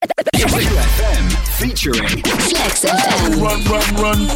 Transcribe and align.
FM 0.00 1.28
featuring 1.58 2.22
Flex 2.22 2.84
FM. 2.84 3.42
Run, 3.42 3.60
Run, 3.66 3.96
Run. 3.96 4.28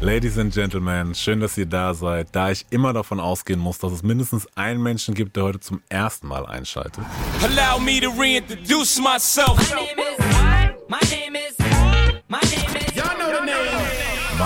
Ladies 0.00 0.38
and 0.38 0.52
Gentlemen, 0.52 1.14
schön, 1.14 1.40
dass 1.40 1.58
ihr 1.58 1.66
da 1.66 1.92
seid. 1.92 2.28
Da 2.32 2.50
ich 2.50 2.64
immer 2.70 2.94
davon 2.94 3.20
ausgehen 3.20 3.60
muss, 3.60 3.78
dass 3.78 3.92
es 3.92 4.02
mindestens 4.02 4.46
einen 4.56 4.82
Menschen 4.82 5.14
gibt, 5.14 5.36
der 5.36 5.44
heute 5.44 5.60
zum 5.60 5.82
ersten 5.90 6.26
Mal 6.26 6.46
einschaltet. 6.46 7.04
Allow 7.42 7.78
me 7.80 8.00
to 8.00 8.10
reintroduce 8.10 8.98
myself. 8.98 9.58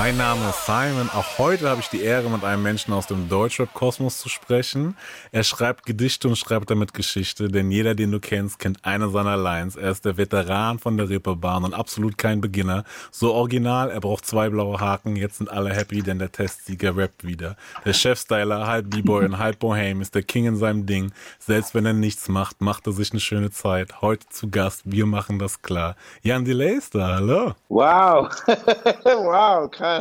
Mein 0.08 0.16
Name 0.16 0.48
ist 0.48 0.64
Simon. 0.64 1.10
Auch 1.10 1.36
heute 1.36 1.68
habe 1.68 1.82
ich 1.82 1.90
die 1.90 2.00
Ehre, 2.00 2.30
mit 2.30 2.42
einem 2.42 2.62
Menschen 2.62 2.94
aus 2.94 3.06
dem 3.06 3.28
Deutschrap-Kosmos 3.28 4.16
zu 4.16 4.30
sprechen. 4.30 4.96
Er 5.32 5.44
schreibt 5.44 5.84
Gedichte 5.84 6.28
und 6.28 6.38
schreibt 6.38 6.70
damit 6.70 6.94
Geschichte, 6.94 7.48
denn 7.48 7.70
jeder, 7.70 7.94
den 7.94 8.10
du 8.10 8.18
kennst, 8.18 8.58
kennt 8.58 8.82
eine 8.86 9.10
seiner 9.10 9.36
Lines. 9.36 9.76
Er 9.76 9.90
ist 9.90 10.06
der 10.06 10.16
Veteran 10.16 10.78
von 10.78 10.96
der 10.96 11.10
Reeperbahn 11.10 11.62
und 11.62 11.74
absolut 11.74 12.16
kein 12.16 12.40
Beginner. 12.40 12.84
So 13.10 13.34
original, 13.34 13.90
er 13.90 14.00
braucht 14.00 14.24
zwei 14.24 14.48
blaue 14.48 14.80
Haken. 14.80 15.14
Jetzt 15.14 15.36
sind 15.36 15.50
alle 15.50 15.74
happy, 15.74 16.00
denn 16.00 16.18
der 16.18 16.32
Testsieger 16.32 16.96
rappt 16.96 17.26
wieder. 17.26 17.56
Der 17.84 17.92
Chefstyler, 17.92 18.66
halb 18.66 18.88
B-Boy 18.88 19.26
und 19.26 19.36
halb 19.36 19.58
Bohem, 19.58 20.00
ist 20.00 20.14
der 20.14 20.22
King 20.22 20.46
in 20.46 20.56
seinem 20.56 20.86
Ding. 20.86 21.12
Selbst 21.38 21.74
wenn 21.74 21.84
er 21.84 21.92
nichts 21.92 22.30
macht, 22.30 22.62
macht 22.62 22.86
er 22.86 22.94
sich 22.94 23.10
eine 23.10 23.20
schöne 23.20 23.50
Zeit. 23.50 24.00
Heute 24.00 24.26
zu 24.30 24.48
Gast, 24.48 24.80
wir 24.86 25.04
machen 25.04 25.38
das 25.38 25.60
klar. 25.60 25.96
Jan 26.22 26.46
Delay 26.46 26.76
ist 26.76 26.94
da, 26.94 27.16
hallo. 27.16 27.52
Wow. 27.68 28.30
wow, 29.04 29.70
krass. 29.70 29.97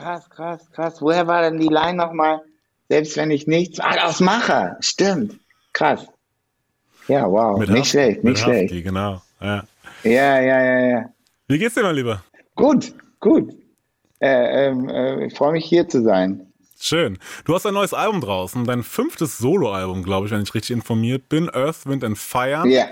Krass, 0.00 0.30
krass, 0.30 0.60
krass. 0.72 1.02
Woher 1.02 1.26
war 1.26 1.42
denn 1.42 1.58
die 1.60 1.68
Line 1.68 1.94
nochmal? 1.94 2.40
Selbst 2.88 3.16
wenn 3.16 3.30
ich 3.30 3.46
nichts. 3.46 3.78
Ah, 3.80 4.06
aus 4.06 4.20
Macher. 4.20 4.76
Stimmt. 4.80 5.38
Krass. 5.72 6.06
Ja, 7.06 7.30
wow. 7.30 7.58
Mit 7.58 7.68
nicht 7.68 7.80
Husky- 7.82 7.90
schlecht, 7.90 8.24
nicht 8.24 8.38
schlecht. 8.38 8.70
Husky, 8.70 8.82
genau. 8.82 9.22
Ja. 9.40 9.64
Ja, 10.02 10.40
ja, 10.40 10.62
ja, 10.64 10.78
ja. 10.80 11.04
Wie 11.48 11.58
geht's 11.58 11.74
dir, 11.74 11.82
mein 11.82 11.94
Lieber? 11.96 12.22
Gut, 12.54 12.94
gut. 13.20 13.52
Äh, 14.20 14.66
ähm, 14.68 14.88
äh, 14.88 15.26
ich 15.26 15.34
freue 15.34 15.52
mich 15.52 15.64
hier 15.64 15.88
zu 15.88 16.02
sein. 16.02 16.46
Schön. 16.78 17.18
Du 17.44 17.54
hast 17.54 17.66
ein 17.66 17.74
neues 17.74 17.92
Album 17.92 18.20
draußen, 18.22 18.64
dein 18.64 18.82
fünftes 18.82 19.36
Soloalbum, 19.38 20.02
glaube 20.02 20.26
ich, 20.26 20.32
wenn 20.32 20.42
ich 20.42 20.54
richtig 20.54 20.70
informiert 20.70 21.28
bin. 21.28 21.50
Earth, 21.54 21.84
Wind 21.86 22.04
and 22.04 22.16
Fire. 22.16 22.66
Ja. 22.66 22.86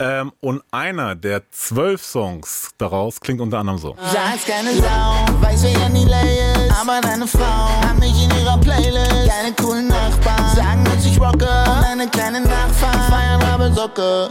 Ähm, 0.00 0.32
und 0.40 0.62
einer 0.70 1.14
der 1.14 1.42
zwölf 1.50 2.02
Songs 2.02 2.70
daraus 2.78 3.20
klingt 3.20 3.40
unter 3.42 3.58
anderem 3.58 3.78
so. 3.78 3.94
Sag's 4.00 4.46
keine 4.46 4.72
Sau, 4.72 5.26
weiß 5.42 5.62
wer 5.62 5.72
ja 5.72 5.88
nie 5.90 6.06
lay 6.06 6.38
ist. 6.54 6.80
Aber 6.80 7.02
deine 7.02 7.26
Frau 7.26 7.68
hat 7.86 7.98
mich 7.98 8.24
in 8.24 8.30
ihrer 8.40 8.56
Playlist. 8.56 9.28
Deine 9.28 9.52
coolen 9.60 9.88
Nachbarn 9.88 10.56
sagen, 10.56 10.84
dass 10.84 11.04
ich 11.04 11.20
rocke. 11.20 11.44
Und 11.44 11.82
deine 11.84 12.08
kleinen 12.08 12.44
Nachfahren 12.44 13.10
feiern 13.10 13.42
aber 13.42 13.70
Socke. 13.72 14.30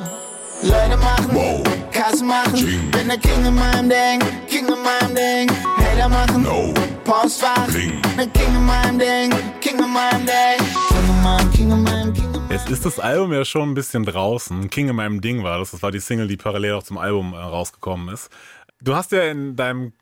Leute 0.64 0.98
machen, 0.98 1.64
Kassen 1.92 2.28
machen. 2.28 2.90
Bin 2.92 3.08
der 3.08 3.18
King 3.20 3.46
in 3.46 3.54
meinem 3.54 3.90
Ding, 3.90 4.20
King 4.48 4.68
in 4.68 4.82
meinem 4.82 5.16
Ding. 5.16 5.56
Hater 5.78 6.10
machen, 6.10 6.48
Postfach. 7.06 7.68
Der 8.18 8.28
King 8.28 8.56
in 8.56 8.66
meinem 8.66 8.98
Ding, 8.98 9.34
King 9.62 9.78
in 9.78 9.94
meinem 9.94 10.26
Ding. 10.26 10.79
Jetzt 12.68 12.86
ist 12.86 12.86
das 12.86 13.00
Album 13.00 13.34
ja 13.34 13.46
schon 13.46 13.70
ein 13.70 13.74
bisschen 13.74 14.06
draußen. 14.06 14.70
King 14.70 14.90
in 14.90 14.96
meinem 14.96 15.22
Ding 15.22 15.44
war 15.44 15.60
das. 15.60 15.72
Das 15.72 15.82
war 15.82 15.92
die 15.92 16.00
Single, 16.00 16.28
die 16.28 16.38
parallel 16.38 16.74
auch 16.74 16.84
zum 16.84 16.98
Album 16.98 17.34
äh, 17.34 17.38
rausgekommen 17.38 18.14
ist. 18.14 18.30
Du 18.82 18.96
hast 18.96 19.12
ja 19.12 19.24
in 19.24 19.56
deinem 19.56 19.94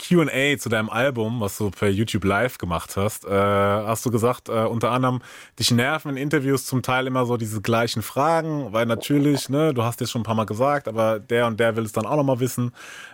Q&A 0.00 0.58
zu 0.58 0.68
deinem 0.68 0.90
Album, 0.90 1.40
was 1.40 1.56
du 1.56 1.70
per 1.70 1.88
YouTube 1.88 2.24
Live 2.24 2.58
gemacht 2.58 2.96
hast, 2.96 3.24
äh, 3.24 3.30
hast 3.30 4.04
du 4.04 4.10
gesagt, 4.10 4.48
äh, 4.48 4.64
unter 4.64 4.90
anderem, 4.90 5.22
dich 5.58 5.70
nerven 5.70 6.10
in 6.10 6.16
Interviews 6.16 6.66
zum 6.66 6.82
Teil 6.82 7.06
immer 7.06 7.26
so 7.26 7.36
diese 7.36 7.62
gleichen 7.62 8.02
Fragen, 8.02 8.72
weil 8.72 8.86
natürlich, 8.86 9.48
ne, 9.48 9.72
du 9.72 9.84
hast 9.84 10.02
es 10.02 10.10
schon 10.10 10.22
ein 10.22 10.24
paar 10.24 10.34
Mal 10.34 10.46
gesagt, 10.46 10.88
aber 10.88 11.20
der 11.20 11.46
und 11.46 11.60
der 11.60 11.76
will 11.76 11.84
es 11.84 11.92
dann 11.92 12.06
auch 12.06 12.16
nochmal 12.16 12.40
wissen. 12.40 12.72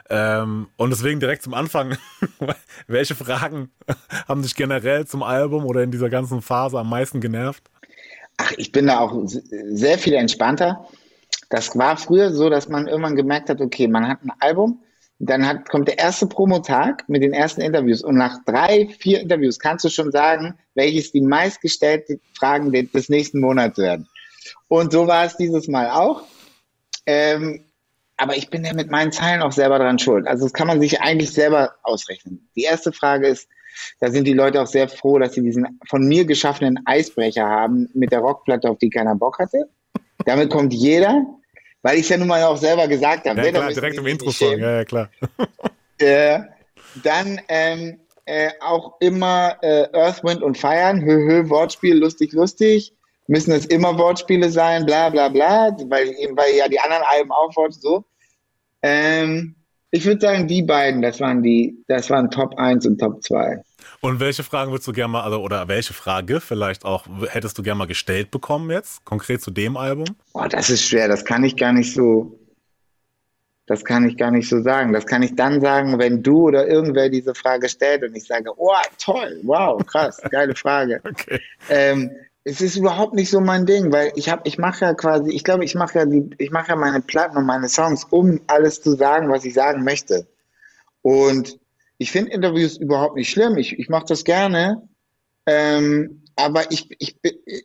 Ähm, 0.09 0.69
und 0.77 0.91
deswegen 0.91 1.21
direkt 1.21 1.43
zum 1.43 1.53
Anfang, 1.55 1.99
welche 2.87 3.15
Fragen 3.15 3.71
haben 4.29 4.43
dich 4.43 4.55
generell 4.55 5.07
zum 5.07 5.23
Album 5.23 5.67
oder 5.67 5.83
in 5.83 5.91
dieser 5.91 6.09
ganzen 6.09 6.41
Phase 6.41 6.79
am 6.79 6.89
meisten 6.89 7.21
genervt? 7.21 7.71
Ach, 8.43 8.53
ich 8.57 8.73
bin 8.73 8.87
da 8.87 9.01
auch 9.01 9.15
sehr 9.27 9.99
viel 9.99 10.15
entspannter. 10.15 10.89
Das 11.51 11.77
war 11.77 11.99
früher 11.99 12.33
so, 12.33 12.49
dass 12.49 12.69
man 12.69 12.87
irgendwann 12.89 13.15
gemerkt 13.17 13.51
hat, 13.51 13.61
okay, 13.61 13.87
man 13.87 14.09
hat 14.09 14.25
ein 14.25 14.33
Album, 14.41 14.83
dann 15.19 15.47
hat, 15.47 15.69
kommt 15.69 15.89
der 15.89 15.99
erste 15.99 16.27
Promotag 16.27 17.07
mit 17.07 17.23
den 17.23 17.35
ersten 17.35 17.61
Interviews 17.61 18.03
und 18.03 18.17
nach 18.17 18.43
drei, 18.47 18.89
vier 18.99 19.21
Interviews 19.21 19.59
kannst 19.59 19.85
du 19.85 19.91
schon 19.91 20.11
sagen, 20.11 20.55
welches 20.75 21.13
die 21.13 21.21
meistgestellten 21.21 22.19
Fragen 22.35 22.73
de- 22.73 22.87
des 22.87 23.11
nächsten 23.11 23.41
Monats 23.41 23.77
werden. 23.77 24.09
Und 24.69 24.91
so 24.91 25.07
war 25.07 25.27
es 25.27 25.37
dieses 25.37 25.69
Mal 25.69 25.91
auch. 25.91 26.23
Ähm, 27.05 27.67
aber 28.17 28.39
ich 28.39 28.49
bin 28.49 28.65
ja 28.65 28.73
mit 28.73 28.91
meinen 28.91 29.13
Zeilen 29.13 29.43
auch 29.43 29.53
selber 29.53 29.79
dran 29.79 29.99
schuld. 29.99 30.27
Also 30.27 30.45
das 30.47 30.55
kann 30.55 30.67
man 30.67 30.81
sich 30.81 31.03
eigentlich 31.03 31.33
selber 31.33 31.75
ausrechnen. 31.83 32.49
Die 32.57 32.63
erste 32.63 32.93
Frage 32.93 33.29
ist, 33.29 33.49
da 34.01 34.11
sind 34.11 34.27
die 34.27 34.33
Leute 34.33 34.61
auch 34.63 34.67
sehr 34.67 34.89
froh, 34.89 35.19
dass 35.19 35.35
sie 35.35 35.43
diesen 35.43 35.81
von 35.89 36.07
mir 36.07 36.25
geschaffenen 36.25 36.79
Eisbrecher 36.85 37.47
haben 37.47 37.89
mit 37.95 38.13
der 38.13 38.21
Rockplatte, 38.21 38.71
auf 38.71 38.79
die 38.79 38.91
keiner 38.91 39.15
Bock 39.15 39.39
hatte. 39.39 39.69
Damit 40.25 40.51
kommt 40.51 40.73
jeder, 40.73 41.25
weil 41.83 41.97
ich 41.97 42.03
es 42.03 42.09
ja 42.11 42.17
nun 42.19 42.29
mal 42.29 42.43
auch 42.45 42.57
selber 42.57 42.89
gesagt 42.89 43.29
habe. 43.29 43.39
Ja, 43.39 43.47
ne? 43.47 43.53
Klar, 43.53 43.73
direkt 43.73 43.97
im 43.97 44.05
sich 44.05 44.13
Intro 44.13 44.27
nicht 44.27 44.39
sagen. 44.39 44.53
schämen. 44.53 44.65
Ja, 44.65 44.77
ja, 44.77 44.85
klar. 44.85 45.11
Äh, 46.03 46.41
dann 47.05 47.43
ähm, 47.49 48.01
äh, 48.25 48.53
auch 48.61 48.95
immer 49.01 49.59
äh, 49.61 49.87
Earth, 49.93 50.25
Wind 50.25 50.43
und 50.43 50.57
Feiern, 50.57 51.03
hö, 51.03 51.27
hö, 51.27 51.49
Wortspiel, 51.51 51.97
lustig, 51.99 52.33
lustig. 52.33 52.95
Müssen 53.27 53.53
es 53.53 53.67
immer 53.67 53.99
Wortspiele 53.99 54.51
sein, 54.51 54.87
bla 54.87 55.11
bla 55.11 55.29
bla, 55.29 55.77
weil, 55.89 56.09
eben, 56.19 56.37
weil 56.37 56.55
ja 56.55 56.69
die 56.69 56.81
anderen 56.81 57.03
Alben 57.07 57.31
auch 57.33 57.55
Wort 57.55 57.75
so. 57.75 58.05
Ähm, 58.83 59.57
ich 59.91 60.05
würde 60.05 60.21
sagen, 60.21 60.47
die 60.47 60.63
beiden, 60.63 61.03
das 61.03 61.21
waren 61.21 61.43
die, 61.43 61.83
das 61.89 62.11
waren 62.11 62.31
Top 62.31 62.57
1 62.59 62.87
und 62.87 62.99
Top 62.99 63.23
2. 63.23 63.63
Und 64.01 64.21
welche 64.21 64.43
Fragen 64.43 64.71
würdest 64.71 64.87
du 64.89 64.93
gerne 64.93 65.13
mal, 65.13 65.23
also, 65.23 65.43
oder 65.43 65.69
welche 65.69 65.93
Frage 65.93 66.41
vielleicht 66.41 66.85
auch 66.85 67.07
hättest 67.29 67.59
du 67.59 67.63
gerne 67.63 67.79
mal 67.79 67.87
gestellt 67.87 68.31
bekommen 68.31 68.71
jetzt, 68.71 69.05
konkret 69.05 69.43
zu 69.43 69.51
dem 69.51 69.77
Album? 69.77 70.07
Boah, 70.33 70.49
das 70.49 70.71
ist 70.71 70.85
schwer, 70.85 71.09
das 71.09 71.25
kann 71.25 71.45
ich 71.45 71.57
gar 71.57 71.73
nicht 71.73 71.93
so, 71.93 72.39
das 73.67 73.85
kann 73.85 74.09
ich 74.09 74.17
gar 74.17 74.31
nicht 74.31 74.49
so 74.49 74.63
sagen. 74.63 74.93
Das 74.93 75.07
kann 75.07 75.23
ich 75.23 75.35
dann 75.35 75.61
sagen, 75.61 75.99
wenn 75.99 76.23
du 76.23 76.49
oder 76.49 76.67
irgendwer 76.67 77.09
diese 77.09 77.35
Frage 77.35 77.69
stellt 77.69 78.03
und 78.03 78.17
ich 78.17 78.27
sage, 78.27 78.51
oh, 78.57 78.73
toll, 78.99 79.41
wow, 79.43 79.85
krass, 79.85 80.21
geile 80.31 80.55
Frage. 80.55 81.01
Okay. 81.11 81.41
Ähm, 81.69 82.11
es 82.45 82.61
ist 82.61 82.77
überhaupt 82.77 83.15
nicht 83.15 83.31
so 83.31 83.41
mein 83.41 83.67
Ding, 83.67 83.93
weil 83.93 84.13
ich 84.15 84.29
habe, 84.31 84.43
ich 84.45 84.59
mache 84.59 84.85
ja 84.85 84.95
quasi, 84.95 85.31
ich 85.31 85.45
glaube, 85.45 85.65
ich 85.65 85.75
mache 85.75 85.99
ja 85.99 86.05
die, 86.07 86.31
ich 86.39 86.51
mache 86.51 86.69
ja 86.71 86.77
meine 86.77 87.01
Platten 87.01 87.37
und 87.37 87.45
meine 87.45 87.69
Songs, 87.69 88.05
um 88.05 88.41
alles 88.47 88.81
zu 88.81 88.97
sagen, 88.97 89.29
was 89.29 89.45
ich 89.45 89.55
sagen 89.55 89.85
möchte. 89.85 90.27
Und 91.03 91.59
ich 91.99 92.11
finde 92.11 92.33
Interviews 92.33 92.79
überhaupt 92.79 93.17
nicht 93.17 93.31
schlimm. 93.31 93.59
Ich, 93.59 93.79
ich 93.79 93.89
mache 93.89 94.07
das 94.09 94.25
gerne. 94.25 94.89
Ähm, 95.45 96.20
aber 96.45 96.71
ich, 96.71 96.89
ich, 96.99 97.17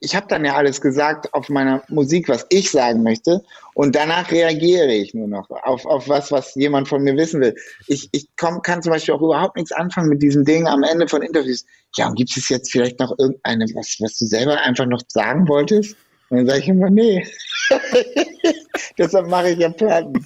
ich 0.02 0.16
habe 0.16 0.28
dann 0.28 0.46
ja 0.46 0.56
alles 0.56 0.82
gesagt 0.82 1.34
auf 1.34 1.50
meiner 1.50 1.84
Musik, 1.90 2.30
was 2.30 2.46
ich 2.50 2.72
sagen 2.72 3.04
möchte. 3.04 3.42
Und 3.74 3.96
danach 3.96 4.32
reagiere 4.32 4.94
ich 4.94 5.14
nur 5.14 5.28
noch 5.28 5.50
auf, 5.50 5.86
auf 5.86 6.08
was, 6.08 6.32
was 6.32 6.56
jemand 6.56 6.88
von 6.88 7.04
mir 7.04 7.16
wissen 7.18 7.42
will. 7.42 7.56
Ich, 7.88 8.10
ich 8.12 8.28
komm, 8.38 8.62
kann 8.62 8.82
zum 8.82 8.92
Beispiel 8.92 9.14
auch 9.14 9.22
überhaupt 9.22 9.56
nichts 9.56 9.72
anfangen 9.72 10.10
mit 10.10 10.22
diesem 10.22 10.46
Ding 10.46 10.68
am 10.68 10.84
Ende 10.84 11.08
von 11.08 11.22
Interviews. 11.22 11.66
Ja, 11.96 12.08
und 12.08 12.16
gibt 12.16 12.36
es 12.36 12.50
jetzt 12.50 12.72
vielleicht 12.72 13.00
noch 13.00 13.18
irgendeine, 13.18 13.66
was, 13.74 13.98
was 14.00 14.18
du 14.18 14.26
selber 14.26 14.62
einfach 14.62 14.86
noch 14.86 15.02
sagen 15.08 15.48
wolltest? 15.48 15.96
Und 16.30 16.38
dann 16.38 16.48
sage 16.48 16.60
ich 16.60 16.68
immer, 16.68 16.90
nee. 16.90 17.26
Deshalb 18.98 19.28
mache 19.28 19.52
ich 19.52 19.60
ja 19.60 19.70
Platten. 19.70 20.26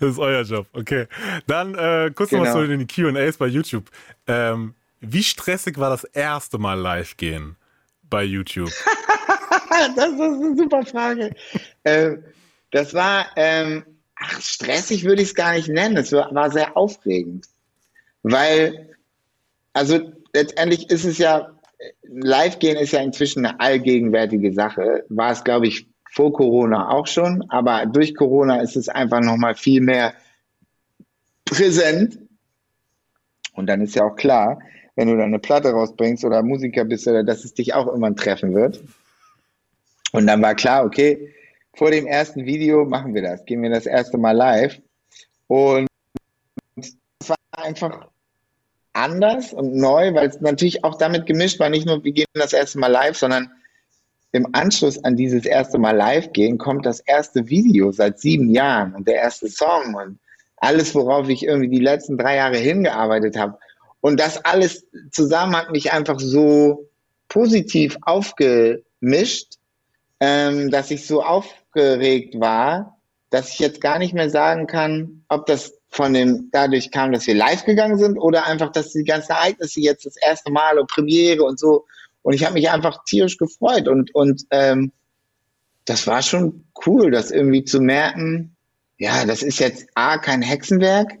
Das 0.00 0.10
ist 0.10 0.18
euer 0.18 0.42
Job, 0.42 0.66
okay. 0.72 1.06
Dann 1.46 1.74
äh, 1.74 2.10
kurz 2.14 2.30
noch 2.32 2.40
Genau. 2.40 2.54
mal 2.54 2.62
zu 2.62 2.68
den 2.68 2.86
Q&As 2.86 3.36
bei 3.36 3.46
YouTube. 3.46 3.84
Ähm, 4.26 4.74
wie 5.00 5.22
stressig 5.22 5.78
war 5.78 5.90
das 5.90 6.04
erste 6.04 6.58
Mal 6.58 6.78
live 6.78 7.16
gehen 7.16 7.56
bei 8.02 8.24
YouTube? 8.24 8.70
Das 9.94 10.08
ist 10.08 10.20
eine 10.20 10.56
super 10.56 10.84
Frage. 10.84 11.34
ähm, 11.84 12.24
das 12.70 12.94
war, 12.94 13.26
ähm, 13.36 13.84
ach, 14.16 14.40
stressig 14.40 15.04
würde 15.04 15.22
ich 15.22 15.28
es 15.28 15.34
gar 15.34 15.52
nicht 15.52 15.68
nennen. 15.68 15.96
Es 15.96 16.10
war, 16.10 16.34
war 16.34 16.50
sehr 16.50 16.76
aufregend. 16.76 17.46
Weil, 18.22 18.96
also 19.72 20.12
letztendlich 20.32 20.90
ist 20.90 21.04
es 21.04 21.18
ja, 21.18 21.52
live 22.02 22.58
gehen 22.58 22.76
ist 22.76 22.92
ja 22.92 23.00
inzwischen 23.00 23.46
eine 23.46 23.60
allgegenwärtige 23.60 24.52
Sache. 24.52 25.04
War 25.08 25.32
es, 25.32 25.44
glaube 25.44 25.68
ich, 25.68 25.86
vor 26.10 26.32
Corona 26.32 26.90
auch 26.90 27.06
schon, 27.06 27.48
aber 27.50 27.86
durch 27.86 28.14
Corona 28.14 28.60
ist 28.60 28.76
es 28.76 28.88
einfach 28.88 29.20
nochmal 29.20 29.54
viel 29.54 29.80
mehr 29.80 30.14
präsent. 31.44 32.18
Und 33.52 33.66
dann 33.66 33.80
ist 33.80 33.94
ja 33.94 34.04
auch 34.04 34.16
klar, 34.16 34.58
wenn 34.98 35.06
du 35.06 35.16
da 35.16 35.22
eine 35.22 35.38
Platte 35.38 35.70
rausbringst 35.70 36.24
oder 36.24 36.42
Musiker 36.42 36.84
bist, 36.84 37.06
oder 37.06 37.22
dass 37.22 37.44
es 37.44 37.54
dich 37.54 37.72
auch 37.72 37.86
irgendwann 37.86 38.16
treffen 38.16 38.52
wird. 38.52 38.82
Und 40.10 40.26
dann 40.26 40.42
war 40.42 40.56
klar, 40.56 40.84
okay, 40.84 41.32
vor 41.74 41.92
dem 41.92 42.04
ersten 42.04 42.46
Video 42.46 42.84
machen 42.84 43.14
wir 43.14 43.22
das, 43.22 43.44
gehen 43.44 43.62
wir 43.62 43.70
das 43.70 43.86
erste 43.86 44.18
Mal 44.18 44.32
live. 44.32 44.80
Und 45.46 45.86
es 46.74 46.96
war 47.28 47.36
einfach 47.52 48.08
anders 48.92 49.52
und 49.52 49.76
neu, 49.76 50.14
weil 50.14 50.26
es 50.26 50.40
natürlich 50.40 50.82
auch 50.82 50.98
damit 50.98 51.26
gemischt 51.26 51.60
war, 51.60 51.70
nicht 51.70 51.86
nur 51.86 52.02
wir 52.02 52.10
gehen 52.10 52.26
das 52.34 52.52
erste 52.52 52.80
Mal 52.80 52.90
live, 52.90 53.16
sondern 53.16 53.52
im 54.32 54.48
Anschluss 54.50 55.04
an 55.04 55.14
dieses 55.14 55.44
erste 55.44 55.78
Mal 55.78 55.96
live 55.96 56.32
gehen, 56.32 56.58
kommt 56.58 56.84
das 56.84 56.98
erste 56.98 57.48
Video 57.48 57.92
seit 57.92 58.18
sieben 58.18 58.50
Jahren 58.50 58.96
und 58.96 59.06
der 59.06 59.14
erste 59.14 59.46
Song 59.46 59.94
und 59.94 60.18
alles, 60.56 60.92
worauf 60.96 61.28
ich 61.28 61.44
irgendwie 61.44 61.68
die 61.68 61.84
letzten 61.84 62.18
drei 62.18 62.34
Jahre 62.34 62.56
hingearbeitet 62.56 63.36
habe. 63.36 63.60
Und 64.00 64.20
das 64.20 64.44
alles 64.44 64.86
zusammen 65.10 65.56
hat 65.56 65.70
mich 65.70 65.92
einfach 65.92 66.20
so 66.20 66.88
positiv 67.28 67.98
aufgemischt, 68.02 69.54
ähm, 70.20 70.70
dass 70.70 70.90
ich 70.90 71.06
so 71.06 71.22
aufgeregt 71.22 72.38
war, 72.40 72.98
dass 73.30 73.52
ich 73.52 73.58
jetzt 73.58 73.80
gar 73.80 73.98
nicht 73.98 74.14
mehr 74.14 74.30
sagen 74.30 74.66
kann, 74.66 75.24
ob 75.28 75.46
das 75.46 75.74
von 75.90 76.12
dem 76.12 76.48
dadurch 76.52 76.90
kam, 76.90 77.12
dass 77.12 77.26
wir 77.26 77.34
live 77.34 77.64
gegangen 77.64 77.98
sind 77.98 78.18
oder 78.18 78.46
einfach, 78.46 78.72
dass 78.72 78.92
die 78.92 79.04
ganzen 79.04 79.32
Ereignisse 79.32 79.80
jetzt 79.80 80.06
das 80.06 80.16
erste 80.16 80.50
Mal 80.50 80.78
und 80.78 80.88
Premiere 80.88 81.42
und 81.42 81.58
so. 81.58 81.86
Und 82.22 82.34
ich 82.34 82.44
habe 82.44 82.54
mich 82.54 82.70
einfach 82.70 83.04
tierisch 83.04 83.38
gefreut 83.38 83.88
und 83.88 84.14
und 84.14 84.42
ähm, 84.50 84.92
das 85.84 86.06
war 86.06 86.22
schon 86.22 86.66
cool, 86.86 87.10
das 87.10 87.30
irgendwie 87.30 87.64
zu 87.64 87.80
merken. 87.80 88.56
Ja, 88.98 89.24
das 89.24 89.42
ist 89.42 89.60
jetzt 89.60 89.86
a 89.94 90.18
kein 90.18 90.42
Hexenwerk. 90.42 91.18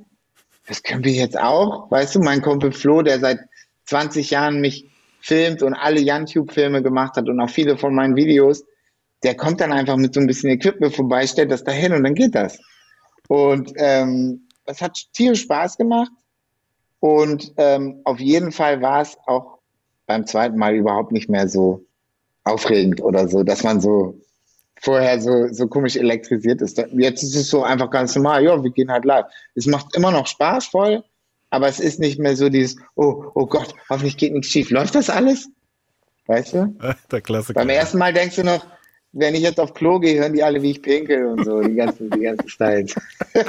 Das 0.68 0.82
können 0.82 1.02
wir 1.02 1.12
jetzt 1.12 1.38
auch. 1.38 1.90
Weißt 1.90 2.14
du, 2.14 2.20
mein 2.20 2.42
Kumpel 2.42 2.72
Flo, 2.72 3.02
der 3.02 3.18
seit 3.18 3.40
20 3.86 4.30
Jahren 4.30 4.60
mich 4.60 4.88
filmt 5.20 5.62
und 5.62 5.74
alle 5.74 6.00
YouTube-Filme 6.00 6.82
gemacht 6.82 7.16
hat 7.16 7.28
und 7.28 7.40
auch 7.40 7.50
viele 7.50 7.76
von 7.76 7.94
meinen 7.94 8.16
Videos, 8.16 8.64
der 9.22 9.34
kommt 9.34 9.60
dann 9.60 9.72
einfach 9.72 9.96
mit 9.96 10.14
so 10.14 10.20
ein 10.20 10.26
bisschen 10.26 10.50
Equipment 10.50 10.94
vorbei, 10.94 11.26
stellt 11.26 11.50
das 11.50 11.64
dahin 11.64 11.92
und 11.92 12.04
dann 12.04 12.14
geht 12.14 12.34
das. 12.34 12.58
Und 13.28 13.72
ähm, 13.76 14.46
es 14.66 14.80
hat 14.80 14.96
tierisch 15.12 15.42
Spaß 15.42 15.76
gemacht. 15.76 16.12
Und 17.00 17.52
ähm, 17.56 18.00
auf 18.04 18.20
jeden 18.20 18.52
Fall 18.52 18.80
war 18.82 19.02
es 19.02 19.16
auch 19.26 19.58
beim 20.06 20.26
zweiten 20.26 20.56
Mal 20.56 20.74
überhaupt 20.74 21.12
nicht 21.12 21.28
mehr 21.28 21.48
so 21.48 21.84
aufregend 22.44 23.02
oder 23.02 23.28
so, 23.28 23.42
dass 23.42 23.62
man 23.62 23.80
so 23.80 24.20
vorher 24.80 25.20
so, 25.20 25.48
so 25.52 25.66
komisch 25.66 25.96
elektrisiert 25.96 26.62
ist. 26.62 26.78
Jetzt 26.92 27.22
ist 27.22 27.34
es 27.34 27.48
so 27.48 27.62
einfach 27.62 27.90
ganz 27.90 28.14
normal, 28.14 28.44
ja, 28.44 28.62
wir 28.62 28.70
gehen 28.70 28.90
halt 28.90 29.04
live. 29.04 29.26
Es 29.54 29.66
macht 29.66 29.94
immer 29.96 30.10
noch 30.10 30.26
Spaß 30.26 30.66
voll, 30.66 31.04
aber 31.50 31.68
es 31.68 31.80
ist 31.80 31.98
nicht 31.98 32.18
mehr 32.18 32.36
so 32.36 32.48
dieses, 32.48 32.76
oh, 32.94 33.24
oh 33.34 33.46
Gott, 33.46 33.74
hoffentlich 33.88 34.16
geht 34.16 34.32
nichts 34.32 34.48
schief. 34.48 34.70
Läuft 34.70 34.94
das 34.94 35.10
alles? 35.10 35.48
Weißt 36.26 36.54
du? 36.54 36.76
Der 37.10 37.20
Klassiker. 37.20 37.58
Beim 37.58 37.70
ersten 37.70 37.98
Mal 37.98 38.12
denkst 38.12 38.36
du 38.36 38.44
noch, 38.44 38.64
wenn 39.12 39.34
ich 39.34 39.42
jetzt 39.42 39.58
auf 39.58 39.74
Klo 39.74 39.98
gehe, 39.98 40.20
hören 40.20 40.34
die 40.34 40.42
alle, 40.42 40.62
wie 40.62 40.72
ich 40.72 40.82
pinkel 40.82 41.26
und 41.26 41.44
so, 41.44 41.60
die 41.60 41.74
ganzen, 41.74 42.10
die 42.10 42.20
ganzen 42.20 42.48
Styles. 42.48 42.94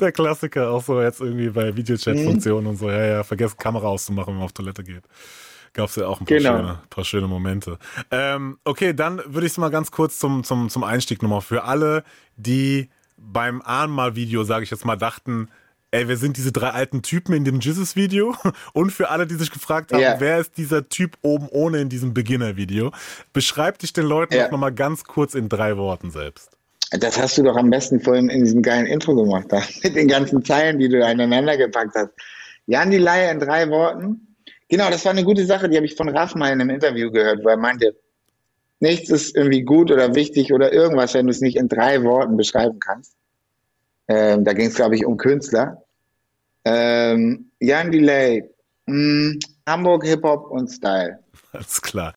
Der 0.00 0.10
Klassiker, 0.10 0.70
auch 0.70 0.82
so 0.82 1.00
jetzt 1.00 1.20
irgendwie 1.20 1.50
bei 1.50 1.76
Videochat-Funktionen 1.76 2.66
und 2.66 2.76
so, 2.76 2.90
ja, 2.90 3.04
ja, 3.04 3.22
vergesst 3.22 3.58
Kamera 3.58 3.86
auszumachen, 3.88 4.28
wenn 4.32 4.38
man 4.38 4.44
auf 4.46 4.52
Toilette 4.52 4.82
geht. 4.82 5.04
Gab 5.72 5.88
es 5.88 5.96
ja 5.96 6.06
auch 6.06 6.20
ein 6.20 6.26
paar, 6.26 6.36
Genau. 6.38 6.56
schöne, 6.56 6.78
paar 6.90 7.04
schöne 7.04 7.26
Momente. 7.28 7.78
Ähm, 8.10 8.58
okay, 8.64 8.92
dann 8.92 9.20
würde 9.26 9.46
ich 9.46 9.52
es 9.52 9.58
mal 9.58 9.70
ganz 9.70 9.90
kurz 9.90 10.18
zum, 10.18 10.42
zum, 10.44 10.68
zum 10.68 10.82
Einstieg 10.84 11.22
nochmal 11.22 11.40
für 11.42 11.64
alle, 11.64 12.02
die 12.36 12.88
beim 13.16 13.62
Ahnmal-Video, 13.62 14.42
sage 14.44 14.64
ich 14.64 14.70
jetzt 14.70 14.84
mal, 14.84 14.96
dachten, 14.96 15.48
ey, 15.92 16.08
wer 16.08 16.16
sind 16.16 16.36
diese 16.36 16.50
drei 16.52 16.70
alten 16.70 17.02
Typen 17.02 17.34
in 17.34 17.44
dem 17.44 17.60
Jesus-Video? 17.60 18.34
Und 18.72 18.90
für 18.90 19.10
alle, 19.10 19.26
die 19.26 19.34
sich 19.36 19.50
gefragt 19.50 19.92
haben, 19.92 20.00
Ja. 20.00 20.16
wer 20.18 20.38
ist 20.38 20.56
dieser 20.56 20.88
Typ 20.88 21.16
oben 21.22 21.48
ohne 21.50 21.78
in 21.80 21.88
diesem 21.88 22.14
Beginner-Video? 22.14 22.92
Beschreib 23.32 23.78
dich 23.78 23.92
den 23.92 24.06
Leuten 24.06 24.34
doch 24.34 24.50
nochmal 24.50 24.72
ganz 24.72 25.04
kurz 25.04 25.34
in 25.34 25.48
drei 25.48 25.76
Worten 25.76 26.10
selbst. 26.10 26.50
Das 26.92 27.16
hast 27.20 27.38
du 27.38 27.44
doch 27.44 27.56
am 27.56 27.70
besten 27.70 28.00
vorhin 28.00 28.28
in 28.28 28.42
diesem 28.42 28.62
geilen 28.62 28.86
Intro 28.86 29.14
gemacht, 29.14 29.46
da, 29.50 29.62
mit 29.84 29.94
den 29.94 30.08
ganzen 30.08 30.44
Zeilen, 30.44 30.80
die 30.80 30.88
du 30.88 31.04
aneinander 31.06 31.56
gepackt 31.56 31.94
hast. 31.94 32.10
Jan 32.66 32.90
die 32.90 32.98
Leier 32.98 33.30
in 33.30 33.38
drei 33.38 33.68
Worten. 33.68 34.26
Genau, 34.70 34.88
das 34.88 35.04
war 35.04 35.10
eine 35.10 35.24
gute 35.24 35.44
Sache, 35.44 35.68
die 35.68 35.76
habe 35.76 35.86
ich 35.86 35.96
von 35.96 36.08
Raff 36.08 36.36
mal 36.36 36.52
in 36.52 36.60
einem 36.60 36.70
Interview 36.70 37.10
gehört, 37.10 37.44
wo 37.44 37.48
er 37.48 37.56
meinte, 37.56 37.96
nichts 38.78 39.10
ist 39.10 39.36
irgendwie 39.36 39.62
gut 39.62 39.90
oder 39.90 40.14
wichtig 40.14 40.52
oder 40.52 40.72
irgendwas, 40.72 41.12
wenn 41.12 41.26
du 41.26 41.32
es 41.32 41.40
nicht 41.40 41.56
in 41.56 41.68
drei 41.68 42.02
Worten 42.04 42.36
beschreiben 42.36 42.78
kannst. 42.78 43.16
Ähm, 44.06 44.44
da 44.44 44.52
ging 44.52 44.68
es, 44.68 44.76
glaube 44.76 44.94
ich, 44.94 45.04
um 45.04 45.16
Künstler. 45.16 45.82
Ähm, 46.64 47.50
Jan 47.58 47.90
Delay, 47.90 48.48
mh, 48.86 49.40
Hamburg 49.66 50.04
Hip-Hop 50.04 50.50
und 50.50 50.68
Style. 50.68 51.18
Alles 51.52 51.82
klar. 51.82 52.14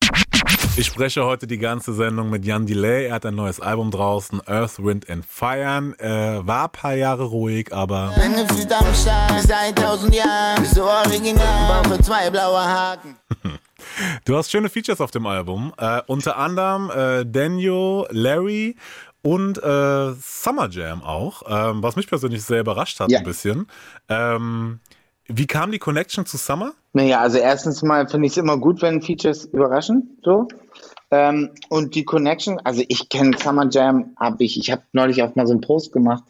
Ich 0.75 0.87
spreche 0.87 1.23
heute 1.23 1.45
die 1.45 1.59
ganze 1.59 1.93
Sendung 1.93 2.31
mit 2.31 2.45
Jan 2.45 2.65
Delay. 2.65 3.05
Er 3.05 3.15
hat 3.15 3.25
ein 3.27 3.35
neues 3.35 3.59
Album 3.59 3.91
draußen, 3.91 4.41
Earth, 4.47 4.83
Wind 4.83 5.07
and 5.07 5.23
Fire. 5.23 5.93
Äh, 5.99 6.45
war 6.47 6.65
ein 6.65 6.71
paar 6.71 6.95
Jahre 6.95 7.25
ruhig, 7.25 7.71
aber 7.71 8.11
Benefit 8.15 8.71
am 8.71 8.91
Start, 8.95 9.41
seit 9.43 9.77
tausend 9.77 10.15
Jahren, 10.15 10.65
du 10.73 10.81
original, 10.83 11.83
für 11.87 11.99
zwei 12.01 12.29
blaue 12.31 12.59
Haken. 12.59 13.15
du 14.25 14.35
hast 14.35 14.49
schöne 14.49 14.67
Features 14.67 14.99
auf 14.99 15.11
dem 15.11 15.27
Album. 15.27 15.73
Äh, 15.77 16.01
unter 16.07 16.37
anderem 16.37 16.89
äh, 16.89 17.23
Daniel, 17.23 18.05
Larry 18.09 18.75
und 19.21 19.59
äh, 19.59 20.13
Summer 20.19 20.69
Jam 20.71 21.03
auch, 21.03 21.43
ähm, 21.47 21.83
was 21.83 21.95
mich 21.95 22.07
persönlich 22.07 22.43
sehr 22.43 22.61
überrascht 22.61 22.99
hat 22.99 23.11
Ja. 23.11 23.19
ein 23.19 23.23
bisschen. 23.25 23.67
Ähm, 24.09 24.79
wie 25.27 25.45
kam 25.47 25.71
die 25.71 25.79
Connection 25.79 26.25
zu 26.25 26.37
Summer? 26.37 26.73
Naja, 26.93 27.19
also 27.21 27.37
erstens 27.37 27.81
mal 27.83 28.07
finde 28.09 28.25
ich 28.27 28.33
es 28.33 28.37
immer 28.37 28.57
gut, 28.57 28.81
wenn 28.81 29.01
Features 29.03 29.45
überraschen, 29.45 30.17
so. 30.23 30.47
Ähm, 31.13 31.51
und 31.69 31.93
die 31.93 32.05
Connection, 32.05 32.59
also 32.63 32.81
ich 32.87 33.07
kenne 33.07 33.37
Summer 33.37 33.69
Jam, 33.69 34.15
habe 34.19 34.43
ich, 34.43 34.57
ich 34.57 34.71
habe 34.71 34.81
neulich 34.93 35.21
auch 35.21 35.35
mal 35.35 35.45
so 35.45 35.53
einen 35.53 35.61
Post 35.61 35.93
gemacht, 35.93 36.23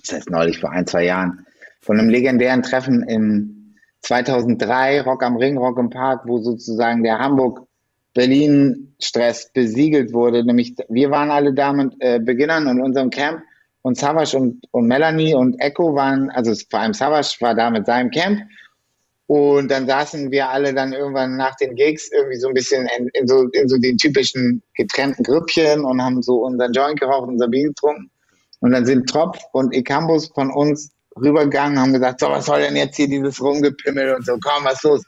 das 0.00 0.16
heißt 0.16 0.30
neulich 0.30 0.58
vor 0.58 0.72
ein, 0.72 0.88
zwei 0.88 1.04
Jahren, 1.04 1.46
von 1.80 1.96
einem 1.96 2.08
legendären 2.08 2.64
Treffen 2.64 3.04
in 3.04 3.76
2003, 4.00 5.02
Rock 5.02 5.22
am 5.22 5.36
Ring, 5.36 5.56
Rock 5.58 5.78
im 5.78 5.90
Park, 5.90 6.22
wo 6.26 6.38
sozusagen 6.38 7.04
der 7.04 7.20
Hamburg-Berlin-Stress 7.20 9.52
besiegelt 9.52 10.12
wurde. 10.12 10.44
Nämlich, 10.44 10.74
wir 10.88 11.12
waren 11.12 11.30
alle 11.30 11.54
da 11.54 11.72
mit 11.72 11.94
äh, 12.00 12.18
Beginnern 12.18 12.66
in 12.66 12.80
unserem 12.80 13.10
Camp. 13.10 13.42
Und 13.82 13.96
Savage 13.96 14.36
und, 14.36 14.64
und 14.72 14.88
Melanie 14.88 15.34
und 15.34 15.60
Echo 15.60 15.94
waren, 15.94 16.30
also 16.30 16.52
vor 16.68 16.80
allem 16.80 16.94
Savage 16.94 17.36
war 17.40 17.54
da 17.54 17.70
mit 17.70 17.86
seinem 17.86 18.10
Camp 18.10 18.40
und 19.28 19.70
dann 19.70 19.86
saßen 19.86 20.30
wir 20.30 20.48
alle 20.48 20.72
dann 20.72 20.94
irgendwann 20.94 21.36
nach 21.36 21.54
den 21.56 21.74
Gigs 21.74 22.10
irgendwie 22.10 22.38
so 22.38 22.48
ein 22.48 22.54
bisschen 22.54 22.88
in, 22.96 23.08
in, 23.12 23.28
so, 23.28 23.42
in 23.48 23.68
so 23.68 23.76
den 23.76 23.98
typischen 23.98 24.62
getrennten 24.74 25.22
Grüppchen 25.22 25.84
und 25.84 26.02
haben 26.02 26.22
so 26.22 26.46
unseren 26.46 26.72
Joint 26.72 26.98
geraucht, 26.98 27.28
unser 27.28 27.46
Bier 27.46 27.68
getrunken. 27.68 28.10
Und 28.60 28.72
dann 28.72 28.86
sind 28.86 29.06
Tropf 29.06 29.38
und 29.52 29.74
Ekambus 29.74 30.28
von 30.28 30.50
uns 30.50 30.92
rübergegangen, 31.14 31.78
haben 31.78 31.92
gesagt, 31.92 32.20
so, 32.20 32.30
was 32.30 32.46
soll 32.46 32.62
denn 32.62 32.74
jetzt 32.74 32.96
hier 32.96 33.06
dieses 33.06 33.38
Rumgepimmel 33.42 34.14
und 34.14 34.24
so, 34.24 34.38
komm, 34.40 34.64
was 34.64 34.82
los? 34.82 35.02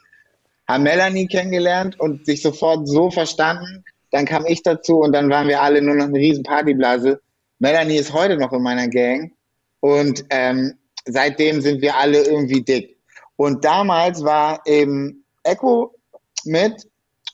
Haben 0.67 0.83
Melanie 0.83 1.25
kennengelernt 1.25 1.99
und 1.99 2.23
sich 2.23 2.43
sofort 2.43 2.87
so 2.87 3.09
verstanden. 3.09 3.83
Dann 4.11 4.25
kam 4.25 4.45
ich 4.45 4.61
dazu 4.61 4.99
und 4.99 5.13
dann 5.13 5.31
waren 5.31 5.47
wir 5.47 5.63
alle 5.63 5.81
nur 5.81 5.95
noch 5.95 6.05
eine 6.05 6.19
riesen 6.19 6.43
Partyblase. 6.43 7.19
Melanie 7.57 7.97
ist 7.97 8.13
heute 8.13 8.37
noch 8.37 8.53
in 8.53 8.61
meiner 8.61 8.87
Gang 8.87 9.31
und 9.79 10.25
ähm, 10.29 10.75
seitdem 11.05 11.59
sind 11.61 11.81
wir 11.81 11.97
alle 11.97 12.21
irgendwie 12.21 12.61
dick. 12.61 13.00
Und 13.43 13.65
damals 13.65 14.23
war 14.23 14.61
eben 14.67 15.25
Echo 15.41 15.95
mit 16.45 16.87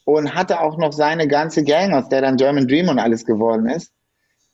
und 0.06 0.34
hatte 0.34 0.62
auch 0.62 0.78
noch 0.78 0.94
seine 0.94 1.28
ganze 1.28 1.66
Gang, 1.66 1.94
aus 1.94 2.08
der 2.08 2.22
dann 2.22 2.38
German 2.38 2.66
Dream 2.66 2.88
und 2.88 2.98
alles 2.98 3.26
geworden 3.26 3.68
ist. 3.68 3.92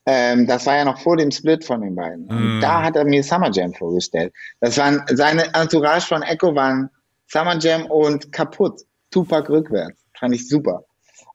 Ähm, 0.08 0.48
das 0.48 0.66
war 0.66 0.78
ja 0.78 0.86
noch 0.86 1.00
vor 1.00 1.16
dem 1.16 1.30
Split 1.30 1.64
von 1.64 1.82
den 1.82 1.96
beiden. 1.96 2.28
Und 2.28 2.58
Mm. 2.58 2.60
da 2.60 2.82
hat 2.82 2.96
er 2.96 3.06
mir 3.06 3.24
Summer 3.24 3.52
Jam 3.52 3.72
vorgestellt. 3.72 4.34
Das 4.62 4.80
waren 4.80 5.04
seine 5.14 5.54
Entourage 5.54 6.08
von 6.08 6.24
Echo 6.24 6.56
waren 6.56 6.90
Summer 7.28 7.60
Jam 7.60 7.86
und 7.86 8.32
Kaputt. 8.32 8.82
Tupac 9.12 9.48
rückwärts. 9.48 10.02
Fand 10.20 10.34
ich 10.34 10.50
super. 10.50 10.84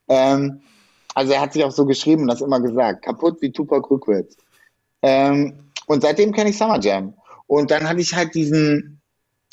Ähm, 0.09 0.61
also 1.15 1.33
er 1.33 1.43
hat 1.43 1.53
sich 1.53 1.63
auch 1.63 1.71
so 1.71 1.87
geschrieben 1.87 2.23
und 2.23 2.29
das 2.29 2.41
immer 2.41 2.61
gesagt. 2.61 3.05
Kaputt 3.05 3.41
wie 3.41 3.53
Tupac 3.53 3.89
rückwärts. 3.89 4.37
Ähm, 5.01 5.71
und 5.87 6.03
seitdem 6.03 6.33
kenne 6.33 6.51
ich 6.51 6.59
Summer 6.59 6.81
Jam. 6.81 7.15
Und 7.47 7.71
dann 7.71 7.89
hatte 7.89 8.01
ich 8.01 8.13
halt 8.17 8.35
diesen, 8.35 8.98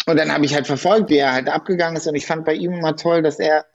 und 0.07 0.17
dann 0.17 0.31
habe 0.31 0.45
ich 0.45 0.53
halt 0.53 0.67
verfolgt, 0.67 1.09
wie 1.09 1.17
er 1.17 1.33
halt 1.33 1.49
abgegangen 1.49 1.97
ist. 1.97 2.07
Und 2.07 2.15
ich 2.15 2.25
fand 2.25 2.45
bei 2.45 2.53
ihm 2.53 2.73
immer 2.73 2.95
toll, 2.95 3.21
dass 3.21 3.39
er 3.39 3.65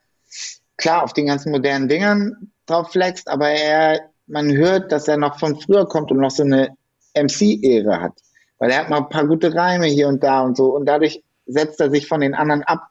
klar 0.76 1.02
auf 1.02 1.12
den 1.12 1.26
ganzen 1.26 1.50
modernen 1.50 1.88
Dingern 1.88 2.52
drauf 2.66 2.92
flext, 2.92 3.28
aber 3.28 3.50
er, 3.50 4.00
man 4.26 4.52
hört, 4.52 4.92
dass 4.92 5.08
er 5.08 5.16
noch 5.16 5.38
von 5.38 5.60
früher 5.60 5.86
kommt 5.86 6.10
und 6.10 6.18
noch 6.18 6.30
so 6.30 6.44
eine 6.44 6.76
MC-Ehre 7.14 8.00
hat. 8.00 8.12
Weil 8.58 8.70
er 8.70 8.78
hat 8.78 8.90
mal 8.90 8.98
ein 8.98 9.08
paar 9.08 9.26
gute 9.26 9.54
Reime 9.54 9.86
hier 9.86 10.08
und 10.08 10.22
da 10.22 10.42
und 10.42 10.56
so. 10.56 10.74
Und 10.74 10.86
dadurch 10.86 11.22
setzt 11.46 11.80
er 11.80 11.90
sich 11.90 12.06
von 12.06 12.20
den 12.20 12.34
anderen 12.34 12.62
ab. 12.62 12.86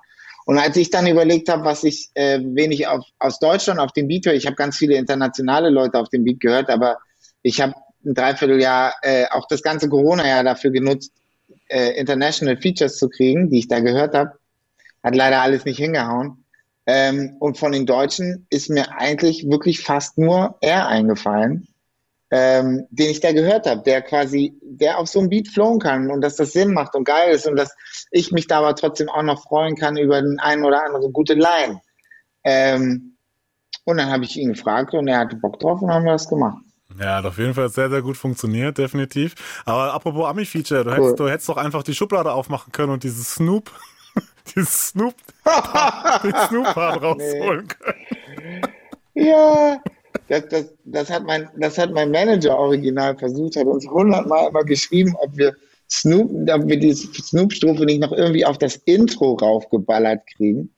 Und 0.46 0.58
als 0.58 0.76
ich 0.78 0.90
dann 0.90 1.08
überlegt 1.08 1.48
habe, 1.48 1.64
was 1.64 1.84
ich 1.84 2.10
äh, 2.16 2.40
wenig 2.44 2.88
auf, 2.88 3.06
aus 3.20 3.40
Deutschland 3.40 3.80
auf 3.80 3.94
dem 3.94 4.08
Beat 4.08 4.26
höre, 4.26 4.34
ich 4.34 4.48
habe 4.48 4.56
ganz 4.56 4.78
viele 4.78 4.96
internationale 4.96 5.70
Leute 5.70 6.00
auf 6.00 6.10
dem 6.10 6.24
Beat 6.24 6.40
gehört, 6.40 6.70
aber 6.70 6.98
ich 7.44 7.62
habe 7.62 7.74
ein 8.04 8.16
Dreivierteljahr 8.16 8.96
äh, 9.02 9.26
auch 9.30 9.48
das 9.48 9.62
ganze 9.62 9.88
Corona-Jahr 9.90 10.44
dafür 10.44 10.72
genutzt, 10.72 11.14
äh, 11.70 11.92
International 12.00 12.58
Features 12.58 12.98
zu 12.98 13.10
kriegen, 13.10 13.50
die 13.50 13.60
ich 13.60 13.68
da 13.68 13.80
gehört 13.80 14.14
habe. 14.14 14.34
Hat 15.04 15.16
leider 15.16 15.42
alles 15.42 15.66
nicht 15.66 15.78
hingehauen. 15.78 16.46
Ähm, 16.86 17.36
und 17.40 17.58
von 17.58 17.72
den 17.72 17.86
Deutschen 17.86 18.48
ist 18.50 18.70
mir 18.70 18.98
eigentlich 18.98 19.48
wirklich 19.48 19.82
fast 19.82 20.18
nur 20.18 20.58
er 20.62 20.88
eingefallen, 20.88 21.68
ähm, 22.32 22.88
den 22.90 23.12
ich 23.12 23.20
da 23.20 23.32
gehört 23.32 23.68
habe, 23.68 23.84
der 23.84 24.02
quasi, 24.02 24.58
der 24.64 24.98
auf 24.98 25.08
so 25.08 25.20
einem 25.20 25.30
Beat 25.30 25.48
flowen 25.48 25.80
kann 25.80 26.10
und 26.10 26.22
dass 26.22 26.36
das 26.36 26.52
Sinn 26.52 26.74
macht 26.74 26.96
und 26.96 27.04
geil 27.04 27.32
ist 27.32 27.48
und 27.48 27.56
dass 27.56 27.76
ich 28.12 28.32
mich 28.32 28.48
da 28.48 28.58
aber 28.58 28.76
trotzdem 28.76 29.08
auch 29.10 29.22
noch 29.22 29.44
freuen 29.44 29.76
kann 29.76 29.98
über 29.98 30.20
den 30.22 30.40
einen 30.40 30.64
oder 30.64 30.84
anderen 30.84 31.14
gute 31.14 31.36
Line. 31.36 31.80
Ähm, 32.44 33.18
und 33.86 33.98
dann 33.98 34.10
habe 34.10 34.24
ich 34.24 34.38
ihn 34.38 34.54
gefragt 34.54 34.94
und 34.94 35.08
er 35.08 35.20
hatte 35.20 35.36
Bock 35.36 35.60
drauf 35.60 35.82
und 35.82 35.92
haben 35.92 36.06
wir 36.06 36.14
das 36.14 36.28
gemacht. 36.28 36.64
Ja, 36.98 37.18
hat 37.18 37.26
auf 37.26 37.38
jeden 37.38 37.54
Fall 37.54 37.70
sehr, 37.70 37.90
sehr 37.90 38.02
gut 38.02 38.18
funktioniert, 38.18 38.78
definitiv. 38.78 39.36
Aber 39.66 39.94
apropos 39.94 40.26
Ami-Feature, 40.28 40.84
du, 40.84 40.90
Cool. 40.90 40.96
hättest, 40.98 41.20
du 41.20 41.30
hättest 41.30 41.50
doch 41.50 41.58
einfach 41.58 41.84
die 41.84 41.94
Schublade 41.94 42.32
aufmachen 42.32 42.72
können 42.72 42.92
und 42.94 43.04
dieses 43.04 43.36
Snoop, 43.36 43.72
dieses 44.56 44.90
Snoop, 44.90 45.14
den 46.24 46.34
Snoop-Part 46.48 47.02
rausholen 47.02 47.68
können. 47.68 48.00
Ja, 49.14 49.80
das, 50.28 50.48
das, 50.50 50.74
das, 50.86 51.10
hat 51.10 51.24
mein, 51.26 51.50
das 51.58 51.78
hat 51.78 51.92
mein 51.94 52.12
Manager 52.12 52.58
original 52.58 53.18
versucht, 53.18 53.56
hat 53.56 53.68
uns 53.68 53.88
hundertmal 53.88 54.50
immer 54.50 54.64
geschrieben, 54.64 55.16
ob 55.20 55.38
wir 55.38 55.56
Snoop, 55.92 56.30
ob 56.50 56.68
wir 56.68 56.80
die 56.80 56.94
Snoop-Strophe 56.94 57.86
nicht 57.86 58.00
noch 58.02 58.12
irgendwie 58.12 58.46
auf 58.46 58.58
das 58.58 58.78
Intro 58.86 59.34
raufgeballert 59.34 60.22
kriegen. 60.36 60.74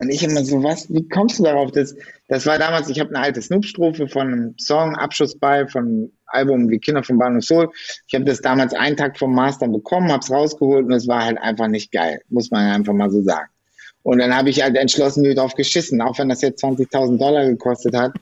Und 0.00 0.10
ich 0.10 0.22
immer 0.22 0.44
so, 0.44 0.62
was, 0.62 0.88
wie 0.92 1.08
kommst 1.08 1.40
du 1.40 1.42
darauf? 1.42 1.72
Das, 1.72 1.96
das 2.28 2.46
war 2.46 2.56
damals, 2.56 2.88
ich 2.88 3.00
habe 3.00 3.10
eine 3.10 3.24
alte 3.24 3.42
Snoop-Strophe 3.42 4.06
von 4.06 4.28
einem 4.28 4.54
Song, 4.58 4.94
Abschussball 4.94 5.68
von 5.68 5.84
einem 5.84 6.12
Album 6.26 6.70
wie 6.70 6.78
Kinder 6.78 7.02
von 7.02 7.18
Bahnhof 7.18 7.44
Soul. 7.44 7.70
Ich 8.06 8.14
habe 8.14 8.24
das 8.24 8.40
damals 8.40 8.74
einen 8.74 8.96
Tag 8.96 9.18
vom 9.18 9.34
Master 9.34 9.66
bekommen, 9.66 10.12
habe 10.12 10.22
es 10.22 10.30
rausgeholt 10.30 10.86
und 10.86 10.92
es 10.92 11.08
war 11.08 11.24
halt 11.24 11.38
einfach 11.38 11.66
nicht 11.66 11.90
geil, 11.90 12.20
muss 12.28 12.50
man 12.50 12.70
einfach 12.70 12.92
mal 12.92 13.10
so 13.10 13.22
sagen. 13.22 13.48
Und 14.04 14.18
dann 14.18 14.34
habe 14.34 14.50
ich 14.50 14.62
halt 14.62 14.76
entschlossen 14.76 15.24
drauf 15.34 15.54
geschissen, 15.54 16.00
auch 16.00 16.18
wenn 16.18 16.28
das 16.28 16.42
jetzt 16.42 16.62
20.000 16.62 17.18
Dollar 17.18 17.46
gekostet 17.46 17.96
hat. 17.96 18.12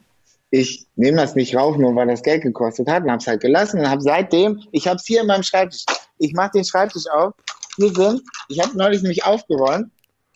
Ich 0.49 0.87
nehme 0.95 1.17
das 1.17 1.35
nicht 1.35 1.55
rauf, 1.55 1.77
nur 1.77 1.95
weil 1.95 2.07
das 2.07 2.23
Geld 2.23 2.41
gekostet 2.41 2.87
hat 2.89 3.03
und 3.03 3.11
habe 3.11 3.21
es 3.21 3.27
halt 3.27 3.41
gelassen 3.41 3.81
und 3.81 3.89
habe 3.89 4.01
seitdem, 4.01 4.61
ich 4.71 4.87
habe 4.87 4.95
es 4.95 5.05
hier 5.05 5.21
in 5.21 5.27
meinem 5.27 5.43
Schreibtisch, 5.43 5.85
ich 6.17 6.33
mache 6.33 6.51
den 6.55 6.65
Schreibtisch 6.65 7.03
auf, 7.13 7.33
hier 7.75 7.93
sind, 7.93 8.21
ich 8.49 8.59
habe 8.59 8.75
neulich 8.75 9.01
nämlich 9.03 9.25
aufgeräumt, 9.25 9.91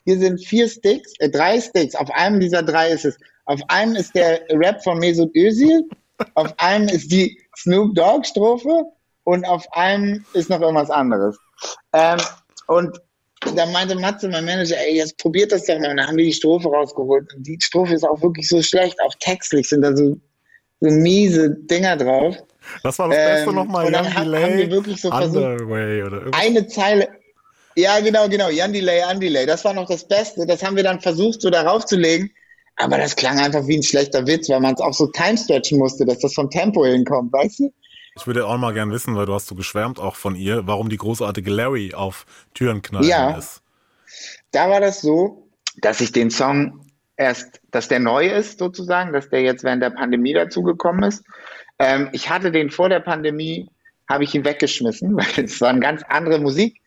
hier 0.05 0.17
sind 0.20 0.43
vier 0.43 0.67
Sticks, 0.67 1.13
äh, 1.20 1.29
drei 1.29 1.60
Sticks, 1.60 1.96
auf 1.96 2.10
einem 2.12 2.39
dieser 2.39 2.63
drei 2.63 2.89
ist 2.89 3.05
es, 3.05 3.17
auf 3.46 3.60
einem 3.67 3.96
ist 3.96 4.15
der 4.15 4.41
Rap 4.50 4.84
von 4.84 5.00
Mesut 5.00 5.36
Özil, 5.36 5.84
auf 6.36 6.53
einem 6.58 6.88
ist 6.88 7.12
die 7.12 7.39
Snoop 7.58 7.96
Dogg 7.96 8.25
Strophe 8.25 8.86
und 9.24 9.46
auf 9.46 9.65
einem 9.74 10.24
ist 10.34 10.50
noch 10.50 10.62
irgendwas 10.62 10.89
anderes. 10.89 11.38
Ähm, 11.93 12.20
und 12.67 13.00
da 13.55 13.65
meinte 13.65 13.96
Matze, 13.96 14.29
mein 14.29 14.46
Manager, 14.46 14.77
ey, 14.77 14.98
jetzt 14.98 15.17
probiert 15.17 15.51
das 15.51 15.65
doch 15.65 15.77
mal. 15.79 15.89
Und 15.91 15.98
dann 15.98 16.08
haben 16.08 16.17
wir 16.17 16.25
die 16.25 16.34
Strophe 16.34 16.67
rausgeholt. 16.70 17.34
Und 17.36 17.43
die 17.48 17.58
Strophe 17.60 17.96
ist 17.96 18.03
auch 18.03 18.22
wirklich 18.22 18.48
so 18.48 18.62
schlecht. 18.62 18.96
Auch 19.01 19.13
textlich 19.20 19.67
sind 19.67 19.81
da 19.81 19.96
so, 19.96 20.15
so 20.79 20.89
miese 20.91 21.50
Dinger 21.50 21.98
drauf. 21.98 22.36
Das 22.84 23.00
war 23.00 23.10
das 23.10 23.17
Beste 23.17 23.50
Ähm, 23.50 23.55
nochmal, 23.55 23.88
und 23.88 23.93
dann 23.93 24.05
haben- 24.13 24.36
haben 24.36 24.58
wir 24.58 24.70
wirklich 24.70 25.01
so 25.01 25.10
versucht- 25.10 25.43
Underway 25.43 26.00
irgendwas. 26.00 26.39
Eine 26.39 26.67
Zeile. 26.67 27.10
Ja, 27.75 27.99
genau, 27.99 28.27
genau. 28.27 28.49
Jan 28.49 28.73
Delay, 28.73 28.99
Jan 28.99 29.19
Delay. 29.19 29.45
Das 29.45 29.63
war 29.65 29.73
noch 29.73 29.87
das 29.87 30.07
Beste. 30.07 30.45
Das 30.45 30.63
haben 30.63 30.75
wir 30.75 30.83
dann 30.83 30.99
versucht, 30.99 31.41
so 31.41 31.49
darauf 31.49 31.85
zu 31.85 31.95
legen. 31.97 32.31
Aber 32.77 32.97
das 32.97 33.15
klang 33.15 33.39
einfach 33.39 33.67
wie 33.67 33.77
ein 33.77 33.83
schlechter 33.83 34.25
Witz, 34.27 34.49
weil 34.49 34.59
man 34.59 34.73
es 34.73 34.81
auch 34.81 34.93
so 34.93 35.07
timestretchen 35.07 35.77
musste, 35.77 36.05
dass 36.05 36.19
das 36.19 36.33
vom 36.33 36.49
Tempo 36.49 36.85
hinkommt, 36.85 37.31
weißt 37.31 37.59
du? 37.59 37.73
Ich 38.15 38.27
würde 38.27 38.45
auch 38.45 38.57
mal 38.57 38.73
gern 38.73 38.91
wissen, 38.91 39.15
weil 39.15 39.25
du 39.25 39.33
hast 39.33 39.47
so 39.47 39.55
geschwärmt 39.55 39.99
auch 39.99 40.15
von 40.15 40.35
ihr, 40.35 40.67
warum 40.67 40.89
die 40.89 40.97
großartige 40.97 41.49
Larry 41.49 41.93
auf 41.93 42.25
Türen 42.53 42.81
knallen 42.81 43.07
Ja. 43.07 43.37
ist. 43.37 43.61
Da 44.51 44.69
war 44.69 44.81
das 44.81 45.01
so, 45.01 45.47
dass 45.77 46.01
ich 46.01 46.11
den 46.11 46.29
Song 46.29 46.81
erst, 47.15 47.61
dass 47.71 47.87
der 47.87 47.99
neu 47.99 48.27
ist 48.27 48.59
sozusagen, 48.59 49.13
dass 49.13 49.29
der 49.29 49.41
jetzt 49.41 49.63
während 49.63 49.81
der 49.81 49.91
Pandemie 49.91 50.33
dazugekommen 50.33 51.03
ist. 51.03 51.23
Ähm, 51.79 52.09
ich 52.11 52.29
hatte 52.29 52.51
den 52.51 52.69
vor 52.69 52.89
der 52.89 52.99
Pandemie, 52.99 53.69
habe 54.09 54.23
ich 54.25 54.35
ihn 54.35 54.43
weggeschmissen, 54.43 55.15
weil 55.15 55.45
es 55.45 55.61
war 55.61 55.69
eine 55.69 55.79
ganz 55.79 56.03
andere 56.09 56.39
Musik 56.39 56.80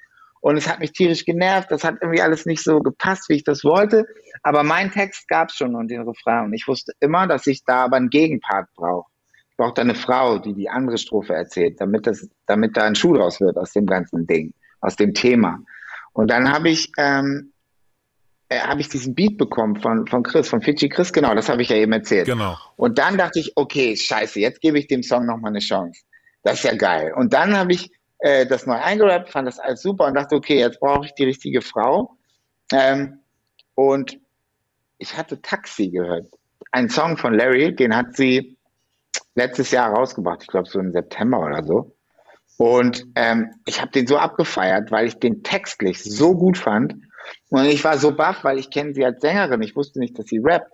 und 0.44 0.58
es 0.58 0.68
hat 0.68 0.78
mich 0.78 0.92
tierisch 0.92 1.24
genervt. 1.24 1.70
Das 1.70 1.84
hat 1.84 1.94
irgendwie 2.02 2.20
alles 2.20 2.44
nicht 2.44 2.62
so 2.62 2.80
gepasst, 2.80 3.30
wie 3.30 3.36
ich 3.36 3.44
das 3.44 3.64
wollte. 3.64 4.04
Aber 4.42 4.62
mein 4.62 4.90
Text 4.90 5.26
gab 5.26 5.48
es 5.48 5.54
schon 5.54 5.74
und 5.74 5.88
den 5.88 6.02
Refrain. 6.02 6.44
Und 6.44 6.52
ich 6.52 6.68
wusste 6.68 6.92
immer, 7.00 7.26
dass 7.26 7.46
ich 7.46 7.64
da 7.64 7.84
aber 7.84 7.96
einen 7.96 8.10
Gegenpart 8.10 8.68
brauche. 8.76 9.08
Ich 9.48 9.56
brauche 9.56 9.72
da 9.72 9.80
eine 9.80 9.94
Frau, 9.94 10.38
die 10.38 10.52
die 10.52 10.68
andere 10.68 10.98
Strophe 10.98 11.32
erzählt, 11.32 11.80
damit, 11.80 12.06
das, 12.06 12.28
damit 12.44 12.76
da 12.76 12.84
ein 12.84 12.94
Schuh 12.94 13.14
draus 13.14 13.40
wird 13.40 13.56
aus 13.56 13.72
dem 13.72 13.86
ganzen 13.86 14.26
Ding, 14.26 14.52
aus 14.82 14.96
dem 14.96 15.14
Thema. 15.14 15.60
Und 16.12 16.30
dann 16.30 16.52
habe 16.52 16.68
ich, 16.68 16.92
ähm, 16.98 17.54
äh, 18.50 18.58
habe 18.58 18.82
ich 18.82 18.90
diesen 18.90 19.14
Beat 19.14 19.38
bekommen 19.38 19.80
von, 19.80 20.06
von 20.06 20.22
Chris, 20.24 20.50
von 20.50 20.60
Fidschi 20.60 20.90
Chris, 20.90 21.14
genau, 21.14 21.34
das 21.34 21.48
habe 21.48 21.62
ich 21.62 21.70
ja 21.70 21.76
eben 21.76 21.92
erzählt. 21.92 22.26
Genau. 22.26 22.58
Und 22.76 22.98
dann 22.98 23.16
dachte 23.16 23.38
ich, 23.38 23.52
okay, 23.56 23.96
scheiße, 23.96 24.40
jetzt 24.40 24.60
gebe 24.60 24.78
ich 24.78 24.88
dem 24.88 25.02
Song 25.02 25.24
nochmal 25.24 25.52
eine 25.52 25.60
Chance. 25.60 26.02
Das 26.42 26.56
ist 26.56 26.64
ja 26.64 26.76
geil. 26.76 27.14
Und 27.16 27.32
dann 27.32 27.56
habe 27.56 27.72
ich 27.72 27.90
äh, 28.24 28.46
das 28.46 28.64
neu 28.64 28.76
eingerappt, 28.76 29.28
fand 29.28 29.46
das 29.46 29.58
alles 29.58 29.82
super 29.82 30.06
und 30.06 30.14
dachte, 30.14 30.34
okay, 30.34 30.58
jetzt 30.58 30.80
brauche 30.80 31.04
ich 31.04 31.12
die 31.12 31.24
richtige 31.24 31.60
Frau. 31.60 32.16
Ähm, 32.72 33.20
und 33.74 34.18
ich 34.96 35.18
hatte 35.18 35.42
Taxi 35.42 35.90
gehört. 35.90 36.26
Ein 36.72 36.88
Song 36.88 37.18
von 37.18 37.34
Larry, 37.34 37.76
den 37.76 37.94
hat 37.94 38.16
sie 38.16 38.56
letztes 39.34 39.72
Jahr 39.72 39.92
rausgebracht, 39.92 40.40
ich 40.40 40.48
glaube 40.48 40.68
so 40.70 40.80
im 40.80 40.92
September 40.92 41.38
oder 41.40 41.64
so. 41.64 41.94
Und 42.56 43.04
ähm, 43.14 43.50
ich 43.66 43.82
habe 43.82 43.90
den 43.90 44.06
so 44.06 44.16
abgefeiert, 44.16 44.90
weil 44.90 45.06
ich 45.06 45.18
den 45.18 45.42
textlich 45.42 46.02
so 46.02 46.34
gut 46.34 46.56
fand. 46.56 46.94
Und 47.50 47.66
ich 47.66 47.84
war 47.84 47.98
so 47.98 48.16
baff, 48.16 48.42
weil 48.42 48.58
ich 48.58 48.70
kenne 48.70 48.94
sie 48.94 49.04
als 49.04 49.20
Sängerin. 49.20 49.60
Ich 49.60 49.76
wusste 49.76 49.98
nicht, 49.98 50.18
dass 50.18 50.26
sie 50.26 50.40
rappt. 50.42 50.72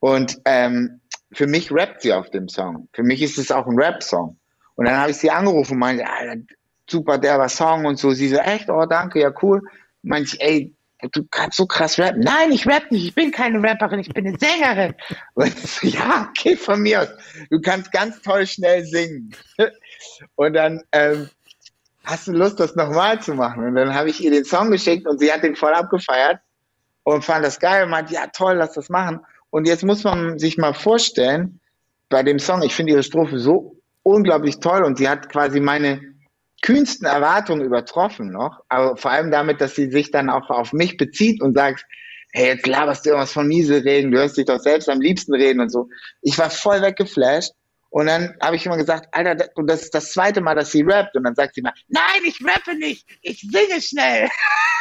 Und 0.00 0.40
ähm, 0.46 1.00
für 1.32 1.46
mich 1.46 1.70
rappt 1.70 2.02
sie 2.02 2.12
auf 2.12 2.30
dem 2.30 2.48
Song. 2.48 2.88
Für 2.92 3.04
mich 3.04 3.22
ist 3.22 3.38
es 3.38 3.52
auch 3.52 3.68
ein 3.68 3.78
Rap-Song. 3.78 4.36
Und 4.74 4.86
dann 4.86 4.96
habe 4.96 5.12
ich 5.12 5.18
sie 5.18 5.30
angerufen 5.30 5.74
und 5.74 5.78
meinte, 5.78 6.08
Alter, 6.08 6.42
super 6.90 7.18
derber 7.18 7.48
Song 7.48 7.84
und 7.84 7.98
so. 7.98 8.12
Sie 8.12 8.28
so, 8.28 8.36
echt? 8.36 8.68
Oh, 8.70 8.86
danke, 8.86 9.20
ja, 9.20 9.32
cool. 9.42 9.60
Ich, 10.02 10.40
ey, 10.40 10.74
du 11.12 11.24
kannst 11.30 11.56
so 11.56 11.66
krass 11.66 11.98
rappen. 11.98 12.20
Nein, 12.20 12.52
ich 12.52 12.66
rapp 12.66 12.90
nicht. 12.90 13.04
Ich 13.04 13.14
bin 13.14 13.30
keine 13.30 13.62
Rapperin, 13.62 14.00
ich 14.00 14.12
bin 14.12 14.26
eine 14.26 14.38
Sängerin. 14.38 14.94
Und 15.34 15.48
ich 15.48 15.70
so, 15.70 15.86
ja, 15.86 16.28
okay, 16.30 16.56
von 16.56 16.80
mir 16.80 17.02
aus. 17.02 17.08
Du 17.50 17.60
kannst 17.60 17.92
ganz 17.92 18.20
toll 18.22 18.46
schnell 18.46 18.84
singen. 18.84 19.34
Und 20.36 20.54
dann 20.54 20.82
ähm, 20.92 21.28
hast 22.04 22.28
du 22.28 22.32
Lust, 22.32 22.60
das 22.60 22.76
nochmal 22.76 23.20
zu 23.20 23.34
machen? 23.34 23.64
Und 23.64 23.74
dann 23.74 23.94
habe 23.94 24.10
ich 24.10 24.22
ihr 24.22 24.30
den 24.30 24.44
Song 24.44 24.70
geschickt 24.70 25.06
und 25.06 25.18
sie 25.18 25.32
hat 25.32 25.42
den 25.42 25.56
voll 25.56 25.72
abgefeiert 25.72 26.40
und 27.04 27.24
fand 27.24 27.44
das 27.44 27.58
geil 27.58 27.84
und 27.84 27.90
meinte, 27.90 28.14
ja 28.14 28.26
toll, 28.28 28.54
lass 28.54 28.72
das 28.72 28.88
machen. 28.88 29.20
Und 29.50 29.66
jetzt 29.66 29.84
muss 29.84 30.04
man 30.04 30.38
sich 30.38 30.58
mal 30.58 30.74
vorstellen, 30.74 31.60
bei 32.08 32.22
dem 32.22 32.38
Song, 32.38 32.62
ich 32.62 32.74
finde 32.74 32.92
ihre 32.92 33.02
Strophe 33.02 33.38
so 33.38 33.76
unglaublich 34.02 34.60
toll 34.60 34.82
und 34.84 34.98
sie 34.98 35.08
hat 35.08 35.28
quasi 35.28 35.60
meine 35.60 36.11
kühnsten 36.62 37.06
Erwartungen 37.06 37.64
übertroffen 37.64 38.30
noch, 38.30 38.60
aber 38.68 38.96
vor 38.96 39.10
allem 39.10 39.30
damit, 39.30 39.60
dass 39.60 39.74
sie 39.74 39.90
sich 39.90 40.10
dann 40.10 40.30
auch 40.30 40.48
auf 40.48 40.72
mich 40.72 40.96
bezieht 40.96 41.42
und 41.42 41.54
sagt, 41.54 41.84
hey, 42.32 42.46
jetzt 42.46 42.66
laberst 42.66 43.04
du 43.04 43.10
irgendwas 43.10 43.32
von 43.32 43.46
Miese 43.46 43.84
reden, 43.84 44.10
du 44.10 44.18
hörst 44.18 44.36
dich 44.36 44.46
doch 44.46 44.60
selbst 44.60 44.88
am 44.88 45.00
liebsten 45.00 45.34
reden 45.34 45.60
und 45.60 45.68
so. 45.68 45.88
Ich 46.22 46.38
war 46.38 46.50
voll 46.50 46.80
weggeflasht 46.80 47.52
und 47.90 48.06
dann 48.06 48.34
habe 48.40 48.56
ich 48.56 48.64
immer 48.64 48.78
gesagt, 48.78 49.08
Alter, 49.12 49.48
und 49.54 49.68
das 49.68 49.82
ist 49.82 49.94
das 49.94 50.12
zweite 50.12 50.40
Mal, 50.40 50.54
dass 50.54 50.70
sie 50.70 50.82
rappt 50.82 51.14
und 51.16 51.24
dann 51.24 51.34
sagt 51.34 51.56
sie 51.56 51.62
mal, 51.62 51.74
nein, 51.88 52.22
ich 52.24 52.38
rappe 52.42 52.74
nicht, 52.78 53.06
ich 53.20 53.40
singe 53.40 53.82
schnell. 53.82 54.28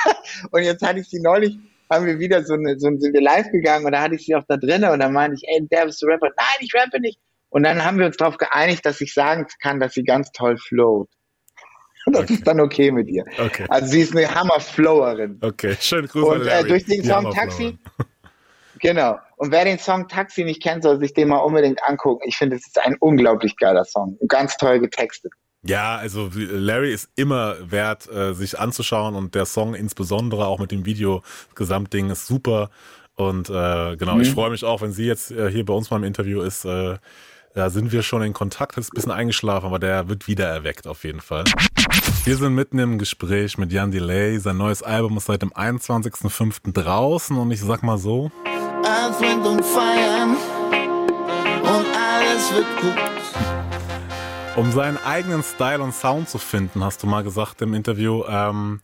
und 0.52 0.64
jetzt 0.64 0.82
hatte 0.82 1.00
ich 1.00 1.10
sie 1.10 1.20
neulich, 1.20 1.58
haben 1.90 2.06
wir 2.06 2.20
wieder 2.20 2.44
so 2.44 2.54
eine, 2.54 2.80
so 2.80 2.88
sind 2.98 3.14
wir 3.14 3.22
live 3.22 3.52
gegangen 3.52 3.86
und 3.86 3.92
da 3.92 4.02
hatte 4.02 4.16
ich 4.16 4.26
sie 4.26 4.36
auch 4.36 4.46
da 4.48 4.56
drinnen 4.56 4.92
und 4.92 5.00
dann 5.00 5.12
meinte 5.12 5.36
ich, 5.36 5.50
ey, 5.50 5.68
der 5.68 5.88
bist 5.88 6.02
du 6.02 6.06
Rapper. 6.06 6.30
Nein, 6.38 6.58
ich 6.60 6.74
rappe 6.74 7.02
nicht. 7.02 7.20
Und 7.50 7.64
dann 7.64 7.84
haben 7.84 8.00
wir 8.00 8.06
uns 8.06 8.16
darauf 8.16 8.38
geeinigt, 8.38 8.86
dass 8.86 9.02
ich 9.02 9.14
sagen 9.14 9.46
kann, 9.62 9.82
dass 9.82 9.94
sie 9.94 10.04
ganz 10.04 10.32
toll 10.32 10.58
flowt. 10.58 11.10
Und 12.06 12.14
das 12.16 12.24
Okay. 12.24 12.34
ist 12.34 12.48
dann 12.48 12.60
okay 12.60 12.92
mit 12.92 13.08
ihr. 13.10 13.26
Okay. 13.40 13.66
Also 13.70 13.88
sie 13.88 14.02
ist 14.02 14.16
eine 14.16 14.34
Hammer-Flowerin. 14.34 15.40
Okay, 15.42 15.76
schönen 15.80 16.08
Gruß 16.08 16.24
Und, 16.24 16.48
äh, 16.48 16.64
durch 16.64 16.86
den 16.86 17.04
Song. 17.04 17.32
Taxi? 17.34 17.78
Genau. 18.80 19.20
Und 19.38 19.52
wer 19.52 19.66
den 19.66 19.78
Song 19.80 20.08
Taxi 20.08 20.44
nicht 20.44 20.62
kennt, 20.64 20.84
soll 20.84 21.00
sich 21.00 21.14
den 21.14 21.28
mal 21.28 21.38
unbedingt 21.38 21.80
angucken. 21.84 22.24
Ich 22.28 22.38
finde, 22.38 22.56
es 22.56 22.66
ist 22.66 22.80
ein 22.80 22.96
unglaublich 23.00 23.56
geiler 23.58 23.86
Song. 23.86 24.18
Ganz 24.28 24.58
toll 24.58 24.80
getextet. 24.80 25.32
Ja, 25.64 25.98
also 25.98 26.32
Larry 26.34 26.92
ist 26.92 27.10
immer 27.16 27.56
wert, 27.70 28.10
äh, 28.12 28.34
sich 28.34 28.58
anzuschauen 28.58 29.14
und 29.14 29.36
der 29.36 29.46
Song 29.46 29.76
insbesondere 29.76 30.48
auch 30.48 30.58
mit 30.58 30.72
dem 30.72 30.86
Video, 30.88 31.22
das 31.50 31.56
Gesamtding 31.56 32.10
ist 32.10 32.26
super. 32.26 32.72
Und 33.16 33.50
äh, 33.50 33.96
genau, 33.98 34.16
Mhm. 34.16 34.22
ich 34.22 34.32
freue 34.32 34.50
mich 34.50 34.64
auch, 34.64 34.82
wenn 34.82 34.92
sie 34.92 35.06
jetzt 35.06 35.30
äh, 35.30 35.52
hier 35.52 35.64
bei 35.66 35.74
uns 35.74 35.92
mal 35.92 35.98
im 35.98 36.04
Interview 36.04 36.42
ist. 36.42 36.66
Äh, 36.66 36.98
da 37.54 37.70
sind 37.70 37.92
wir 37.92 38.02
schon 38.02 38.24
in 38.24 38.34
Kontakt, 38.34 38.78
ist 38.78 38.88
ein 38.92 38.96
bisschen 38.96 39.12
eingeschlafen, 39.12 39.66
aber 39.68 39.78
der 39.78 40.08
wird 40.10 40.28
wieder 40.28 40.48
erweckt 40.48 40.88
auf 40.88 41.04
jeden 41.04 41.20
Fall. 41.20 41.44
Wir 42.24 42.38
sind 42.38 42.54
mitten 42.56 42.80
im 42.80 42.98
Gespräch 42.98 43.58
mit 43.58 43.72
Jan 43.72 43.92
Delay. 43.92 44.38
Sein 44.40 44.58
neues 44.58 44.84
Album 44.84 45.18
ist 45.18 45.26
seit 45.26 45.42
dem 45.42 45.52
21.05. 45.52 46.72
draußen 46.72 47.36
und 47.38 47.52
ich 47.52 47.62
sag 47.62 47.84
mal 47.84 47.98
so, 47.98 48.32
Wind 49.22 49.46
und 49.46 49.64
Feiern 49.64 50.36
und 51.62 51.86
alles 51.96 52.54
wird 52.54 52.66
gut. 52.82 54.56
Um 54.56 54.72
seinen 54.72 54.98
eigenen 54.98 55.44
Style 55.44 55.82
und 55.82 55.94
Sound 55.94 56.28
zu 56.28 56.40
finden, 56.40 56.84
hast 56.84 57.04
du 57.04 57.08
mal 57.08 57.24
gesagt 57.24 57.62
im 57.62 57.74
Interview, 57.74 58.24
ähm, 58.28 58.80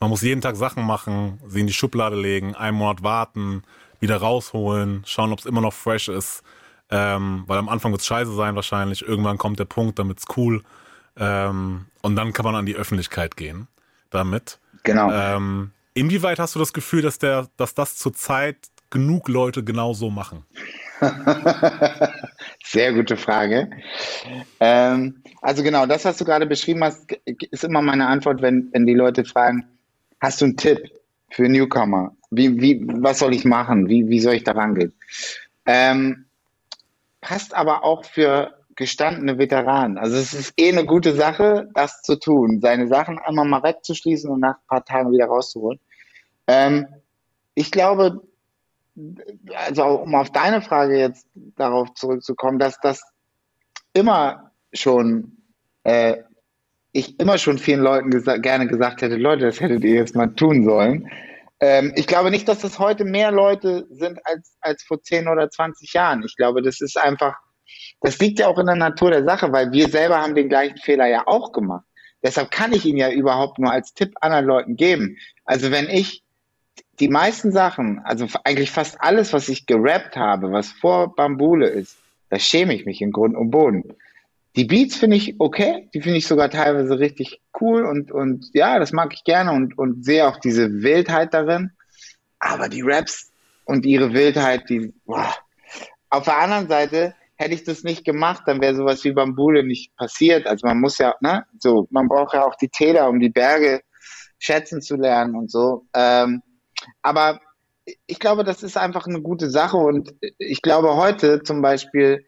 man 0.00 0.10
muss 0.10 0.22
jeden 0.22 0.40
Tag 0.40 0.56
Sachen 0.56 0.84
machen, 0.84 1.38
sie 1.46 1.60
in 1.60 1.66
die 1.66 1.72
Schublade 1.72 2.16
legen, 2.16 2.54
einen 2.54 2.76
Monat 2.76 3.02
warten, 3.02 3.62
wieder 4.00 4.16
rausholen, 4.16 5.02
schauen, 5.04 5.32
ob 5.32 5.40
es 5.40 5.46
immer 5.46 5.60
noch 5.60 5.74
fresh 5.74 6.08
ist. 6.08 6.42
Ähm, 6.90 7.44
weil 7.46 7.58
am 7.58 7.68
Anfang 7.68 7.92
wird 7.92 8.00
es 8.00 8.06
scheiße 8.06 8.34
sein 8.34 8.54
wahrscheinlich. 8.54 9.02
Irgendwann 9.02 9.38
kommt 9.38 9.58
der 9.58 9.64
Punkt, 9.64 9.98
damit 9.98 10.18
es 10.18 10.24
cool. 10.36 10.62
Ähm, 11.16 11.86
und 12.00 12.16
dann 12.16 12.32
kann 12.32 12.44
man 12.44 12.54
an 12.54 12.66
die 12.66 12.76
Öffentlichkeit 12.76 13.36
gehen 13.36 13.68
damit. 14.10 14.58
Genau. 14.82 15.10
Ähm, 15.12 15.70
inwieweit 15.94 16.38
hast 16.38 16.54
du 16.54 16.58
das 16.58 16.72
Gefühl, 16.72 17.02
dass 17.02 17.18
der, 17.18 17.48
dass 17.56 17.74
das 17.74 17.96
zurzeit 17.96 18.56
genug 18.90 19.28
Leute 19.28 19.64
genau 19.64 19.94
so 19.94 20.10
machen? 20.10 20.44
Sehr 22.64 22.92
gute 22.92 23.16
Frage. 23.16 23.70
Ähm, 24.60 25.22
also 25.40 25.62
genau, 25.62 25.86
das, 25.86 26.04
was 26.04 26.18
du 26.18 26.24
gerade 26.24 26.46
beschrieben 26.46 26.84
hast, 26.84 27.12
ist 27.50 27.64
immer 27.64 27.82
meine 27.82 28.06
Antwort, 28.06 28.42
wenn, 28.42 28.68
wenn 28.72 28.86
die 28.86 28.94
Leute 28.94 29.24
fragen, 29.24 29.66
hast 30.20 30.40
du 30.40 30.46
einen 30.46 30.56
Tipp 30.56 30.90
für 31.30 31.48
Newcomer? 31.48 32.14
Wie, 32.30 32.60
wie, 32.60 32.82
was 32.86 33.18
soll 33.18 33.34
ich 33.34 33.44
machen? 33.44 33.88
Wie, 33.88 34.08
wie 34.08 34.20
soll 34.20 34.34
ich 34.34 34.44
da 34.44 34.52
rangehen? 34.52 34.92
Ähm, 35.66 36.26
passt 37.20 37.54
aber 37.54 37.84
auch 37.84 38.04
für 38.04 38.54
gestandene 38.82 39.38
Veteranen. 39.38 39.98
Also 39.98 40.16
es 40.16 40.34
ist 40.34 40.54
eh 40.58 40.70
eine 40.70 40.84
gute 40.84 41.14
Sache, 41.14 41.68
das 41.74 42.02
zu 42.02 42.18
tun, 42.18 42.60
seine 42.60 42.88
Sachen 42.88 43.18
einmal 43.18 43.46
mal 43.46 43.62
wegzuschließen 43.62 44.30
und 44.30 44.40
nach 44.40 44.56
ein 44.56 44.66
paar 44.68 44.84
Tagen 44.84 45.12
wieder 45.12 45.26
rauszuholen. 45.26 45.80
Ähm, 46.46 46.86
ich 47.54 47.70
glaube, 47.70 48.22
also 49.54 49.84
um 49.84 50.14
auf 50.14 50.30
deine 50.30 50.60
Frage 50.60 50.98
jetzt 50.98 51.26
darauf 51.56 51.94
zurückzukommen, 51.94 52.58
dass 52.58 52.78
das 52.80 53.02
immer 53.92 54.52
schon, 54.72 55.38
äh, 55.84 56.18
ich 56.92 57.18
immer 57.18 57.38
schon 57.38 57.58
vielen 57.58 57.80
Leuten 57.80 58.10
gesa 58.10 58.36
gerne 58.36 58.66
gesagt 58.66 59.02
hätte, 59.02 59.16
Leute, 59.16 59.46
das 59.46 59.60
hättet 59.60 59.84
ihr 59.84 59.94
jetzt 59.94 60.14
mal 60.14 60.34
tun 60.34 60.64
sollen. 60.64 61.08
Ähm, 61.60 61.92
ich 61.94 62.06
glaube 62.06 62.30
nicht, 62.30 62.48
dass 62.48 62.58
das 62.58 62.78
heute 62.78 63.04
mehr 63.04 63.30
Leute 63.30 63.86
sind 63.90 64.18
als, 64.24 64.56
als 64.60 64.82
vor 64.82 65.00
10 65.00 65.28
oder 65.28 65.48
20 65.48 65.92
Jahren. 65.92 66.22
Ich 66.24 66.36
glaube, 66.36 66.60
das 66.60 66.80
ist 66.80 66.98
einfach, 66.98 67.36
das 68.00 68.18
liegt 68.18 68.40
ja 68.40 68.48
auch 68.48 68.58
in 68.58 68.66
der 68.66 68.74
Natur 68.74 69.10
der 69.10 69.24
Sache, 69.24 69.52
weil 69.52 69.72
wir 69.72 69.88
selber 69.88 70.20
haben 70.20 70.34
den 70.34 70.48
gleichen 70.48 70.78
Fehler 70.78 71.06
ja 71.06 71.26
auch 71.26 71.52
gemacht. 71.52 71.84
Deshalb 72.22 72.50
kann 72.50 72.72
ich 72.72 72.84
ihn 72.84 72.96
ja 72.96 73.10
überhaupt 73.10 73.58
nur 73.58 73.72
als 73.72 73.94
Tipp 73.94 74.14
anderen 74.20 74.44
Leuten 74.44 74.76
geben. 74.76 75.16
Also 75.44 75.70
wenn 75.70 75.88
ich 75.88 76.22
die 77.00 77.08
meisten 77.08 77.52
Sachen, 77.52 78.00
also 78.04 78.26
eigentlich 78.44 78.70
fast 78.70 79.00
alles, 79.00 79.32
was 79.32 79.48
ich 79.48 79.66
gerappt 79.66 80.16
habe, 80.16 80.52
was 80.52 80.70
vor 80.70 81.14
Bambule 81.14 81.68
ist, 81.68 81.96
da 82.28 82.38
schäme 82.38 82.74
ich 82.74 82.86
mich 82.86 83.02
in 83.02 83.12
Grund 83.12 83.36
und 83.36 83.50
Boden. 83.50 83.94
Die 84.54 84.64
Beats 84.64 84.96
finde 84.96 85.16
ich 85.16 85.36
okay, 85.38 85.88
die 85.94 86.02
finde 86.02 86.18
ich 86.18 86.26
sogar 86.26 86.50
teilweise 86.50 86.98
richtig 86.98 87.40
cool 87.60 87.84
und, 87.84 88.12
und 88.12 88.50
ja, 88.52 88.78
das 88.78 88.92
mag 88.92 89.12
ich 89.14 89.24
gerne 89.24 89.52
und, 89.52 89.78
und 89.78 90.04
sehe 90.04 90.26
auch 90.28 90.38
diese 90.38 90.82
Wildheit 90.82 91.32
darin. 91.34 91.72
Aber 92.38 92.68
die 92.68 92.82
Raps 92.82 93.32
und 93.64 93.86
ihre 93.86 94.12
Wildheit, 94.12 94.68
die, 94.68 94.92
boah. 95.06 95.34
Auf 96.10 96.24
der 96.24 96.38
anderen 96.38 96.68
Seite 96.68 97.14
hätte 97.36 97.54
ich 97.54 97.64
das 97.64 97.82
nicht 97.82 98.04
gemacht, 98.04 98.42
dann 98.46 98.60
wäre 98.60 98.74
sowas 98.74 99.04
wie 99.04 99.12
Bambule 99.12 99.64
nicht 99.64 99.94
passiert. 99.96 100.46
Also 100.46 100.66
man 100.66 100.80
muss 100.80 100.98
ja, 100.98 101.14
ne, 101.20 101.44
so, 101.58 101.86
man 101.90 102.08
braucht 102.08 102.34
ja 102.34 102.44
auch 102.44 102.54
die 102.56 102.68
Täler, 102.68 103.08
um 103.08 103.20
die 103.20 103.30
Berge 103.30 103.80
schätzen 104.38 104.80
zu 104.80 104.96
lernen 104.96 105.34
und 105.34 105.50
so. 105.50 105.86
Ähm, 105.94 106.42
aber 107.02 107.40
ich 108.06 108.18
glaube, 108.18 108.44
das 108.44 108.62
ist 108.62 108.76
einfach 108.76 109.06
eine 109.06 109.20
gute 109.20 109.50
Sache 109.50 109.76
und 109.76 110.14
ich 110.38 110.62
glaube, 110.62 110.96
heute 110.96 111.42
zum 111.42 111.62
Beispiel 111.62 112.26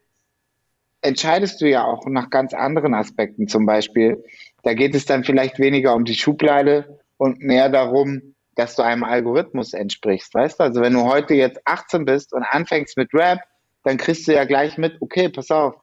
entscheidest 1.01 1.61
du 1.61 1.69
ja 1.69 1.83
auch 1.83 2.05
nach 2.07 2.29
ganz 2.29 2.53
anderen 2.53 2.93
Aspekten. 2.93 3.47
Zum 3.47 3.65
Beispiel, 3.65 4.23
da 4.63 4.73
geht 4.73 4.95
es 4.95 5.05
dann 5.05 5.23
vielleicht 5.23 5.59
weniger 5.59 5.93
um 5.93 6.03
die 6.03 6.15
Schublade 6.15 6.99
und 7.17 7.39
mehr 7.39 7.69
darum, 7.69 8.35
dass 8.55 8.75
du 8.75 8.83
einem 8.83 9.03
Algorithmus 9.03 9.73
entsprichst, 9.73 10.33
weißt 10.33 10.59
du? 10.59 10.63
Also 10.63 10.81
wenn 10.81 10.93
du 10.93 11.03
heute 11.03 11.33
jetzt 11.33 11.59
18 11.65 12.05
bist 12.05 12.33
und 12.33 12.43
anfängst 12.43 12.97
mit 12.97 13.13
Rap, 13.13 13.39
dann 13.85 13.97
kriegst 13.97 14.27
du 14.27 14.33
ja 14.33 14.43
gleich 14.43 14.77
mit, 14.77 14.97
okay, 15.01 15.29
pass 15.29 15.51
auf, 15.51 15.75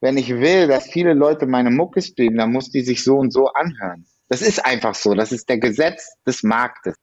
wenn 0.00 0.16
ich 0.16 0.30
will, 0.30 0.66
dass 0.66 0.90
viele 0.90 1.14
Leute 1.14 1.46
meine 1.46 1.70
Mucke 1.70 2.02
streamen, 2.02 2.38
dann 2.38 2.50
muss 2.50 2.70
die 2.70 2.82
sich 2.82 3.04
so 3.04 3.16
und 3.16 3.32
so 3.32 3.46
anhören. 3.48 4.04
Das 4.28 4.42
ist 4.42 4.64
einfach 4.66 4.96
so. 4.96 5.14
Das 5.14 5.30
ist 5.30 5.48
der 5.48 5.58
Gesetz 5.58 6.16
des 6.26 6.42
Marktes 6.42 6.96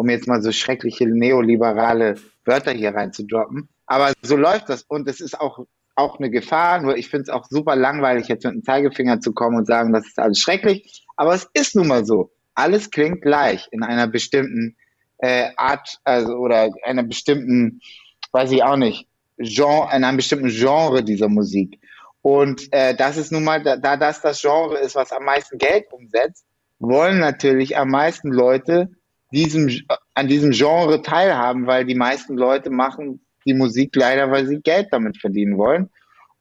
um 0.00 0.08
jetzt 0.08 0.26
mal 0.26 0.40
so 0.40 0.50
schreckliche 0.50 1.06
neoliberale 1.06 2.14
Wörter 2.46 2.72
hier 2.72 2.94
reinzudroppen. 2.94 3.68
Aber 3.86 4.12
so 4.22 4.36
läuft 4.36 4.70
das 4.70 4.82
und 4.82 5.06
es 5.08 5.20
ist 5.20 5.38
auch, 5.38 5.66
auch 5.94 6.18
eine 6.18 6.30
Gefahr. 6.30 6.80
Nur 6.80 6.96
ich 6.96 7.10
finde 7.10 7.24
es 7.24 7.28
auch 7.28 7.44
super 7.50 7.76
langweilig, 7.76 8.28
jetzt 8.28 8.44
mit 8.44 8.54
dem 8.54 8.64
Zeigefinger 8.64 9.20
zu 9.20 9.32
kommen 9.32 9.58
und 9.58 9.66
sagen, 9.66 9.92
das 9.92 10.06
ist 10.06 10.18
alles 10.18 10.38
schrecklich. 10.38 11.04
Aber 11.16 11.34
es 11.34 11.48
ist 11.52 11.76
nun 11.76 11.88
mal 11.88 12.06
so. 12.06 12.30
Alles 12.54 12.90
klingt 12.90 13.20
gleich 13.20 13.68
in 13.72 13.82
einer 13.82 14.06
bestimmten 14.06 14.76
äh, 15.18 15.50
Art, 15.56 15.98
also 16.04 16.34
oder 16.34 16.70
einer 16.84 17.02
bestimmten, 17.02 17.80
weiß 18.32 18.52
ich 18.52 18.62
auch 18.62 18.76
nicht, 18.76 19.06
Genre, 19.40 19.94
in 19.96 20.04
einem 20.04 20.16
bestimmten 20.16 20.48
Genre 20.48 21.02
dieser 21.02 21.28
Musik. 21.28 21.80
Und 22.22 22.72
äh, 22.72 22.94
das 22.94 23.16
ist 23.16 23.32
nun 23.32 23.44
mal, 23.44 23.62
da, 23.62 23.76
da 23.76 23.96
das 23.96 24.20
das 24.20 24.40
Genre 24.40 24.78
ist, 24.78 24.94
was 24.94 25.12
am 25.12 25.24
meisten 25.24 25.58
Geld 25.58 25.90
umsetzt, 25.90 26.44
wollen 26.78 27.18
natürlich 27.18 27.76
am 27.76 27.88
meisten 27.88 28.30
Leute 28.30 28.90
diesem, 29.32 29.70
an 30.14 30.28
diesem 30.28 30.50
Genre 30.50 31.02
teilhaben, 31.02 31.66
weil 31.66 31.84
die 31.84 31.94
meisten 31.94 32.36
Leute 32.36 32.70
machen 32.70 33.24
die 33.46 33.54
Musik 33.54 33.96
leider, 33.96 34.30
weil 34.30 34.46
sie 34.46 34.60
Geld 34.60 34.88
damit 34.90 35.16
verdienen 35.16 35.56
wollen. 35.56 35.90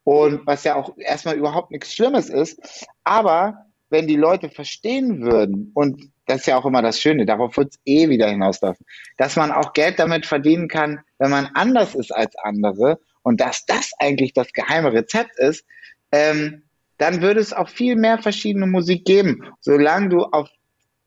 Und 0.04 0.46
was 0.46 0.64
ja 0.64 0.76
auch 0.76 0.98
erstmal 0.98 1.38
überhaupt 1.38 1.72
nichts 1.72 1.94
Schlimmes 1.94 2.30
ist. 2.30 2.60
Aber 3.04 3.66
wenn 3.90 4.08
die 4.08 4.16
Leute 4.16 4.50
verstehen 4.50 5.22
würden, 5.22 5.72
und 5.74 6.12
das 6.26 6.42
ist 6.42 6.48
ja 6.48 6.58
auch 6.58 6.66
immer 6.66 6.82
das 6.82 7.00
Schöne, 7.00 7.26
darauf 7.26 7.58
wird 7.58 7.74
es 7.74 7.80
eh 7.86 8.10
wieder 8.10 8.28
hinauslaufen, 8.28 8.86
dass 9.18 9.36
man 9.36 9.52
auch 9.52 9.74
Geld 9.74 10.00
damit 10.00 10.26
verdienen 10.26 10.68
kann, 10.68 11.00
wenn 11.20 11.30
man 11.30 11.50
anders 11.54 11.96
ist 11.96 12.12
als 12.12 12.36
andere 12.38 13.00
und 13.22 13.40
dass 13.40 13.66
das 13.66 13.92
eigentlich 14.00 14.34
das 14.34 14.52
geheime 14.54 14.92
Rezept 14.92 15.38
ist, 15.38 15.66
ähm, 16.12 16.64
dann 16.98 17.22
würde 17.22 17.40
es 17.40 17.54
auch 17.54 17.70
viel 17.70 17.96
mehr 17.96 18.18
verschiedene 18.18 18.66
Musik 18.66 19.06
geben. 19.06 19.44
Solange 19.60 20.10
du 20.10 20.24
auf 20.24 20.50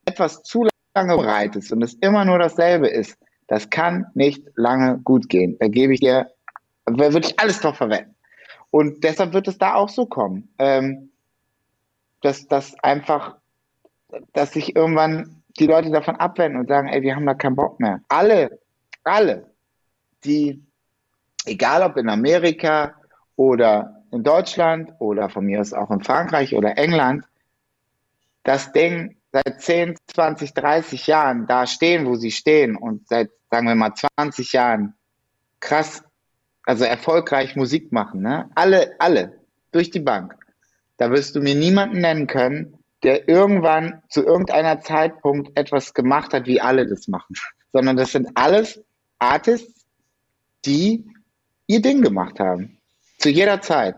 etwas 0.05 0.43
zu 0.43 0.67
lange 0.95 1.17
bereitest 1.17 1.73
und 1.73 1.83
es 1.83 1.95
immer 1.95 2.25
nur 2.25 2.39
dasselbe 2.39 2.89
ist, 2.89 3.19
das 3.49 3.69
kann 3.71 4.07
nicht 4.15 4.43
lange 4.57 4.99
gut 4.99 5.29
gehen. 5.29 5.57
Da 5.61 5.69
gebe 5.69 5.93
ich 5.95 6.01
dir, 6.01 6.31
da 6.87 7.13
würde 7.13 7.27
ich 7.27 7.39
alles 7.39 7.61
drauf 7.61 7.77
verwenden. 7.77 8.15
Und 8.71 9.05
deshalb 9.05 9.35
wird 9.35 9.49
es 9.49 9.59
da 9.59 9.75
auch 9.75 9.91
so 9.91 10.07
kommen, 10.07 10.49
ähm, 10.59 11.11
dass 12.23 12.47
das 12.47 12.75
einfach, 12.83 13.37
dass 14.33 14.53
sich 14.53 14.75
irgendwann 14.75 15.43
die 15.59 15.67
Leute 15.67 15.91
davon 15.91 16.17
abwenden 16.17 16.61
und 16.61 16.69
sagen, 16.69 16.89
ey, 16.89 17.03
wir 17.03 17.15
haben 17.15 17.27
da 17.27 17.35
keinen 17.35 17.57
Bock 17.57 17.79
mehr. 17.81 18.01
Alle, 18.09 18.59
alle, 19.05 19.52
die, 20.25 20.63
egal 21.45 21.83
ob 21.83 21.97
in 21.97 22.09
Amerika 22.09 22.95
oder 23.37 24.03
in 24.11 24.23
Deutschland 24.23 24.93
oder 24.99 25.29
von 25.29 25.45
mir 25.45 25.61
aus 25.61 25.73
auch 25.73 25.91
in 25.91 26.03
Frankreich 26.03 26.55
oder 26.55 26.77
England, 26.77 27.25
das 28.45 28.73
Ding 28.73 29.17
seit 29.33 29.61
10, 29.61 29.97
20, 30.07 30.53
30 30.55 31.07
Jahren 31.07 31.47
da 31.47 31.67
stehen, 31.67 32.07
wo 32.07 32.17
sie 32.17 32.31
stehen 32.31 32.77
und 32.77 33.09
seit, 33.09 33.31
sagen 33.51 33.67
wir 33.67 33.75
mal, 33.75 33.95
20 34.17 34.53
Jahren 34.53 34.95
krass, 35.61 36.05
also 36.65 36.85
erfolgreich 36.85 37.57
Musik 37.57 37.93
machen, 37.93 38.21
ne? 38.23 38.51
Alle, 38.55 38.95
alle, 38.99 39.41
durch 39.73 39.91
die 39.91 40.01
Bank. 40.01 40.37
Da 40.99 41.11
wirst 41.11 41.35
du 41.35 41.41
mir 41.41 41.55
niemanden 41.55 42.01
nennen 42.01 42.27
können, 42.27 42.79
der 43.03 43.29
irgendwann 43.29 44.03
zu 44.09 44.23
irgendeiner 44.23 44.81
Zeitpunkt 44.81 45.59
etwas 45.59 45.95
gemacht 45.95 46.35
hat, 46.35 46.47
wie 46.47 46.61
alle 46.61 46.87
das 46.87 47.09
machen. 47.09 47.35
Sondern 47.73 47.97
das 47.97 48.13
sind 48.13 48.29
alles 48.35 48.85
Artists, 49.19 49.82
die 50.65 51.05
ihr 51.67 51.81
Ding 51.83 52.03
gemacht 52.03 52.41
haben. 52.41 52.79
Zu 53.19 53.31
jeder 53.31 53.61
Zeit. 53.61 53.97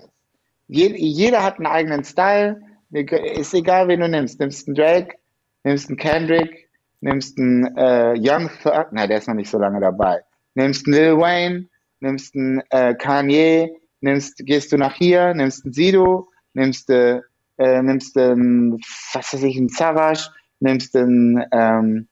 jeder 0.69 1.43
hat 1.43 1.57
einen 1.57 1.67
eigenen 1.67 2.05
Style. 2.05 2.61
Ist 2.91 3.55
egal, 3.55 3.89
wen 3.89 4.01
du 4.01 4.09
nimmst. 4.09 4.39
Nimmst 4.39 4.69
einen 4.69 4.75
Drake, 4.75 5.17
nimmst 5.65 5.89
einen 5.89 5.97
Kendrick, 5.97 6.65
nimmst 7.05 7.39
einen 7.39 7.77
äh, 7.77 8.15
Young 8.19 8.51
Thug, 8.63 8.87
nein, 8.93 9.09
der 9.09 9.19
ist 9.19 9.29
noch 9.29 9.35
nicht 9.35 9.51
so 9.51 9.59
lange 9.59 9.79
dabei, 9.79 10.21
nimmst 10.55 10.87
einen 10.87 10.95
Lil 10.95 11.19
Wayne, 11.19 11.69
nimmst 12.01 12.35
einen 12.35 12.63
äh, 12.71 12.95
Kanye, 12.95 13.77
nimmst, 14.01 14.39
gehst 14.39 14.73
du 14.73 14.79
nach 14.79 14.95
hier, 14.95 15.35
nimmst 15.35 15.65
einen 15.65 15.75
Sido, 15.75 16.29
nimmst 16.55 16.89
du, 16.89 17.23
äh, 17.59 17.83
nimmst 17.83 18.17
einen, 18.17 18.81
was 19.13 19.35
weiß 19.35 19.43
ich, 19.43 19.57
einen 19.57 19.69
Savage, 19.69 20.31
nimmst 20.61 20.97
einen, 20.97 21.45
ähm, 21.53 22.09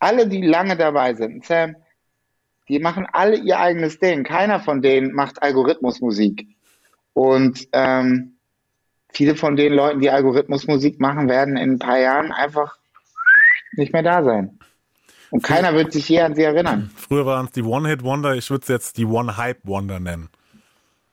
alle, 0.00 0.26
die 0.26 0.42
lange 0.42 0.76
dabei 0.76 1.14
sind, 1.14 1.44
Sam, 1.44 1.76
die 2.68 2.78
machen 2.78 3.06
alle 3.12 3.36
ihr 3.36 3.58
eigenes 3.58 3.98
Ding. 3.98 4.24
Keiner 4.24 4.60
von 4.60 4.82
denen 4.82 5.12
macht 5.12 5.42
Algorithmusmusik. 5.42 6.46
Und 7.14 7.66
ähm, 7.72 8.36
viele 9.12 9.34
von 9.34 9.56
den 9.56 9.72
Leuten, 9.72 10.00
die 10.00 10.10
Algorithmusmusik 10.10 11.00
machen, 11.00 11.28
werden 11.28 11.56
in 11.56 11.72
ein 11.72 11.78
paar 11.78 11.98
Jahren 11.98 12.32
einfach 12.32 12.76
nicht 13.72 13.92
mehr 13.92 14.02
da 14.02 14.22
sein. 14.22 14.58
Und 15.30 15.42
keiner 15.42 15.74
wird 15.74 15.92
sich 15.92 16.08
je 16.08 16.20
an 16.20 16.34
sie 16.34 16.42
erinnern. 16.42 16.90
Früher 16.96 17.26
waren 17.26 17.46
es 17.46 17.52
die 17.52 17.62
One-Hit-Wonder, 17.62 18.34
ich 18.34 18.50
würde 18.50 18.62
es 18.62 18.68
jetzt 18.68 18.96
die 18.96 19.04
One-Hype-Wonder 19.04 20.00
nennen. 20.00 20.30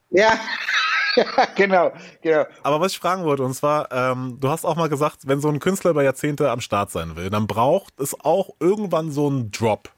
Ja, 0.09 0.39
ja, 1.15 1.25
genau, 1.55 1.91
genau. 2.21 2.45
Aber 2.63 2.79
was 2.79 2.93
ich 2.93 2.99
fragen 2.99 3.23
wollte, 3.23 3.43
und 3.43 3.53
zwar, 3.53 3.91
ähm, 3.91 4.37
du 4.39 4.49
hast 4.49 4.65
auch 4.65 4.75
mal 4.75 4.89
gesagt, 4.89 5.27
wenn 5.27 5.41
so 5.41 5.49
ein 5.49 5.59
Künstler 5.59 5.91
über 5.91 6.03
Jahrzehnte 6.03 6.49
am 6.49 6.61
Start 6.61 6.91
sein 6.91 7.15
will, 7.15 7.29
dann 7.29 7.47
braucht 7.47 7.99
es 7.99 8.17
auch 8.19 8.51
irgendwann 8.59 9.11
so 9.11 9.27
einen 9.27 9.51
Drop, 9.51 9.89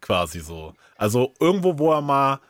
quasi 0.00 0.40
so. 0.40 0.74
Also 0.96 1.34
irgendwo, 1.40 1.78
wo 1.78 1.92
er 1.92 2.00
mal 2.00 2.40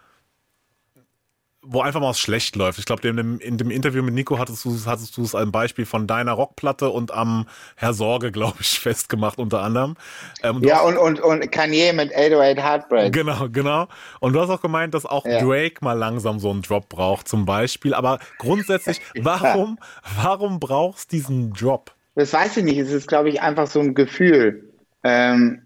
wo 1.68 1.80
einfach 1.80 2.00
mal 2.00 2.10
was 2.10 2.20
schlecht 2.20 2.56
läuft. 2.56 2.78
Ich 2.78 2.84
glaube, 2.84 3.06
in 3.08 3.16
dem, 3.16 3.38
in 3.40 3.58
dem 3.58 3.70
Interview 3.70 4.02
mit 4.02 4.14
Nico 4.14 4.38
hattest 4.38 4.64
du 4.64 4.76
hattest 4.86 5.16
du 5.16 5.22
es 5.22 5.34
ein 5.34 5.50
Beispiel 5.50 5.84
von 5.84 6.06
deiner 6.06 6.32
Rockplatte 6.32 6.90
und 6.90 7.12
am 7.12 7.46
Herr 7.74 7.92
Sorge, 7.92 8.30
glaube 8.30 8.58
ich, 8.60 8.78
festgemacht 8.80 9.38
unter 9.38 9.62
anderem. 9.62 9.96
Ähm, 10.42 10.62
ja, 10.62 10.80
und, 10.80 10.96
und, 10.96 11.20
und 11.20 11.50
Kanye 11.50 11.92
mit 11.92 12.14
808 12.14 12.58
Heartbreak. 12.58 13.12
Genau, 13.12 13.48
genau. 13.50 13.88
Und 14.20 14.32
du 14.32 14.40
hast 14.40 14.50
auch 14.50 14.62
gemeint, 14.62 14.94
dass 14.94 15.06
auch 15.06 15.26
ja. 15.26 15.42
Drake 15.42 15.84
mal 15.84 15.94
langsam 15.94 16.38
so 16.38 16.50
einen 16.50 16.62
Drop 16.62 16.88
braucht, 16.88 17.28
zum 17.28 17.44
Beispiel. 17.44 17.94
Aber 17.94 18.20
grundsätzlich, 18.38 19.00
warum, 19.18 19.78
warum 20.22 20.60
brauchst 20.60 21.12
du 21.12 21.16
diesen 21.16 21.52
Drop? 21.52 21.92
Das 22.14 22.32
weiß 22.32 22.58
ich 22.58 22.64
nicht. 22.64 22.78
Es 22.78 22.92
ist, 22.92 23.08
glaube 23.08 23.28
ich, 23.28 23.42
einfach 23.42 23.66
so 23.66 23.80
ein 23.80 23.94
Gefühl. 23.94 24.72
Ähm, 25.02 25.65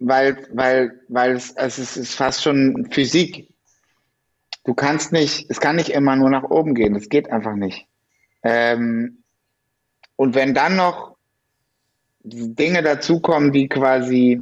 weil, 0.00 0.48
weil, 0.52 1.00
weil 1.08 1.36
es, 1.36 1.52
es 1.56 1.96
ist 1.96 2.14
fast 2.14 2.42
schon 2.42 2.88
Physik 2.90 3.50
du 4.64 4.74
kannst 4.74 5.12
nicht, 5.12 5.46
es 5.48 5.60
kann 5.60 5.76
nicht 5.76 5.90
immer 5.90 6.16
nur 6.16 6.30
nach 6.30 6.44
oben 6.44 6.74
gehen, 6.74 6.94
das 6.94 7.08
geht 7.08 7.30
einfach 7.30 7.54
nicht. 7.54 7.86
Ähm, 8.42 9.22
und 10.16 10.34
wenn 10.34 10.54
dann 10.54 10.76
noch 10.76 11.16
Dinge 12.22 12.82
dazukommen, 12.82 13.52
die 13.52 13.68
quasi 13.68 14.40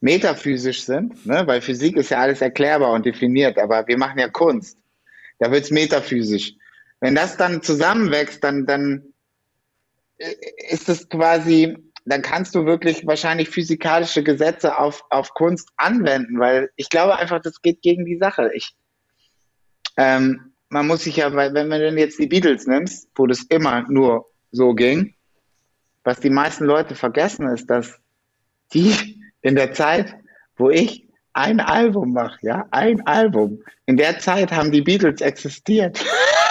metaphysisch 0.00 0.82
sind, 0.84 1.24
ne? 1.26 1.46
weil 1.46 1.60
Physik 1.60 1.96
ist 1.96 2.10
ja 2.10 2.18
alles 2.18 2.40
erklärbar 2.40 2.92
und 2.92 3.06
definiert, 3.06 3.58
aber 3.58 3.86
wir 3.86 3.98
machen 3.98 4.18
ja 4.18 4.28
Kunst. 4.28 4.78
Da 5.38 5.50
wird 5.50 5.64
es 5.64 5.70
metaphysisch. 5.70 6.54
Wenn 7.00 7.14
das 7.14 7.36
dann 7.36 7.62
zusammenwächst, 7.62 8.42
dann, 8.42 8.66
dann 8.66 9.04
äh, 10.18 10.34
ist 10.70 10.88
es 10.88 11.08
quasi, 11.08 11.78
dann 12.10 12.22
kannst 12.22 12.54
du 12.54 12.66
wirklich 12.66 13.06
wahrscheinlich 13.06 13.50
physikalische 13.50 14.22
Gesetze 14.22 14.78
auf, 14.78 15.04
auf 15.10 15.32
Kunst 15.34 15.68
anwenden, 15.76 16.38
weil 16.38 16.70
ich 16.76 16.88
glaube 16.88 17.16
einfach, 17.16 17.40
das 17.40 17.62
geht 17.62 17.82
gegen 17.82 18.04
die 18.04 18.18
Sache. 18.18 18.50
Ich, 18.54 18.74
ähm, 19.96 20.52
man 20.68 20.86
muss 20.86 21.04
sich 21.04 21.16
ja, 21.16 21.34
wenn 21.34 21.68
man 21.68 21.80
denn 21.80 21.98
jetzt 21.98 22.18
die 22.18 22.26
Beatles 22.26 22.66
nimmst, 22.66 23.08
wo 23.14 23.26
das 23.26 23.42
immer 23.42 23.84
nur 23.88 24.26
so 24.50 24.74
ging, 24.74 25.14
was 26.04 26.20
die 26.20 26.30
meisten 26.30 26.64
Leute 26.64 26.94
vergessen 26.94 27.48
ist, 27.48 27.68
dass 27.68 27.98
die 28.72 29.20
in 29.42 29.54
der 29.54 29.72
Zeit, 29.72 30.14
wo 30.56 30.70
ich 30.70 31.08
ein 31.32 31.60
Album 31.60 32.12
mache, 32.12 32.38
ja, 32.42 32.66
ein 32.70 33.06
Album, 33.06 33.62
in 33.86 33.96
der 33.96 34.18
Zeit 34.18 34.50
haben 34.50 34.72
die 34.72 34.82
Beatles 34.82 35.20
existiert. 35.20 36.04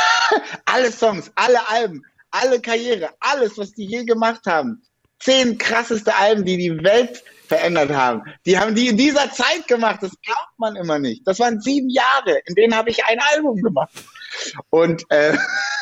alle 0.65 0.91
Songs, 0.91 1.31
alle 1.35 1.67
Alben, 1.69 2.05
alle 2.31 2.61
Karriere, 2.61 3.09
alles, 3.19 3.57
was 3.57 3.73
die 3.73 3.85
je 3.85 4.05
gemacht 4.05 4.45
haben. 4.45 4.81
Zehn 5.19 5.57
krasseste 5.57 6.15
Alben, 6.15 6.45
die 6.45 6.57
die 6.57 6.83
Welt 6.83 7.23
verändert 7.47 7.91
haben. 7.91 8.21
Die 8.45 8.57
haben 8.57 8.75
die 8.75 8.87
in 8.87 8.97
dieser 8.97 9.31
Zeit 9.31 9.67
gemacht. 9.67 9.99
Das 10.01 10.11
glaubt 10.21 10.57
man 10.57 10.75
immer 10.75 10.99
nicht. 10.99 11.27
Das 11.27 11.39
waren 11.39 11.59
sieben 11.59 11.89
Jahre, 11.89 12.41
in 12.45 12.55
denen 12.55 12.75
habe 12.75 12.91
ich 12.91 13.03
ein 13.05 13.19
Album 13.33 13.61
gemacht. 13.61 13.91
Und 14.69 15.03
äh, 15.09 15.35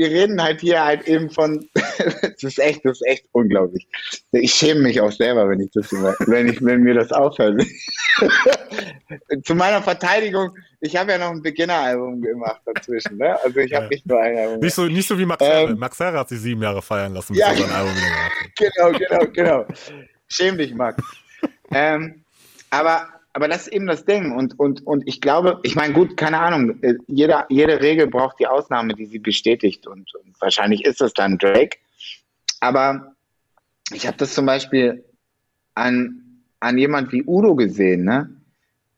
wir 0.00 0.10
reden 0.10 0.42
halt 0.42 0.62
hier 0.62 0.82
halt 0.82 1.06
eben 1.06 1.28
von, 1.28 1.68
das 1.74 2.42
ist 2.42 2.58
echt, 2.58 2.86
das 2.86 2.92
ist 2.92 3.06
echt 3.06 3.26
unglaublich. 3.32 3.86
Ich 4.32 4.54
schäme 4.54 4.80
mich 4.80 4.98
auch 4.98 5.12
selber, 5.12 5.46
wenn 5.46 5.60
ich 5.60 5.70
das 5.74 5.92
immer, 5.92 6.14
wenn 6.20 6.48
ich, 6.48 6.64
wenn 6.64 6.80
mir 6.80 6.94
das 6.94 7.12
auffällt. 7.12 7.62
Zu 9.44 9.54
meiner 9.54 9.82
Verteidigung, 9.82 10.56
ich 10.80 10.96
habe 10.96 11.12
ja 11.12 11.18
noch 11.18 11.32
ein 11.32 11.42
Beginner-Album 11.42 12.22
gemacht 12.22 12.62
dazwischen, 12.64 13.18
ne? 13.18 13.38
Also 13.44 13.60
ich 13.60 13.74
habe 13.74 13.84
ja. 13.84 13.90
nicht 13.90 14.06
nur 14.06 14.20
ein 14.22 14.38
Album. 14.38 14.60
Nicht 14.60 14.74
so, 14.74 14.86
nicht 14.86 15.06
so 15.06 15.18
wie 15.18 15.26
Max 15.26 15.44
ähm, 15.46 15.78
Max 15.78 16.00
Herre 16.00 16.18
hat 16.18 16.30
sich 16.30 16.40
sieben 16.40 16.62
Jahre 16.62 16.80
feiern 16.80 17.12
lassen, 17.12 17.34
bis 17.34 17.40
ja, 17.40 17.48
er 17.48 17.56
sein 17.58 17.70
Album 17.70 17.92
Genau, 18.56 18.98
genau, 18.98 19.32
genau. 19.32 19.66
Schäm 20.28 20.56
dich, 20.56 20.74
Max. 20.74 21.04
ähm, 21.72 22.24
aber, 22.70 23.06
aber 23.32 23.48
das 23.48 23.62
ist 23.66 23.72
eben 23.72 23.86
das 23.86 24.04
Ding. 24.04 24.32
Und, 24.32 24.58
und, 24.58 24.86
und 24.86 25.06
ich 25.06 25.20
glaube, 25.20 25.60
ich 25.62 25.76
meine, 25.76 25.94
gut, 25.94 26.16
keine 26.16 26.40
Ahnung, 26.40 26.82
äh, 26.82 26.94
jeder, 27.06 27.46
jede 27.48 27.80
Regel 27.80 28.08
braucht 28.08 28.40
die 28.40 28.46
Ausnahme, 28.46 28.94
die 28.94 29.06
sie 29.06 29.18
bestätigt. 29.18 29.86
Und, 29.86 30.14
und 30.14 30.40
wahrscheinlich 30.40 30.84
ist 30.84 31.00
das 31.00 31.14
dann 31.14 31.38
Drake. 31.38 31.78
Aber 32.60 33.14
ich 33.92 34.06
habe 34.06 34.16
das 34.16 34.34
zum 34.34 34.46
Beispiel 34.46 35.04
an, 35.74 36.42
an 36.58 36.78
jemand 36.78 37.12
wie 37.12 37.24
Udo 37.24 37.54
gesehen, 37.54 38.04
ne? 38.04 38.36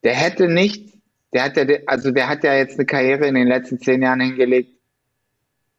Der 0.02 0.14
hätte 0.14 0.48
nicht, 0.48 0.94
der 1.32 1.44
hat 1.44 1.56
ja, 1.56 1.64
also 1.86 2.10
der 2.10 2.28
hat 2.28 2.42
ja 2.42 2.54
jetzt 2.54 2.76
eine 2.76 2.86
Karriere 2.86 3.26
in 3.26 3.36
den 3.36 3.46
letzten 3.46 3.78
zehn 3.78 4.02
Jahren 4.02 4.20
hingelegt. 4.20 4.76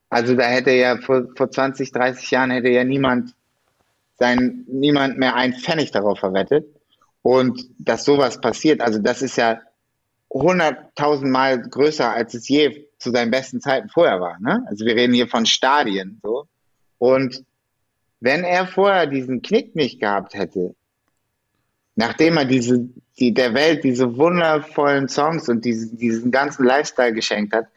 Also 0.10 0.36
da 0.36 0.44
hätte 0.44 0.72
ja 0.72 0.98
vor, 0.98 1.28
vor 1.36 1.52
20, 1.52 1.92
30 1.92 2.32
Jahren 2.32 2.52
hätte 2.52 2.70
ja 2.70 2.86
niemand 2.86 3.36
sein 4.18 4.64
niemand 4.68 5.18
mehr 5.18 5.36
ein 5.36 5.54
Pfennig 5.54 5.92
darauf 5.92 6.20
verwettet. 6.20 6.73
Und 7.24 7.66
dass 7.80 8.06
sowas 8.06 8.40
passiert, 8.40 8.82
also 8.82 9.00
das 9.00 9.22
ist 9.22 9.38
ja 9.38 9.62
hunderttausendmal 10.30 11.62
größer, 11.62 12.12
als 12.12 12.34
es 12.34 12.48
je 12.48 12.88
zu 13.00 13.12
seinen 13.12 13.32
besten 13.32 13.62
Zeiten 13.62 13.90
vorher 13.90 14.20
war. 14.20 14.40
Ne? 14.40 14.64
Also 14.68 14.86
wir 14.86 14.96
reden 14.96 15.14
hier 15.14 15.28
von 15.28 15.46
Stadien. 15.46 16.20
So. 16.22 16.48
Und 16.98 17.44
wenn 18.20 18.44
er 18.44 18.68
vorher 18.68 19.08
diesen 19.08 19.42
Knick 19.42 19.76
nicht 19.76 20.00
gehabt 20.00 20.34
hätte, 20.34 20.76
nachdem 21.96 22.38
er 22.38 22.46
diese, 22.46 22.90
die, 23.20 23.34
der 23.34 23.54
Welt 23.54 23.84
diese 23.84 24.18
wundervollen 24.18 25.08
Songs 25.08 25.50
und 25.50 25.66
diesen, 25.66 25.98
diesen 25.98 26.32
ganzen 26.32 26.66
Lifestyle 26.66 27.14
geschenkt 27.14 27.54
hat, 27.54 27.68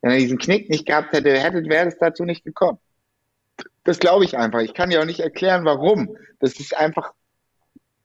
wenn 0.00 0.12
er 0.12 0.18
diesen 0.18 0.38
Knick 0.38 0.70
nicht 0.70 0.86
gehabt 0.86 1.12
hätte, 1.12 1.38
hätte 1.38 1.64
wäre 1.68 1.88
es 1.88 1.98
dazu 1.98 2.24
nicht 2.24 2.44
gekommen. 2.44 2.78
Das 3.84 3.98
glaube 3.98 4.24
ich 4.24 4.36
einfach. 4.36 4.60
Ich 4.60 4.74
kann 4.74 4.90
dir 4.90 5.00
auch 5.00 5.06
nicht 5.06 5.20
erklären, 5.20 5.64
warum. 5.64 6.16
Das 6.40 6.58
ist 6.58 6.76
einfach, 6.76 7.12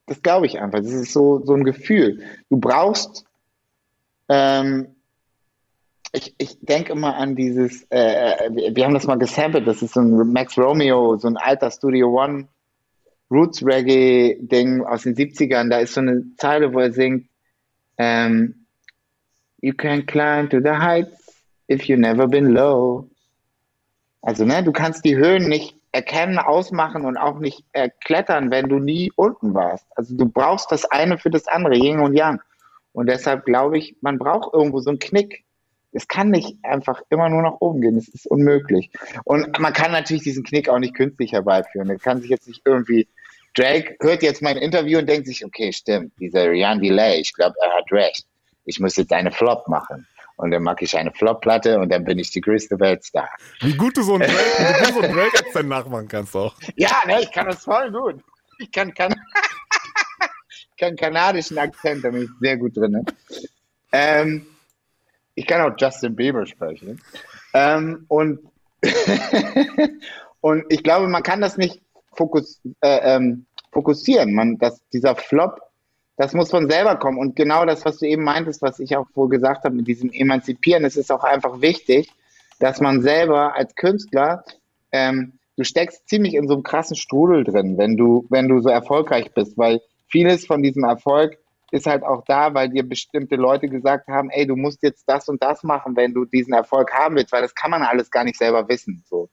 das 0.05 0.21
glaube 0.21 0.45
ich 0.45 0.59
einfach. 0.59 0.79
Das 0.79 0.91
ist 0.91 1.13
so, 1.13 1.43
so 1.45 1.53
ein 1.53 1.63
Gefühl. 1.63 2.23
Du 2.49 2.57
brauchst, 2.57 3.25
ähm, 4.29 4.95
ich, 6.11 6.35
ich 6.37 6.57
denke 6.61 6.93
immer 6.93 7.15
an 7.15 7.35
dieses, 7.35 7.83
äh, 7.89 8.47
äh 8.47 8.75
wir 8.75 8.85
haben 8.85 8.93
das 8.93 9.07
mal 9.07 9.17
gesampelt, 9.17 9.67
das 9.67 9.81
ist 9.81 9.93
so 9.93 10.01
ein 10.01 10.31
Max 10.33 10.57
Romeo, 10.57 11.15
so 11.17 11.27
ein 11.27 11.37
alter 11.37 11.71
Studio 11.71 12.09
One 12.09 12.47
Roots 13.29 13.65
Reggae 13.65 14.37
Ding 14.41 14.83
aus 14.83 15.03
den 15.03 15.15
70ern. 15.15 15.69
Da 15.69 15.79
ist 15.79 15.93
so 15.93 16.01
eine 16.01 16.23
Zeile, 16.37 16.73
wo 16.73 16.79
er 16.79 16.91
singt, 16.91 17.29
ähm, 17.97 18.55
You 19.61 19.73
can 19.73 20.05
climb 20.07 20.49
to 20.49 20.59
the 20.59 20.73
heights 20.73 21.43
if 21.69 21.87
you've 21.87 21.99
never 21.99 22.27
been 22.27 22.53
low. 22.53 23.07
Also, 24.23 24.43
ne, 24.43 24.63
du 24.63 24.71
kannst 24.71 25.05
die 25.05 25.15
Höhen 25.15 25.47
nicht 25.47 25.75
erkennen, 25.91 26.38
ausmachen 26.38 27.06
und 27.06 27.17
auch 27.17 27.39
nicht 27.39 27.65
äh, 27.73 27.89
klettern, 28.04 28.51
wenn 28.51 28.69
du 28.69 28.80
nie 28.80 29.12
unten 29.15 29.54
warst. 29.54 29.86
Also 29.95 30.15
du 30.15 30.25
brauchst 30.25 30.71
das 30.71 30.86
eine 30.86 31.17
für 31.17 31.30
das 31.30 31.47
andere, 31.47 31.75
Yin 31.75 31.99
und 31.99 32.15
Yang. 32.15 32.39
Und 32.93 33.08
deshalb 33.08 33.45
glaube 33.45 33.77
ich, 33.77 33.95
man 34.01 34.17
braucht 34.17 34.54
irgendwo 34.54 34.80
so 34.80 34.89
einen 34.89 34.99
Knick. 34.99 35.43
Es 35.93 36.08
kann 36.08 36.30
nicht 36.30 36.58
einfach 36.63 37.01
immer 37.10 37.27
nur 37.27 37.41
nach 37.41 37.58
oben 37.60 37.82
gehen. 37.82 37.97
Es 37.97 38.08
ist 38.08 38.25
unmöglich. 38.25 38.89
Und 39.25 39.60
man 39.60 39.73
kann 39.73 39.91
natürlich 39.91 40.23
diesen 40.23 40.43
Knick 40.43 40.69
auch 40.69 40.80
nicht 40.80 40.95
künstlich 40.95 41.34
herbeiführen. 41.34 41.88
Man 41.88 41.99
kann 41.99 42.21
sich 42.21 42.30
jetzt 42.30 42.47
nicht 42.47 42.62
irgendwie, 42.63 43.08
Drake 43.56 43.97
hört 43.99 44.23
jetzt 44.23 44.41
mein 44.41 44.58
Interview 44.58 44.99
und 44.99 45.10
denkt 45.10 45.27
sich, 45.27 45.43
okay, 45.43 45.73
stimmt, 45.73 46.13
dieser 46.19 46.49
Rian 46.49 46.80
Delay, 46.80 47.19
ich 47.19 47.34
glaube, 47.34 47.56
er 47.62 47.73
hat 47.73 47.91
recht. 47.91 48.25
Ich 48.63 48.80
muss 48.80 48.95
jetzt 48.95 49.12
eine 49.12 49.32
Flop 49.32 49.67
machen 49.67 50.08
und 50.41 50.51
dann 50.51 50.63
mache 50.63 50.84
ich 50.84 50.97
eine 50.97 51.12
Flop-Platte 51.12 51.80
und 51.80 51.89
dann 51.89 52.04
bin 52.04 52.17
ich 52.19 52.32
die 52.32 52.41
größte 52.41 52.80
Weltstar. 52.80 53.30
Wie 53.62 53.75
gut 53.75 53.95
du 53.95 54.01
so 54.01 54.15
einen 54.15 54.30
Drake, 54.30 54.93
so 54.93 55.01
Drake 55.01 55.63
nachmachen 55.67 56.08
kannst 56.08 56.36
auch. 56.36 56.56
Ja, 56.75 56.91
ne, 57.06 57.21
ich 57.21 57.32
kann 57.32 57.45
das 57.45 57.63
voll 57.63 57.91
gut. 57.91 58.21
Ich 58.60 58.71
kann, 58.71 58.93
kann, 58.93 59.13
kann 60.80 60.95
kanadischen 60.95 61.58
Akzent, 61.58 62.04
da 62.04 62.10
bin 62.10 62.23
ich 62.23 62.30
sehr 62.39 62.58
gut 62.58 62.75
drin. 62.75 62.91
Ne? 62.91 63.06
Ähm, 63.91 64.47
ich 65.36 65.45
kann 65.45 65.62
auch 65.62 65.75
Justin 65.77 66.15
Bieber 66.15 66.45
sprechen. 66.45 67.01
Ähm, 67.54 68.06
und, 68.08 68.39
und 70.41 70.65
ich 70.69 70.84
glaube, 70.84 71.08
man 71.08 71.23
kann 71.23 71.41
das 71.41 71.58
nicht 71.58 71.82
fokus, 72.13 72.62
äh, 72.82 73.15
ähm, 73.15 73.45
fokussieren. 73.71 74.34
Man, 74.34 74.58
dass 74.58 74.82
dieser 74.89 75.15
Flop 75.15 75.60
das 76.17 76.34
muss 76.34 76.52
von 76.52 76.69
selber 76.69 76.97
kommen. 76.97 77.17
Und 77.17 77.36
genau 77.36 77.65
das, 77.65 77.86
was 77.86 77.97
du 77.97 78.06
eben 78.06 78.24
meintest, 78.24 78.62
was 78.62 78.80
ich 78.80 78.95
auch 78.95 79.08
wohl 79.13 79.30
gesagt 79.30 79.63
habe 79.63 79.76
mit 79.76 79.88
diesem 79.88 80.12
Emanzipieren, 80.12 80.86
es 80.86 80.97
ist 80.97 81.12
auch 81.12 81.24
einfach 81.24 81.62
wichtig, 81.62 82.12
dass 82.60 82.80
man 82.80 83.02
selber 83.02 83.56
als 83.56 83.76
Künstler, 83.76 84.43
ähm, 84.91 85.39
du 85.58 85.63
steckst 85.63 86.08
ziemlich 86.08 86.36
in 86.36 86.47
so 86.47 86.54
einem 86.54 86.63
krassen 86.63 86.95
Strudel 86.95 87.43
drin, 87.43 87.78
wenn 87.78 87.97
du, 87.97 88.26
wenn 88.30 88.47
du 88.47 88.60
so 88.60 88.69
erfolgreich 88.69 89.34
bist, 89.34 89.58
weil 89.58 89.82
vieles 90.08 90.45
von 90.45 90.62
diesem 90.62 90.84
Erfolg 90.84 91.38
ist 91.71 91.88
halt 91.88 92.04
auch 92.04 92.24
da, 92.26 92.54
weil 92.54 92.69
dir 92.69 92.88
bestimmte 92.88 93.36
Leute 93.36 93.67
gesagt 93.67 94.08
haben, 94.08 94.30
ey, 94.30 94.45
du 94.45 94.56
musst 94.56 94.84
jetzt 94.84 95.06
das 95.08 95.30
und 95.30 95.41
das 95.41 95.63
machen, 95.63 95.95
wenn 95.95 96.13
du 96.13 96.26
diesen 96.26 96.54
Erfolg 96.54 96.91
haben 96.93 97.15
willst, 97.15 97.32
weil 97.32 97.41
das 97.41 97.56
kann 97.56 97.71
man 97.71 97.82
alles 97.82 98.12
gar 98.12 98.26
nicht 98.26 98.38
selber 98.38 98.67
wissen. 98.67 99.04
So. 99.10 99.30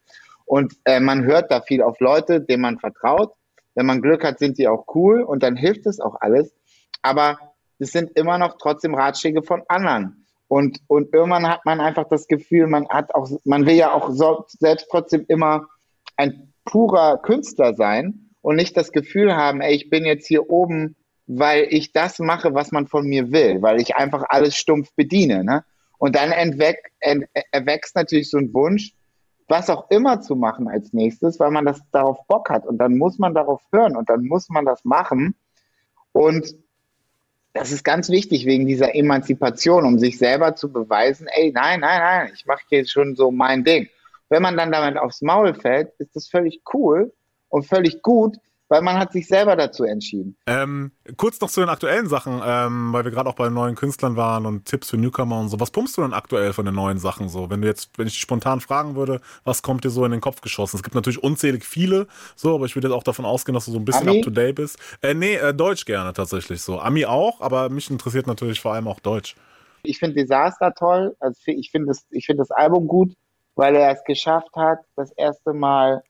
Und 0.46 0.74
äh, 0.84 1.00
man 1.00 1.24
hört 1.24 1.50
da 1.50 1.60
viel 1.60 1.82
auf 1.82 1.98
Leute, 2.00 2.40
denen 2.40 2.62
man 2.62 2.78
vertraut. 2.78 3.34
Wenn 3.74 3.86
man 3.86 4.00
Glück 4.00 4.24
hat, 4.24 4.38
sind 4.38 4.56
die 4.56 4.68
auch 4.68 4.86
cool 4.94 5.22
und 5.22 5.42
dann 5.42 5.56
hilft 5.56 5.86
es 5.86 6.00
auch 6.00 6.16
alles 6.20 6.54
aber 7.08 7.38
es 7.78 7.92
sind 7.92 8.16
immer 8.16 8.38
noch 8.38 8.58
trotzdem 8.58 8.94
Ratschläge 8.94 9.42
von 9.42 9.62
anderen. 9.68 10.26
Und, 10.48 10.80
und 10.86 11.12
irgendwann 11.12 11.48
hat 11.48 11.64
man 11.64 11.80
einfach 11.80 12.08
das 12.08 12.26
Gefühl, 12.26 12.66
man 12.66 12.88
hat 12.88 13.14
auch, 13.14 13.28
man 13.44 13.66
will 13.66 13.74
ja 13.74 13.92
auch 13.92 14.10
so, 14.10 14.44
selbst 14.48 14.88
trotzdem 14.90 15.24
immer 15.28 15.66
ein 16.16 16.52
purer 16.64 17.18
Künstler 17.18 17.74
sein 17.74 18.30
und 18.42 18.56
nicht 18.56 18.76
das 18.76 18.92
Gefühl 18.92 19.36
haben, 19.36 19.60
ey, 19.60 19.74
ich 19.74 19.90
bin 19.90 20.04
jetzt 20.04 20.26
hier 20.26 20.50
oben, 20.50 20.96
weil 21.26 21.66
ich 21.70 21.92
das 21.92 22.18
mache, 22.18 22.54
was 22.54 22.72
man 22.72 22.86
von 22.86 23.06
mir 23.06 23.30
will, 23.30 23.60
weil 23.60 23.80
ich 23.80 23.96
einfach 23.96 24.24
alles 24.28 24.56
stumpf 24.56 24.90
bediene. 24.96 25.44
Ne? 25.44 25.64
Und 25.98 26.16
dann 26.16 26.30
entweck, 26.30 26.78
ent, 27.00 27.26
erwächst 27.52 27.94
natürlich 27.94 28.30
so 28.30 28.38
ein 28.38 28.52
Wunsch, 28.54 28.94
was 29.48 29.70
auch 29.70 29.90
immer 29.90 30.20
zu 30.20 30.36
machen 30.36 30.68
als 30.68 30.92
nächstes, 30.92 31.38
weil 31.40 31.50
man 31.50 31.66
das 31.66 31.80
darauf 31.90 32.26
Bock 32.26 32.48
hat. 32.50 32.66
Und 32.66 32.78
dann 32.78 32.96
muss 32.96 33.18
man 33.18 33.34
darauf 33.34 33.60
hören 33.72 33.96
und 33.96 34.08
dann 34.08 34.24
muss 34.24 34.48
man 34.48 34.64
das 34.64 34.84
machen. 34.84 35.34
Und 36.12 36.54
das 37.52 37.72
ist 37.72 37.84
ganz 37.84 38.08
wichtig 38.08 38.46
wegen 38.46 38.66
dieser 38.66 38.94
Emanzipation, 38.94 39.84
um 39.84 39.98
sich 39.98 40.18
selber 40.18 40.54
zu 40.54 40.72
beweisen, 40.72 41.26
ey, 41.28 41.50
nein, 41.52 41.80
nein, 41.80 42.00
nein, 42.00 42.30
ich 42.34 42.46
mache 42.46 42.62
jetzt 42.70 42.92
schon 42.92 43.16
so 43.16 43.30
mein 43.30 43.64
Ding. 43.64 43.88
Wenn 44.28 44.42
man 44.42 44.56
dann 44.56 44.72
damit 44.72 44.98
aufs 44.98 45.22
Maul 45.22 45.54
fällt, 45.54 45.92
ist 45.98 46.14
das 46.14 46.28
völlig 46.28 46.60
cool 46.72 47.12
und 47.48 47.66
völlig 47.66 48.02
gut, 48.02 48.36
weil 48.68 48.82
man 48.82 48.98
hat 48.98 49.12
sich 49.12 49.26
selber 49.26 49.56
dazu 49.56 49.84
entschieden. 49.84 50.36
Ähm, 50.46 50.92
kurz 51.16 51.40
noch 51.40 51.50
zu 51.50 51.60
den 51.60 51.68
aktuellen 51.68 52.08
Sachen, 52.08 52.40
ähm, 52.44 52.92
weil 52.92 53.04
wir 53.04 53.10
gerade 53.10 53.28
auch 53.28 53.34
bei 53.34 53.48
neuen 53.48 53.74
Künstlern 53.74 54.16
waren 54.16 54.46
und 54.46 54.66
Tipps 54.66 54.90
für 54.90 54.96
Newcomer 54.96 55.40
und 55.40 55.48
so. 55.48 55.58
Was 55.58 55.70
pumpst 55.70 55.96
du 55.96 56.02
denn 56.02 56.12
aktuell 56.12 56.52
von 56.52 56.64
den 56.64 56.74
neuen 56.74 56.98
Sachen 56.98 57.28
so? 57.28 57.50
Wenn 57.50 57.62
du 57.62 57.68
jetzt, 57.68 57.90
wenn 57.96 58.06
ich 58.06 58.12
dich 58.12 58.20
spontan 58.20 58.60
fragen 58.60 58.94
würde, 58.94 59.20
was 59.44 59.62
kommt 59.62 59.84
dir 59.84 59.90
so 59.90 60.04
in 60.04 60.12
den 60.12 60.20
Kopf 60.20 60.40
geschossen? 60.40 60.76
Es 60.76 60.82
gibt 60.82 60.94
natürlich 60.94 61.22
unzählig 61.22 61.64
viele, 61.64 62.06
so, 62.36 62.54
aber 62.54 62.66
ich 62.66 62.76
würde 62.76 62.88
jetzt 62.88 62.96
auch 62.96 63.02
davon 63.02 63.24
ausgehen, 63.24 63.54
dass 63.54 63.64
du 63.64 63.72
so 63.72 63.78
ein 63.78 63.84
bisschen 63.84 64.08
Ami? 64.08 64.18
up 64.18 64.24
to 64.24 64.30
date 64.30 64.56
bist. 64.56 64.78
Äh, 65.02 65.14
nee, 65.14 65.34
äh, 65.34 65.54
Deutsch 65.54 65.84
gerne 65.84 66.12
tatsächlich 66.12 66.60
so. 66.62 66.78
Ami 66.80 67.06
auch, 67.06 67.40
aber 67.40 67.70
mich 67.70 67.90
interessiert 67.90 68.26
natürlich 68.26 68.60
vor 68.60 68.74
allem 68.74 68.88
auch 68.88 69.00
Deutsch. 69.00 69.34
Ich 69.82 69.98
finde 69.98 70.20
Disaster 70.20 70.74
toll. 70.74 71.16
Also 71.20 71.40
ich 71.46 71.70
finde 71.70 71.88
das, 71.88 72.04
ich 72.10 72.26
finde 72.26 72.42
das 72.42 72.50
Album 72.50 72.88
gut, 72.88 73.14
weil 73.54 73.74
er 73.76 73.92
es 73.92 74.04
geschafft 74.04 74.54
hat, 74.56 74.80
das 74.96 75.10
erste 75.12 75.52
Mal, 75.52 76.02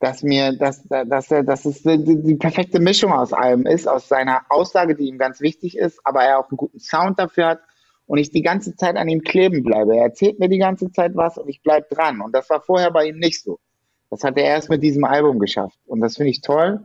dass 0.00 0.22
mir, 0.22 0.56
dass, 0.56 0.82
dass 0.88 1.30
er, 1.30 1.44
dass 1.44 1.66
es 1.66 1.82
die, 1.82 2.22
die 2.22 2.34
perfekte 2.34 2.80
Mischung 2.80 3.12
aus 3.12 3.34
allem 3.34 3.66
ist, 3.66 3.86
aus 3.86 4.08
seiner 4.08 4.42
Aussage, 4.48 4.96
die 4.96 5.08
ihm 5.08 5.18
ganz 5.18 5.42
wichtig 5.42 5.76
ist, 5.76 6.00
aber 6.04 6.22
er 6.24 6.38
auch 6.38 6.50
einen 6.50 6.56
guten 6.56 6.80
Sound 6.80 7.18
dafür 7.18 7.48
hat 7.48 7.60
und 8.06 8.18
ich 8.18 8.30
die 8.30 8.42
ganze 8.42 8.74
Zeit 8.74 8.96
an 8.96 9.08
ihm 9.08 9.20
kleben 9.20 9.62
bleibe. 9.62 9.96
Er 9.96 10.04
erzählt 10.04 10.40
mir 10.40 10.48
die 10.48 10.58
ganze 10.58 10.90
Zeit 10.90 11.12
was 11.14 11.36
und 11.36 11.48
ich 11.48 11.62
bleib 11.62 11.90
dran. 11.90 12.22
Und 12.22 12.34
das 12.34 12.48
war 12.48 12.62
vorher 12.62 12.90
bei 12.90 13.08
ihm 13.08 13.18
nicht 13.18 13.42
so. 13.42 13.60
Das 14.08 14.24
hat 14.24 14.38
er 14.38 14.44
erst 14.44 14.70
mit 14.70 14.82
diesem 14.82 15.04
Album 15.04 15.38
geschafft. 15.38 15.78
Und 15.86 16.00
das 16.00 16.16
finde 16.16 16.30
ich 16.30 16.40
toll. 16.40 16.80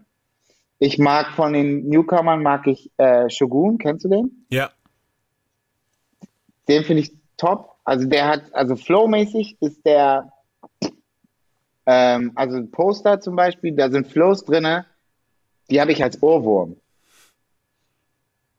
Ich 0.78 1.00
mag 1.00 1.32
von 1.32 1.54
den 1.54 1.88
Newcomern 1.88 2.44
mag 2.44 2.68
ich 2.68 2.92
äh, 2.98 3.30
Shogun, 3.30 3.78
kennst 3.78 4.04
du 4.04 4.10
den? 4.10 4.46
Ja. 4.50 4.72
Den 6.68 6.84
finde 6.84 7.04
ich 7.04 7.14
top. 7.38 7.72
Also 7.86 8.08
der 8.08 8.28
hat, 8.28 8.54
also 8.54 8.76
flowmäßig 8.76 9.58
ist 9.62 9.86
der, 9.86 10.34
ähm, 11.86 12.32
also 12.36 12.66
Poster 12.66 13.20
zum 13.20 13.36
Beispiel, 13.36 13.76
da 13.76 13.90
sind 13.90 14.08
Flows 14.08 14.44
drinne, 14.44 14.86
die 15.70 15.80
habe 15.80 15.92
ich 15.92 16.04
als 16.04 16.22
Ohrwurm. 16.22 16.78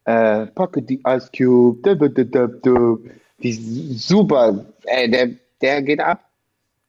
Äh, 0.05 0.47
Pocket 0.47 0.87
the 0.89 1.01
Ice 1.07 1.31
Cube, 1.37 1.97
dub, 1.97 2.15
dub, 2.15 2.63
dub, 2.63 3.01
die 3.43 3.53
super, 3.53 4.67
ey, 4.85 5.11
der, 5.11 5.31
der 5.61 5.83
geht 5.83 6.01
ab. 6.01 6.23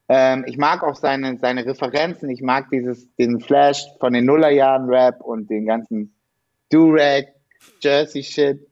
Ähm, 0.10 0.46
ich 0.48 0.58
mag 0.58 0.84
auch 0.84 0.96
seine, 0.96 1.38
seine 1.38 1.66
Referenzen, 1.66 2.30
ich 2.30 2.42
mag 2.42 2.70
dieses, 2.72 3.14
den 3.16 3.40
Flash 3.42 3.86
von 4.00 4.14
den 4.14 4.26
Nullerjahren 4.26 4.88
Rap 4.90 5.22
und 5.22 5.50
den 5.50 5.66
ganzen 5.66 6.14
Durag, 6.70 7.26
Jersey 7.82 8.24
Shit. 8.24 8.68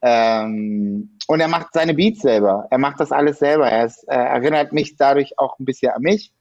Ähm, 0.00 1.10
und 1.26 1.40
er 1.40 1.48
macht 1.48 1.68
seine 1.72 1.94
Beats 1.94 2.22
selber. 2.22 2.66
Er 2.70 2.78
macht 2.78 3.00
das 3.00 3.12
alles 3.12 3.38
selber. 3.38 3.68
Er 3.70 3.86
ist, 3.86 4.02
äh, 4.08 4.14
erinnert 4.14 4.72
mich 4.72 4.96
dadurch 4.96 5.38
auch 5.38 5.58
ein 5.58 5.64
bisschen 5.64 5.92
an 5.92 6.02
mich. 6.02 6.32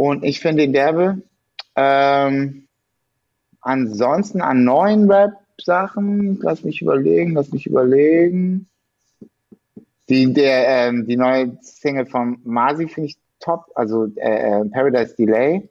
Und 0.00 0.24
ich 0.24 0.40
finde 0.40 0.64
ihn 0.64 0.72
derbe. 0.72 1.20
Ähm, 1.76 2.66
ansonsten 3.60 4.40
an 4.40 4.64
neuen 4.64 5.12
Rap-Sachen, 5.12 6.38
lass 6.40 6.64
mich 6.64 6.80
überlegen, 6.80 7.34
lass 7.34 7.52
mich 7.52 7.66
überlegen. 7.66 8.66
Die, 10.08 10.32
der, 10.32 10.68
ähm, 10.68 11.06
die 11.06 11.18
neue 11.18 11.58
Single 11.60 12.06
von 12.06 12.38
Masi 12.44 12.88
finde 12.88 13.10
ich 13.10 13.18
top, 13.40 13.66
also 13.74 14.06
äh, 14.16 14.62
äh, 14.62 14.64
Paradise 14.70 15.14
Delay, 15.16 15.68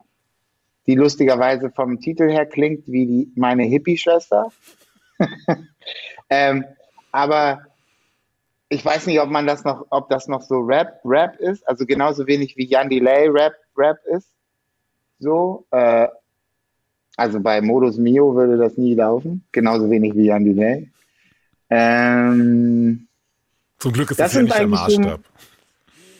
die 0.86 0.94
lustigerweise 0.94 1.72
vom 1.72 2.00
Titel 2.00 2.30
her 2.30 2.46
klingt 2.46 2.84
wie 2.86 3.08
die, 3.08 3.32
meine 3.36 3.64
Hippie-Schwester. 3.64 4.52
ähm, 6.30 6.66
aber 7.12 7.64
ich 8.70 8.86
weiß 8.86 9.08
nicht, 9.08 9.20
ob 9.22 9.30
man 9.32 9.48
das 9.48 9.64
noch, 9.64 9.88
ob 9.90 10.08
das 10.10 10.28
noch 10.28 10.44
so 10.44 10.60
Rap, 10.60 11.00
Rap 11.04 11.38
ist, 11.38 11.68
also 11.68 11.88
genauso 11.88 12.28
wenig 12.28 12.58
wie 12.58 12.68
Jan 12.68 12.90
Delay 12.90 13.28
Rap, 13.28 13.56
Rap 13.80 13.98
ist. 14.16 14.30
So, 15.20 15.66
äh, 15.72 16.08
also 17.18 17.40
bei 17.40 17.62
Modus 17.62 17.98
Mio 17.98 18.36
würde 18.36 18.58
das 18.58 18.78
nie 18.78 18.96
laufen, 18.96 19.44
genauso 19.52 19.90
wenig 19.90 20.16
wie 20.16 20.26
Jan 20.26 20.44
Delay. 20.46 20.90
Ähm, 21.70 23.08
Zum 23.80 23.94
Glück 23.94 24.12
ist 24.12 24.20
Das 24.20 24.32
das, 24.32 24.36
ja 24.36 24.42
nicht 24.44 24.54
der 24.56 24.62
eigentlich 24.62 24.80
so- 24.96 25.00
Maßstab. 25.02 25.22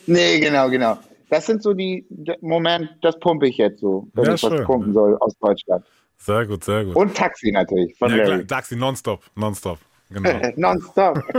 nee, 0.06 0.40
genau, 0.40 0.68
genau. 0.70 0.98
Das 1.28 1.46
sind 1.46 1.62
so 1.62 1.72
die, 1.74 2.06
Moment, 2.40 2.90
das 3.02 3.18
pumpe 3.20 3.46
ich 3.48 3.56
jetzt 3.56 3.80
so, 3.80 4.08
wenn 4.14 4.24
Ja, 4.24 4.34
ich 4.34 4.42
was 4.42 4.52
schön. 4.52 4.64
pumpen 4.64 4.92
soll 4.92 5.16
aus 5.18 5.34
Deutschland. 5.38 5.84
Sehr 6.18 6.44
gut, 6.46 6.64
sehr 6.64 6.84
gut. 6.84 6.96
Und 6.96 7.14
Taxi 7.16 7.50
natürlich, 7.52 7.96
von 7.96 8.10
ja, 8.14 8.24
klar. 8.24 8.46
Taxi 8.46 8.76
nonstop, 8.76 9.22
nonstop. 9.36 9.78
Genau. 10.10 10.52
Nonstop. 10.56 11.22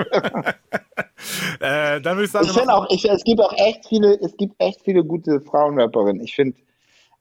äh, 1.60 2.01
dann 2.01 2.17
würde 2.17 2.23
ich 2.25 2.31
sagen, 2.31 2.47
Ich 2.47 2.57
auch, 2.69 2.89
ich, 2.89 3.05
es 3.10 3.23
gibt 3.23 3.41
auch 3.41 3.53
echt 3.57 3.86
viele, 3.88 4.19
es 4.21 4.36
gibt 4.38 4.55
echt 4.60 4.81
viele 4.81 5.03
gute 5.03 5.41
Frauenrapperinnen. 5.41 6.21
Ich 6.21 6.36
finde, 6.36 6.57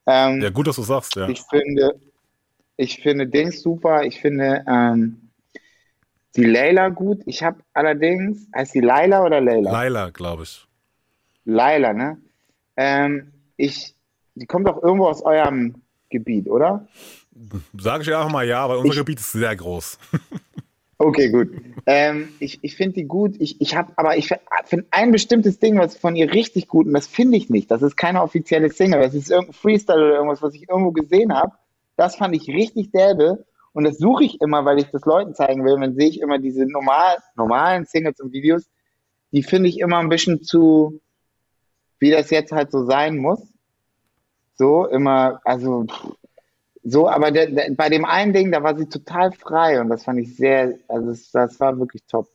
ähm, 0.07 0.41
ja, 0.41 0.51
gut, 0.51 0.67
dass 0.67 0.77
du 0.77 0.83
sagst, 0.83 1.17
ja. 1.17 1.29
ich 1.29 1.43
finde, 1.43 2.01
ich 2.77 3.03
finde 3.03 3.27
Dings 3.27 3.61
super. 3.63 4.05
Ich 4.05 4.21
finde 4.21 4.65
ähm, 4.67 5.31
die 6.37 6.45
Layla 6.45 6.89
gut. 6.89 7.21
Ich 7.27 7.43
habe 7.43 7.61
allerdings, 7.75 8.47
heißt 8.55 8.75
die 8.75 8.81
Laila 8.81 9.25
oder 9.25 9.41
Layla? 9.41 9.71
Laila, 9.71 10.11
glaube 10.11 10.45
ich. 10.45 10.67
Laila, 11.45 11.93
ne? 11.93 12.19
Ähm, 12.77 13.33
ich, 13.57 13.95
die 14.35 14.47
kommt 14.47 14.69
doch 14.69 14.83
irgendwo 14.83 15.09
aus 15.09 15.23
eurem 15.23 15.83
Gebiet, 16.09 16.49
oder? 16.49 16.87
Sage 17.79 18.03
ich 18.03 18.15
einfach 18.15 18.31
mal 18.31 18.47
ja, 18.47 18.69
weil 18.69 18.79
unser 18.79 18.93
Ich- 18.93 18.99
Gebiet 18.99 19.21
ist 19.21 19.33
sehr 19.33 19.55
groß. 19.57 19.99
Okay, 21.03 21.31
gut. 21.31 21.49
ähm, 21.87 22.29
ich 22.41 22.59
ich 22.61 22.77
finde 22.77 22.97
die 22.97 23.05
gut. 23.05 23.35
Ich, 23.39 23.59
ich 23.59 23.75
habe, 23.75 23.91
aber 23.97 24.19
ich 24.19 24.29
finde 24.67 24.87
ein 24.91 25.13
bestimmtes 25.13 25.59
Ding, 25.59 25.79
was 25.79 25.97
von 25.97 26.15
ihr 26.15 26.31
richtig 26.31 26.69
gut 26.69 26.87
und 26.87 26.93
das 26.93 27.07
finde 27.07 27.39
ich 27.39 27.49
nicht. 27.49 27.71
Das 27.71 27.81
ist 27.81 27.97
keine 27.97 28.23
offizielle 28.23 28.69
Single. 28.69 29.01
Das 29.01 29.15
ist 29.15 29.31
irgendein 29.31 29.55
Freestyle 29.55 29.99
oder 30.05 30.15
irgendwas, 30.17 30.43
was 30.43 30.55
ich 30.55 30.69
irgendwo 30.69 30.93
gesehen 30.93 31.33
habe. 31.35 31.53
Das 31.97 32.17
fand 32.17 32.37
ich 32.37 32.49
richtig 32.49 32.93
derbe 32.93 33.47
und 33.73 33.85
das 33.85 33.97
suche 33.97 34.25
ich 34.25 34.43
immer, 34.43 34.67
weil 34.67 34.79
ich 34.79 34.91
das 34.91 35.07
Leuten 35.07 35.35
zeigen 35.35 35.65
will. 35.65 35.73
Und 35.73 35.81
dann 35.81 35.95
sehe 35.95 36.11
ich 36.11 36.21
immer 36.21 36.39
diese 36.39 36.67
normal, 36.67 37.17
normalen 37.35 37.87
Singles 37.87 38.21
und 38.21 38.35
Videos. 38.35 38.69
Die 39.33 39.43
finde 39.43 39.71
ich 39.71 39.79
immer 39.79 40.01
ein 40.01 40.11
bisschen 40.11 40.43
zu, 40.43 41.01
wie 41.99 42.11
das 42.11 42.29
jetzt 42.29 42.53
halt 42.53 42.71
so 42.71 42.85
sein 42.85 43.17
muss. 43.17 43.41
So 44.55 44.85
immer, 44.87 45.41
also 45.45 45.85
pff, 45.85 46.15
so, 46.83 47.09
aber 47.09 47.31
der, 47.31 47.47
der, 47.51 47.71
bei 47.75 47.89
dem 47.89 48.05
einen 48.05 48.33
Ding, 48.33 48.51
da 48.53 48.63
war 48.63 48.77
sie 48.77 48.87
total 48.87 49.33
frei 49.33 49.81
und 49.81 49.89
das 49.89 50.05
fand 50.05 50.21
ich 50.21 50.37
sehr, 50.37 50.79
also 50.89 51.09
das, 51.09 51.31
das 51.31 51.61
war 51.61 51.79
wirklich 51.79 52.03
top. 52.07 52.29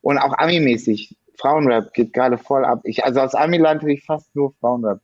Und 0.00 0.18
auch 0.18 0.36
Ami-mäßig, 0.36 1.16
Frauenrap 1.42 1.92
geht 1.92 2.12
gerade 2.12 2.38
voll 2.38 2.64
ab. 2.64 2.80
Ich, 2.84 3.04
also 3.04 3.20
aus 3.20 3.34
Amiland 3.34 3.82
höre 3.82 3.90
ich 3.90 4.04
fast 4.04 4.34
nur 4.34 4.54
Frauenrap. 4.60 5.00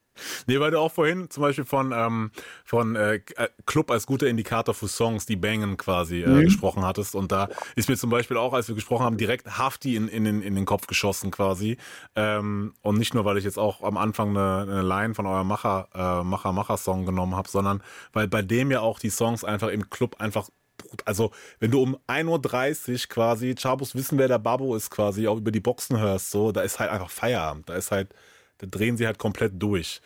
Nee, 0.47 0.59
weil 0.61 0.71
du 0.71 0.79
auch 0.79 0.93
vorhin 0.93 1.31
zum 1.31 1.43
Beispiel 1.43 1.65
von, 1.65 1.93
ähm, 1.95 2.31
von 2.65 2.97
äh, 2.97 3.21
Club 3.67 3.91
als 3.91 4.07
guter 4.07 4.27
Indikator 4.27 4.75
für 4.75 4.89
Songs, 4.89 5.27
die 5.27 5.37
bangen 5.37 5.77
quasi 5.77 6.23
äh, 6.23 6.45
gesprochen 6.45 6.85
hattest. 6.85 7.15
Und 7.15 7.33
da 7.33 7.49
ist 7.77 7.89
mir 7.89 7.97
zum 7.97 8.11
Beispiel 8.11 8.37
auch, 8.37 8.53
als 8.53 8.69
wir 8.69 8.75
gesprochen 8.75 9.05
haben, 9.05 9.17
direkt 9.17 9.59
Hafti 9.59 9.97
in, 9.97 10.09
in, 10.09 10.25
den, 10.25 10.43
in 10.43 10.55
den 10.55 10.65
Kopf 10.65 10.87
geschossen 10.87 11.31
quasi. 11.31 11.77
Ähm, 12.17 12.75
und 12.83 12.99
nicht 12.99 13.15
nur, 13.15 13.25
weil 13.25 13.39
ich 13.39 13.45
jetzt 13.45 13.59
auch 13.59 13.83
am 13.83 13.97
Anfang 13.97 14.31
eine, 14.31 14.71
eine 14.71 14.83
Line 14.83 15.15
von 15.15 15.27
eurem 15.27 15.47
Macher, 15.47 15.89
äh, 15.95 16.25
Macher, 16.25 16.53
Macher-Song 16.53 17.07
genommen 17.07 17.37
habe, 17.37 17.49
sondern 17.49 17.83
weil 18.13 18.29
bei 18.29 18.43
dem 18.43 18.71
ja 18.71 18.81
auch 18.81 18.99
die 18.99 19.11
Songs 19.11 19.45
einfach 19.45 19.69
im 19.69 19.91
Club 19.91 20.17
einfach 20.19 20.49
also 21.05 21.31
wenn 21.61 21.71
du 21.71 21.83
um 21.83 21.97
1.30 22.07 22.93
Uhr 22.93 23.09
quasi 23.09 23.55
Chabos 23.55 23.95
wissen, 23.95 24.19
wer 24.19 24.29
der 24.29 24.39
Babo 24.39 24.75
ist, 24.75 24.91
quasi 24.91 25.29
auch 25.29 25.39
über 25.39 25.51
die 25.51 25.61
Boxen 25.61 25.99
hörst, 25.99 26.31
so, 26.31 26.53
da 26.53 26.63
ist 26.63 26.79
halt 26.79 26.91
einfach 26.91 27.11
Feierabend. 27.11 27.69
Da 27.69 27.75
ist 27.75 27.91
halt, 27.91 28.15
da 28.59 28.67
drehen 28.67 28.97
sie 28.97 29.07
halt 29.07 29.19
komplett 29.19 29.61
durch. 29.63 30.01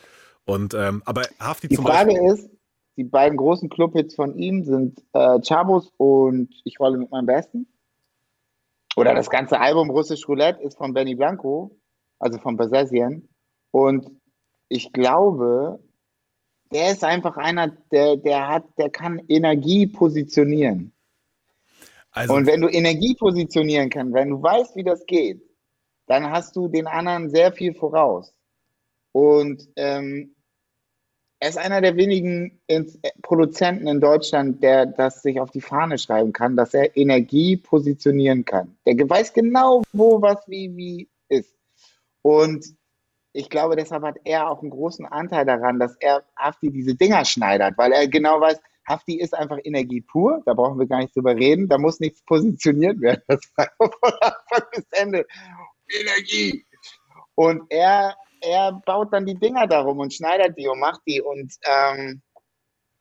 Und 0.45 0.75
ähm, 0.75 1.03
aber 1.05 1.23
Hafti 1.39 1.69
Die 1.69 1.77
zum 1.77 1.87
Frage 1.87 2.13
Beispiel. 2.13 2.33
ist, 2.33 2.51
die 2.97 3.05
beiden 3.05 3.39
großen 3.39 3.69
Clubhits 3.69 4.15
von 4.15 4.37
ihm 4.37 4.65
sind 4.65 5.03
äh, 5.13 5.41
Chabos 5.41 5.91
und 5.97 6.51
Ich 6.65 6.79
rolle 6.79 6.99
mit 6.99 7.11
meinem 7.11 7.27
Besten. 7.27 7.67
Oder 8.97 9.15
das 9.15 9.31
ganze 9.31 9.59
Album 9.59 9.91
Russisch 9.91 10.29
Roulette 10.29 10.63
ist 10.63 10.77
von 10.77 10.93
Benny 10.93 11.15
Blanco, 11.15 11.79
also 12.19 12.39
von 12.39 12.57
Basesian. 12.57 13.27
Und 13.71 14.11
ich 14.69 14.93
glaube, 14.93 15.81
der 16.73 16.93
ist 16.93 17.05
einfach 17.05 17.37
einer, 17.37 17.69
der, 17.91 18.17
der 18.17 18.49
hat, 18.49 18.65
der 18.79 18.91
kann 18.91 19.23
Energie 19.29 19.87
positionieren. 19.87 20.93
Also, 22.11 22.35
Und 22.35 22.47
wenn 22.47 22.61
du 22.61 22.69
Energie 22.69 23.15
positionieren 23.15 23.89
kannst, 23.89 24.15
wenn 24.15 24.31
du 24.31 24.43
weißt, 24.43 24.77
wie 24.77 24.85
das 24.85 25.07
geht, 25.07 25.43
dann 26.07 26.31
hast 26.31 26.57
du 26.57 26.69
den 26.69 26.87
anderen 26.87 27.31
sehr 27.31 27.53
viel 27.53 27.75
voraus. 27.75 28.35
Und 29.13 29.69
ähm, 29.77 30.35
er 31.43 31.49
ist 31.49 31.59
einer 31.59 31.81
der 31.81 31.97
wenigen 31.97 32.61
äh, 32.69 32.85
Produzenten 33.23 33.89
in 33.89 34.01
Deutschland, 34.01 34.63
der 34.63 34.87
das 34.87 35.23
sich 35.23 35.41
auf 35.41 35.51
die 35.51 35.61
Fahne 35.61 35.99
schreiben 35.99 36.33
kann, 36.33 36.57
dass 36.57 36.73
er 36.73 36.97
Energie 36.97 37.57
positionieren 37.57 38.45
kann. 38.45 38.77
Der 38.87 38.95
weiß 39.09 39.33
genau, 39.33 39.83
wo, 39.93 40.23
was, 40.23 40.47
wie, 40.47 40.77
wie 40.77 41.09
ist. 41.29 41.53
Und 42.23 42.65
ich 43.33 43.49
glaube, 43.49 43.77
deshalb 43.77 44.03
hat 44.03 44.17
er 44.25 44.51
auch 44.51 44.61
einen 44.61 44.71
großen 44.71 45.07
Anteil 45.07 45.47
daran, 45.47 45.79
dass 45.79 45.97
er 46.01 46.25
Hafti 46.37 46.71
diese 46.71 46.95
Dinger 46.95 47.25
schneidert, 47.25 47.79
weil 47.79 47.93
er 47.93 48.07
genau 48.07 48.41
weiß, 48.41 48.61
Hafti 48.87 49.21
ist 49.21 49.35
einfach 49.35 49.59
Energie 49.63 50.01
pur, 50.01 50.43
da 50.45 50.55
brauchen 50.55 50.79
wir 50.79 50.87
gar 50.87 50.99
nicht 50.99 51.15
drüber 51.15 51.35
reden, 51.35 51.69
da 51.69 51.79
muss 51.79 52.01
nichts 52.01 52.23
positioniert 52.25 53.01
werden. 53.01 53.23
Das 53.29 53.41
war 53.57 53.69
von 53.79 54.13
Anfang 54.21 54.69
bis 54.73 54.87
Ende 54.91 55.27
Energie. 55.89 56.67
Und 57.35 57.63
er, 57.71 58.17
er 58.41 58.81
baut 58.85 59.13
dann 59.13 59.25
die 59.25 59.39
Dinger 59.39 59.67
darum 59.67 59.99
und 59.99 60.13
schneidert 60.13 60.59
die 60.59 60.69
und 60.69 60.81
macht 60.81 61.01
die 61.07 61.21
und 61.21 61.55
ähm, 61.65 62.23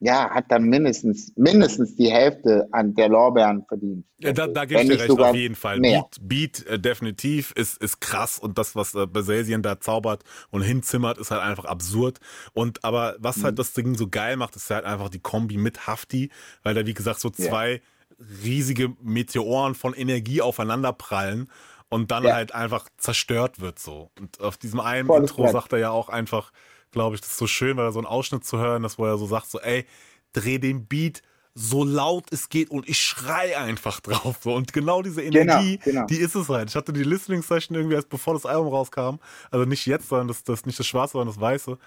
ja, 0.04 0.32
hat 0.32 0.46
dann 0.50 0.64
mindestens, 0.64 1.32
mindestens 1.36 1.96
die 1.96 2.12
Hälfte 2.12 2.68
an 2.72 2.96
der 2.96 3.08
Lorbeeren 3.08 3.64
verdient. 3.68 4.04
Ja, 4.18 4.34
da, 4.34 4.48
da 4.48 4.66
gebe 4.66 4.82
ich 4.82 4.90
dir 4.90 5.00
recht, 5.00 5.12
auf 5.12 5.36
jeden 5.36 5.54
Fall. 5.54 5.80
Mehr. 5.80 6.08
Beat, 6.20 6.64
Beat 6.64 6.68
äh, 6.68 6.80
definitiv 6.80 7.52
ist, 7.52 7.78
ist 7.82 8.02
krass 8.02 8.40
und 8.40 8.58
das, 8.58 8.76
was 8.76 8.96
äh, 8.96 9.06
Baselsien 9.06 9.62
da 9.62 9.80
zaubert 9.80 10.24
und 10.50 10.64
hinzimmert, 10.64 11.20
ist 11.20 11.30
halt 11.30 11.44
einfach 11.44 11.66
absurd. 11.66 12.20
Und 12.54 12.84
aber 12.84 13.16
was 13.20 13.38
mhm. 13.38 13.44
halt 13.44 13.60
das 13.60 13.74
Ding 13.74 13.94
so 13.94 14.08
geil 14.08 14.38
macht, 14.38 14.56
ist 14.56 14.72
halt 14.72 14.86
einfach 14.86 15.10
die 15.10 15.20
Kombi 15.20 15.58
mit 15.58 15.86
Hafti, 15.86 16.32
weil 16.64 16.74
da 16.74 16.84
wie 16.88 16.96
gesagt 16.96 17.20
so 17.20 17.30
zwei 17.30 17.74
ja. 17.74 18.26
riesige 18.44 18.96
Meteoren 19.04 19.76
von 19.76 19.94
Energie 19.94 20.42
aufeinander 20.42 20.94
prallen 20.94 21.48
und 21.90 22.10
dann 22.10 22.24
ja. 22.24 22.34
halt 22.34 22.56
einfach 22.56 22.88
zerstört 22.98 23.62
wird 23.62 23.78
so. 23.78 24.10
Und 24.20 24.42
auf 24.42 24.58
diesem 24.58 24.80
einen 24.80 25.06
Volles 25.06 25.30
Intro 25.30 25.48
sagt 25.52 25.74
er 25.74 25.80
ja 25.80 25.92
auch 25.92 26.10
einfach, 26.10 26.52
glaube 26.92 27.16
ich, 27.16 27.22
das 27.22 27.32
ist 27.32 27.38
so 27.38 27.48
schön, 27.48 27.78
weil 27.78 27.86
er 27.86 27.92
so 27.92 28.00
einen 28.00 28.08
Ausschnitt 28.08 28.46
zu 28.46 28.58
hören 28.58 28.84
ist, 28.84 28.98
wo 28.98 29.06
er 29.06 29.18
so 29.18 29.26
sagt, 29.26 29.50
so, 29.50 29.60
ey, 29.60 29.86
dreh 30.34 30.60
den 30.60 30.86
Beat 30.86 31.22
so 31.54 31.84
laut 31.84 32.26
es 32.32 32.50
geht 32.50 32.70
und 32.70 32.88
ich 32.88 33.00
schrei 33.00 33.58
einfach 33.58 34.00
drauf. 34.00 34.38
So. 34.42 34.54
Und 34.54 34.72
genau 34.72 35.02
diese 35.02 35.22
genau, 35.22 35.40
Energie, 35.40 35.78
genau, 35.78 35.84
genau. 35.84 36.06
die 36.08 36.18
ist 36.18 36.36
es 36.36 36.48
halt. 36.50 36.70
Ich 36.70 36.76
hatte 36.76 36.94
die 36.94 37.04
Listening 37.04 37.42
Session 37.42 37.76
irgendwie 37.76 37.96
erst 37.96 38.10
bevor 38.10 38.34
das 38.34 38.46
Album 38.46 38.70
rauskam. 38.70 39.18
Also 39.50 39.66
nicht 39.66 39.86
jetzt, 39.86 40.08
sondern 40.08 40.30
das, 40.30 40.44
das 40.44 40.66
nicht 40.66 40.80
das 40.80 40.88
Schwarze, 40.88 41.14
sondern 41.14 41.34
das 41.34 41.42
Weiße. 41.42 41.78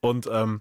Und 0.00 0.28
ähm, 0.30 0.60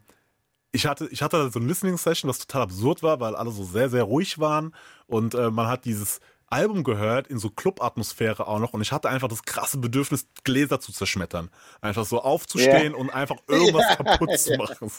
ich 0.71 0.87
hatte, 0.87 1.07
ich 1.11 1.21
hatte 1.21 1.49
so 1.51 1.59
eine 1.59 1.67
Listening 1.67 1.97
Session, 1.97 2.29
was 2.29 2.39
total 2.39 2.63
absurd 2.63 3.03
war, 3.03 3.19
weil 3.19 3.35
alle 3.35 3.51
so 3.51 3.63
sehr, 3.63 3.89
sehr 3.89 4.03
ruhig 4.03 4.39
waren. 4.39 4.73
Und 5.07 5.35
äh, 5.35 5.51
man 5.51 5.67
hat 5.67 5.85
dieses, 5.85 6.19
Album 6.53 6.83
gehört, 6.83 7.27
in 7.27 7.39
so 7.39 7.49
Club-Atmosphäre 7.49 8.47
auch 8.47 8.59
noch. 8.59 8.73
Und 8.73 8.81
ich 8.81 8.91
hatte 8.91 9.09
einfach 9.09 9.27
das 9.27 9.43
krasse 9.43 9.77
Bedürfnis, 9.77 10.27
Gläser 10.43 10.79
zu 10.79 10.93
zerschmettern. 10.93 11.49
Einfach 11.81 12.05
so 12.05 12.21
aufzustehen 12.21 12.93
ja. 12.93 12.97
und 12.97 13.09
einfach 13.09 13.37
irgendwas 13.47 13.85
ja. 13.89 13.95
kaputt 14.03 14.39
zu 14.39 14.55
machen. 14.55 14.89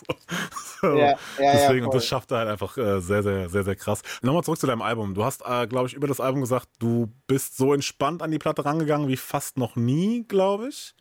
So. 0.80 0.96
Ja. 0.96 1.16
Deswegen, 1.38 1.86
und 1.86 1.94
das 1.94 2.04
schafft 2.06 2.32
er 2.32 2.38
halt 2.38 2.48
einfach 2.48 2.76
äh, 2.76 3.00
sehr, 3.00 3.22
sehr, 3.22 3.48
sehr, 3.48 3.64
sehr 3.64 3.76
krass. 3.76 4.02
Nochmal 4.22 4.42
zurück 4.42 4.58
zu 4.58 4.66
deinem 4.66 4.82
Album. 4.82 5.14
Du 5.14 5.24
hast, 5.24 5.42
äh, 5.46 5.66
glaube 5.66 5.86
ich, 5.86 5.94
über 5.94 6.08
das 6.08 6.20
Album 6.20 6.40
gesagt, 6.40 6.68
du 6.78 7.12
bist 7.26 7.56
so 7.56 7.72
entspannt 7.72 8.22
an 8.22 8.30
die 8.30 8.38
Platte 8.38 8.64
rangegangen 8.64 9.08
wie 9.08 9.16
fast 9.16 9.56
noch 9.56 9.76
nie, 9.76 10.24
glaube 10.24 10.68
ich 10.68 10.94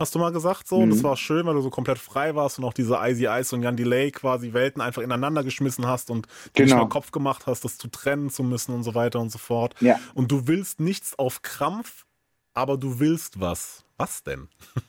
hast 0.00 0.14
du 0.14 0.18
mal 0.18 0.32
gesagt 0.32 0.66
so. 0.66 0.78
Mhm. 0.78 0.84
Und 0.84 0.90
das 0.90 1.04
war 1.04 1.16
schön, 1.16 1.46
weil 1.46 1.54
du 1.54 1.60
so 1.60 1.70
komplett 1.70 1.98
frei 1.98 2.34
warst 2.34 2.58
und 2.58 2.64
auch 2.64 2.72
diese 2.72 2.98
Icy 3.00 3.26
Ice 3.26 3.54
und 3.54 3.62
Jan 3.62 3.76
Delay 3.76 4.10
quasi 4.10 4.52
Welten 4.52 4.80
einfach 4.80 5.02
ineinander 5.02 5.44
geschmissen 5.44 5.86
hast 5.86 6.10
und 6.10 6.26
genau. 6.54 6.66
nicht 6.66 6.76
mal 6.76 6.88
Kopf 6.88 7.12
gemacht 7.12 7.46
hast, 7.46 7.64
das 7.64 7.78
zu 7.78 7.88
trennen 7.88 8.30
zu 8.30 8.42
müssen 8.42 8.74
und 8.74 8.82
so 8.82 8.94
weiter 8.94 9.20
und 9.20 9.30
so 9.30 9.38
fort. 9.38 9.74
Ja. 9.80 10.00
Und 10.14 10.32
du 10.32 10.48
willst 10.48 10.80
nichts 10.80 11.18
auf 11.18 11.42
Krampf, 11.42 12.06
aber 12.54 12.76
du 12.76 12.98
willst 12.98 13.40
was. 13.40 13.84
Was 13.96 14.22
denn? 14.24 14.48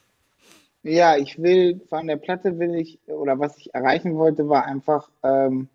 Ja, 0.84 1.16
ich 1.16 1.40
will, 1.40 1.80
von 1.88 2.08
der 2.08 2.16
Platte 2.16 2.58
will 2.58 2.74
ich, 2.74 2.98
oder 3.06 3.38
was 3.38 3.56
ich 3.56 3.72
erreichen 3.72 4.16
wollte, 4.16 4.48
war 4.48 4.64
einfach 4.64 5.08
ähm, 5.22 5.68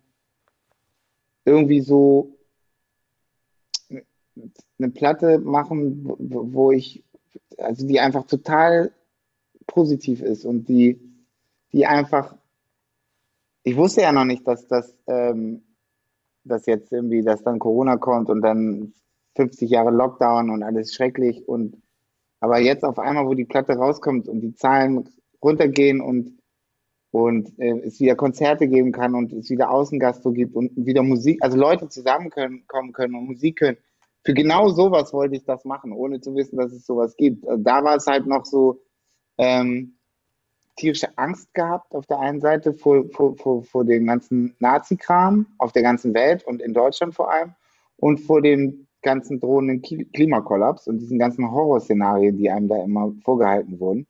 irgendwie 1.46 1.80
so 1.80 2.36
eine 4.78 4.90
Platte 4.90 5.38
machen, 5.38 6.04
wo 6.18 6.72
ich, 6.72 7.02
also 7.56 7.86
die 7.86 8.00
einfach 8.00 8.26
total 8.26 8.92
positiv 9.68 10.22
ist 10.22 10.44
und 10.44 10.68
die, 10.68 11.00
die 11.72 11.86
einfach, 11.86 12.34
ich 13.62 13.76
wusste 13.76 14.00
ja 14.00 14.10
noch 14.10 14.24
nicht, 14.24 14.46
dass 14.48 14.66
das, 14.66 14.96
ähm, 15.06 15.62
dass 16.42 16.66
jetzt 16.66 16.90
irgendwie, 16.90 17.22
dass 17.22 17.42
dann 17.44 17.60
Corona 17.60 17.96
kommt 17.96 18.28
und 18.30 18.42
dann 18.42 18.94
50 19.36 19.70
Jahre 19.70 19.90
Lockdown 19.90 20.50
und 20.50 20.64
alles 20.64 20.92
schrecklich 20.92 21.46
und 21.46 21.80
aber 22.40 22.58
jetzt 22.58 22.84
auf 22.84 22.98
einmal, 22.98 23.26
wo 23.26 23.34
die 23.34 23.44
Platte 23.44 23.74
rauskommt 23.74 24.28
und 24.28 24.40
die 24.40 24.54
Zahlen 24.54 25.08
runtergehen 25.42 26.00
und 26.00 26.38
und 27.10 27.58
äh, 27.58 27.78
es 27.84 28.00
wieder 28.00 28.16
Konzerte 28.16 28.68
geben 28.68 28.92
kann 28.92 29.14
und 29.14 29.32
es 29.32 29.48
wieder 29.48 29.70
Außengastro 29.70 30.32
gibt 30.32 30.54
und 30.54 30.72
wieder 30.76 31.02
Musik, 31.02 31.38
also 31.42 31.56
Leute 31.56 31.88
zusammenkommen 31.88 32.64
können, 32.66 32.92
können 32.92 33.14
und 33.14 33.26
Musik 33.26 33.58
können. 33.60 33.78
Für 34.24 34.34
genau 34.34 34.68
sowas 34.68 35.12
wollte 35.14 35.36
ich 35.36 35.44
das 35.44 35.64
machen, 35.64 35.92
ohne 35.92 36.20
zu 36.20 36.34
wissen, 36.34 36.58
dass 36.58 36.72
es 36.72 36.84
sowas 36.84 37.16
gibt. 37.16 37.48
Also 37.48 37.62
da 37.62 37.82
war 37.82 37.96
es 37.96 38.06
halt 38.06 38.26
noch 38.26 38.44
so, 38.44 38.82
ähm, 39.38 39.94
tierische 40.76 41.16
Angst 41.16 41.52
gehabt 41.54 41.94
auf 41.94 42.06
der 42.06 42.20
einen 42.20 42.40
Seite 42.40 42.72
vor, 42.72 43.04
vor, 43.10 43.36
vor, 43.36 43.64
vor 43.64 43.84
dem 43.84 44.06
ganzen 44.06 44.54
Nazi-Kram 44.60 45.46
auf 45.58 45.72
der 45.72 45.82
ganzen 45.82 46.14
Welt 46.14 46.44
und 46.44 46.62
in 46.62 46.72
Deutschland 46.72 47.14
vor 47.14 47.30
allem 47.30 47.54
und 47.96 48.18
vor 48.20 48.42
dem 48.42 48.86
ganzen 49.02 49.40
drohenden 49.40 49.82
Klimakollaps 49.82 50.88
und 50.88 50.98
diesen 50.98 51.18
ganzen 51.18 51.50
Horrorszenarien, 51.50 52.36
die 52.36 52.50
einem 52.50 52.68
da 52.68 52.82
immer 52.82 53.12
vorgehalten 53.24 53.78
wurden. 53.80 54.06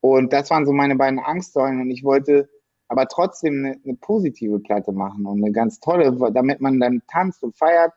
Und 0.00 0.32
das 0.32 0.50
waren 0.50 0.66
so 0.66 0.72
meine 0.72 0.96
beiden 0.96 1.18
Angstsäulen 1.18 1.80
und 1.80 1.90
ich 1.90 2.04
wollte 2.04 2.48
aber 2.88 3.06
trotzdem 3.06 3.64
eine, 3.64 3.80
eine 3.84 3.94
positive 3.94 4.58
Platte 4.60 4.92
machen 4.92 5.26
und 5.26 5.42
eine 5.42 5.52
ganz 5.52 5.80
tolle, 5.80 6.12
damit 6.32 6.60
man 6.60 6.80
dann 6.80 7.02
tanzt 7.06 7.42
und 7.42 7.56
feiert 7.56 7.92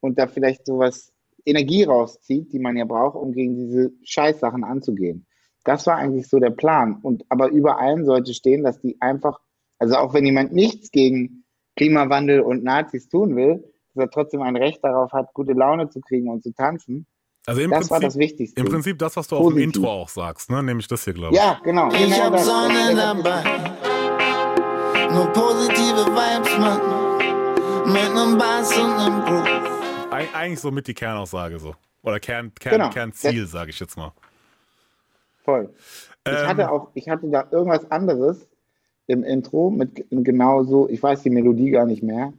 und 0.00 0.18
da 0.18 0.26
vielleicht 0.26 0.66
sowas 0.66 1.12
Energie 1.44 1.84
rauszieht, 1.84 2.52
die 2.52 2.58
man 2.58 2.76
ja 2.76 2.84
braucht, 2.84 3.16
um 3.16 3.32
gegen 3.32 3.56
diese 3.56 3.92
Scheißsachen 4.04 4.62
anzugehen. 4.62 5.26
Das 5.64 5.86
war 5.86 5.96
eigentlich 5.96 6.28
so 6.28 6.38
der 6.38 6.50
Plan. 6.50 6.98
Und 7.02 7.24
aber 7.28 7.48
über 7.50 7.78
allem 7.78 8.04
sollte 8.04 8.34
stehen, 8.34 8.64
dass 8.64 8.80
die 8.80 9.00
einfach, 9.00 9.40
also 9.78 9.96
auch 9.96 10.14
wenn 10.14 10.26
jemand 10.26 10.52
nichts 10.52 10.90
gegen 10.90 11.44
Klimawandel 11.76 12.40
und 12.40 12.64
Nazis 12.64 13.08
tun 13.08 13.36
will, 13.36 13.64
dass 13.94 14.04
er 14.04 14.10
trotzdem 14.10 14.42
ein 14.42 14.56
Recht 14.56 14.82
darauf 14.82 15.12
hat, 15.12 15.32
gute 15.34 15.52
Laune 15.52 15.88
zu 15.88 16.00
kriegen 16.00 16.28
und 16.28 16.42
zu 16.42 16.52
tanzen. 16.52 17.06
Also 17.46 17.60
im 17.60 17.70
das 17.70 17.78
Prinzip, 17.78 17.90
war 17.90 18.00
das 18.00 18.16
Wichtigste. 18.16 18.60
Im 18.60 18.68
Prinzip 18.68 18.98
das, 18.98 19.16
was 19.16 19.26
du 19.26 19.36
Positiv. 19.36 19.52
auch 19.52 19.56
im 19.56 19.62
Intro 19.62 19.90
auch 19.90 20.08
sagst, 20.08 20.50
ne? 20.50 20.62
Nämlich 20.62 20.86
das 20.86 21.04
hier, 21.04 21.12
glaube 21.12 21.34
ich. 21.34 21.40
Ja, 21.40 21.60
genau. 21.64 21.88
Ich 21.88 22.04
genau 22.04 22.30
hab 22.30 22.38
Sonne 22.38 22.94
dabei. 22.94 23.42
Nur 25.12 25.26
positive 25.32 26.06
Vibes, 26.06 26.58
Mann. 26.58 26.80
Mit 27.92 28.10
einem 28.10 28.38
Bass 28.38 28.76
und 28.78 28.92
einem 28.92 29.24
Groove. 29.24 30.12
Eig 30.12 30.34
eigentlich 30.34 30.60
so 30.60 30.70
mit 30.70 30.86
die 30.86 30.94
Kernaussage 30.94 31.58
so. 31.58 31.74
Oder 32.02 32.20
Kern, 32.20 32.52
Kern, 32.54 32.72
genau. 32.72 32.90
Kernziel, 32.90 33.46
sage 33.46 33.70
ich 33.70 33.80
jetzt 33.80 33.96
mal. 33.96 34.12
Voll. 35.42 35.74
Ähm, 36.24 36.34
ich 36.34 36.46
hatte 36.46 36.70
auch, 36.70 36.90
ich 36.94 37.08
hatte 37.08 37.28
da 37.28 37.46
irgendwas 37.50 37.90
anderes 37.90 38.48
im 39.06 39.24
Intro 39.24 39.70
mit 39.70 40.06
genau 40.10 40.62
so, 40.64 40.88
ich 40.88 41.02
weiß 41.02 41.22
die 41.22 41.30
Melodie 41.30 41.70
gar 41.70 41.86
nicht 41.86 42.02
mehr. 42.02 42.32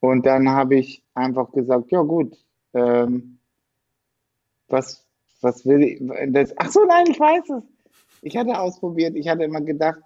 Und 0.00 0.26
dann 0.26 0.48
habe 0.48 0.76
ich 0.76 1.02
einfach 1.14 1.52
gesagt, 1.52 1.90
ja 1.90 2.02
gut, 2.02 2.36
ähm, 2.72 3.38
was, 4.68 5.04
was 5.40 5.66
will 5.66 5.82
ich, 5.82 6.32
das, 6.32 6.54
ach 6.56 6.70
so, 6.70 6.84
nein, 6.84 7.06
ich 7.08 7.18
weiß 7.18 7.50
es. 7.50 7.62
Ich 8.22 8.36
hatte 8.36 8.58
ausprobiert, 8.58 9.14
ich 9.16 9.28
hatte 9.28 9.44
immer 9.44 9.60
gedacht, 9.60 10.00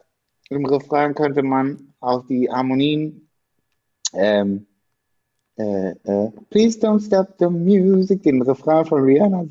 im 0.50 0.66
Refrain 0.66 1.14
könnte 1.14 1.42
man 1.42 1.94
auch 2.00 2.26
die 2.26 2.50
Harmonien, 2.50 3.28
ähm, 4.12 4.66
äh, 5.56 5.90
äh, 5.90 6.30
Please 6.50 6.78
don't 6.78 7.00
stop 7.00 7.34
the 7.38 7.46
music, 7.46 8.22
den 8.22 8.42
Refrain 8.42 8.84
von 8.84 9.02
Rihanna 9.02 9.44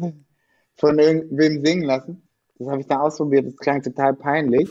von 0.82 1.00
irgendwem 1.00 1.64
singen 1.64 1.84
lassen. 1.84 2.28
Das 2.58 2.68
habe 2.68 2.82
ich 2.82 2.88
dann 2.88 3.00
ausprobiert, 3.00 3.48
das 3.48 3.56
klang 3.56 3.82
total 3.82 4.14
peinlich. 4.14 4.70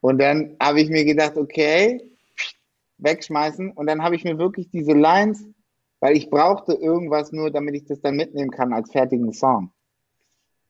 Und 0.00 0.18
dann 0.18 0.56
habe 0.62 0.80
ich 0.80 0.88
mir 0.88 1.04
gedacht, 1.04 1.36
okay, 1.36 2.00
wegschmeißen. 2.98 3.72
Und 3.72 3.86
dann 3.86 4.02
habe 4.02 4.14
ich 4.14 4.24
mir 4.24 4.38
wirklich 4.38 4.70
diese 4.70 4.92
Lines, 4.92 5.44
weil 5.98 6.16
ich 6.16 6.30
brauchte 6.30 6.74
irgendwas 6.74 7.32
nur, 7.32 7.50
damit 7.50 7.74
ich 7.74 7.84
das 7.86 8.00
dann 8.00 8.16
mitnehmen 8.16 8.50
kann 8.50 8.72
als 8.72 8.92
fertigen 8.92 9.32
Song. 9.32 9.72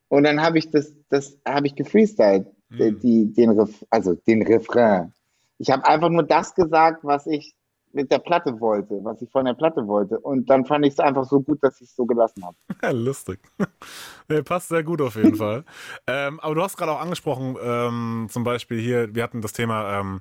Und 0.08 0.24
dann 0.24 0.40
habe 0.40 0.58
ich 0.58 0.70
das, 0.70 0.92
das 1.08 1.38
habe 1.46 1.66
ich 1.66 1.74
gefreestylt, 1.74 2.46
mhm. 2.68 3.00
die, 3.00 3.32
den, 3.32 3.68
also 3.90 4.14
den 4.14 4.42
Refrain. 4.42 5.12
Ich 5.58 5.70
habe 5.70 5.84
einfach 5.84 6.08
nur 6.08 6.24
das 6.24 6.54
gesagt, 6.54 7.04
was 7.04 7.26
ich 7.26 7.54
mit 7.92 8.10
der 8.10 8.18
Platte 8.18 8.60
wollte, 8.60 9.00
was 9.02 9.20
ich 9.22 9.30
von 9.30 9.44
der 9.44 9.54
Platte 9.54 9.86
wollte. 9.86 10.18
Und 10.18 10.48
dann 10.48 10.64
fand 10.64 10.86
ich 10.86 10.92
es 10.92 11.00
einfach 11.00 11.24
so 11.24 11.40
gut, 11.40 11.58
dass 11.62 11.80
ich 11.80 11.88
es 11.88 11.96
so 11.96 12.06
gelassen 12.06 12.44
habe. 12.44 12.56
Ja, 12.82 12.90
lustig. 12.92 13.40
nee, 14.28 14.42
passt 14.42 14.68
sehr 14.68 14.82
gut 14.82 15.00
auf 15.00 15.16
jeden 15.16 15.34
Fall. 15.36 15.64
Ähm, 16.06 16.40
aber 16.40 16.54
du 16.54 16.62
hast 16.62 16.76
gerade 16.76 16.92
auch 16.92 17.00
angesprochen, 17.00 17.56
ähm, 17.62 18.28
zum 18.30 18.44
Beispiel 18.44 18.80
hier, 18.80 19.14
wir 19.14 19.22
hatten 19.22 19.42
das 19.42 19.52
Thema, 19.52 20.00
ähm, 20.00 20.20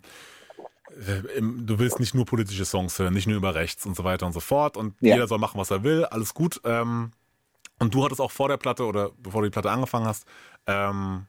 äh, 0.90 1.42
du 1.42 1.80
willst 1.80 2.00
nicht 2.00 2.16
nur 2.16 2.26
politische 2.26 2.66
Songs 2.66 2.98
hören, 2.98 3.14
nicht 3.14 3.28
nur 3.28 3.38
über 3.38 3.56
rechts 3.56 3.86
und 3.86 3.96
so 3.96 4.04
weiter 4.04 4.26
und 4.26 4.34
so 4.34 4.40
fort. 4.40 4.78
Und 4.78 4.96
ja. 5.02 5.16
jeder 5.16 5.28
soll 5.28 5.40
machen, 5.40 5.60
was 5.60 5.72
er 5.72 5.84
will, 5.84 6.06
alles 6.06 6.34
gut. 6.34 6.60
Ähm, 6.64 7.12
und 7.80 7.94
du 7.94 8.04
hattest 8.04 8.20
auch 8.20 8.32
vor 8.32 8.50
der 8.50 8.58
Platte 8.58 8.86
oder 8.86 9.12
bevor 9.18 9.42
du 9.42 9.48
die 9.48 9.54
Platte 9.54 9.72
angefangen 9.72 10.06
hast, 10.06 10.26
ähm, 10.68 11.26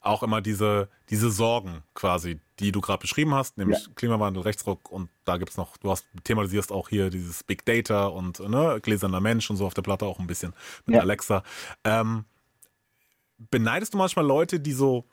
auch 0.00 0.22
immer 0.22 0.40
diese, 0.40 0.88
diese 1.10 1.30
Sorgen 1.30 1.82
quasi, 1.94 2.40
die 2.58 2.72
du 2.72 2.80
gerade 2.80 3.00
beschrieben 3.00 3.34
hast, 3.34 3.58
nämlich 3.58 3.86
ja. 3.86 3.92
Klimawandel, 3.94 4.42
Rechtsruck 4.42 4.90
und 4.90 5.10
da 5.24 5.36
gibt 5.36 5.50
es 5.50 5.56
noch, 5.56 5.76
du 5.76 5.90
hast 5.90 6.06
thematisierst 6.24 6.72
auch 6.72 6.88
hier 6.88 7.10
dieses 7.10 7.44
Big 7.44 7.64
Data 7.66 8.06
und 8.06 8.40
ne, 8.40 8.78
gläserner 8.82 9.20
Mensch 9.20 9.50
und 9.50 9.56
so 9.56 9.66
auf 9.66 9.74
der 9.74 9.82
Platte 9.82 10.06
auch 10.06 10.18
ein 10.18 10.26
bisschen 10.26 10.54
mit 10.86 10.96
ja. 10.96 11.02
Alexa. 11.02 11.42
Ähm, 11.84 12.24
beneidest 13.50 13.94
du 13.94 13.98
manchmal 13.98 14.26
Leute, 14.26 14.60
die 14.60 14.72
so 14.72 15.04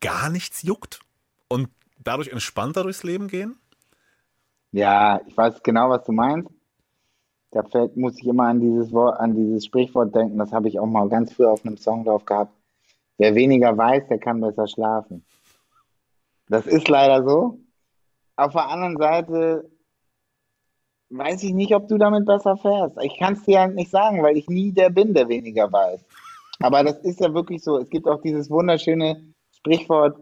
gar 0.00 0.30
nichts 0.30 0.62
juckt 0.62 1.00
und 1.48 1.68
dadurch 1.98 2.28
entspannter 2.28 2.84
durchs 2.84 3.02
Leben 3.02 3.28
gehen? 3.28 3.56
Ja, 4.72 5.20
ich 5.26 5.36
weiß 5.36 5.62
genau, 5.62 5.90
was 5.90 6.04
du 6.04 6.12
meinst. 6.12 6.50
Da 7.50 7.62
fällt, 7.62 7.96
muss 7.96 8.18
ich 8.18 8.26
immer 8.26 8.48
an 8.48 8.60
dieses 8.60 8.92
Wort, 8.92 9.18
an 9.18 9.34
dieses 9.34 9.64
Sprichwort 9.64 10.14
denken. 10.14 10.38
Das 10.38 10.52
habe 10.52 10.68
ich 10.68 10.78
auch 10.78 10.86
mal 10.86 11.08
ganz 11.08 11.32
früh 11.32 11.46
auf 11.46 11.64
einem 11.64 11.78
Song 11.78 12.04
drauf 12.04 12.24
gehabt. 12.26 12.52
Wer 13.18 13.34
weniger 13.34 13.76
weiß, 13.76 14.08
der 14.08 14.18
kann 14.18 14.40
besser 14.40 14.66
schlafen. 14.66 15.24
Das 16.48 16.66
ist 16.66 16.88
leider 16.88 17.24
so. 17.24 17.60
Auf 18.36 18.52
der 18.52 18.68
anderen 18.68 18.96
Seite 18.98 19.70
weiß 21.10 21.42
ich 21.44 21.52
nicht, 21.52 21.74
ob 21.74 21.88
du 21.88 21.98
damit 21.98 22.26
besser 22.26 22.56
fährst. 22.56 22.96
Ich 23.02 23.18
kann 23.18 23.34
es 23.34 23.44
dir 23.44 23.60
halt 23.60 23.74
nicht 23.74 23.90
sagen, 23.90 24.22
weil 24.22 24.36
ich 24.36 24.48
nie 24.48 24.72
der 24.72 24.90
bin, 24.90 25.14
der 25.14 25.28
weniger 25.28 25.72
weiß. 25.72 26.04
Aber 26.60 26.84
das 26.84 26.98
ist 27.00 27.20
ja 27.20 27.32
wirklich 27.32 27.62
so. 27.62 27.78
Es 27.78 27.88
gibt 27.90 28.06
auch 28.06 28.20
dieses 28.22 28.50
wunderschöne 28.50 29.34
Sprichwort, 29.50 30.18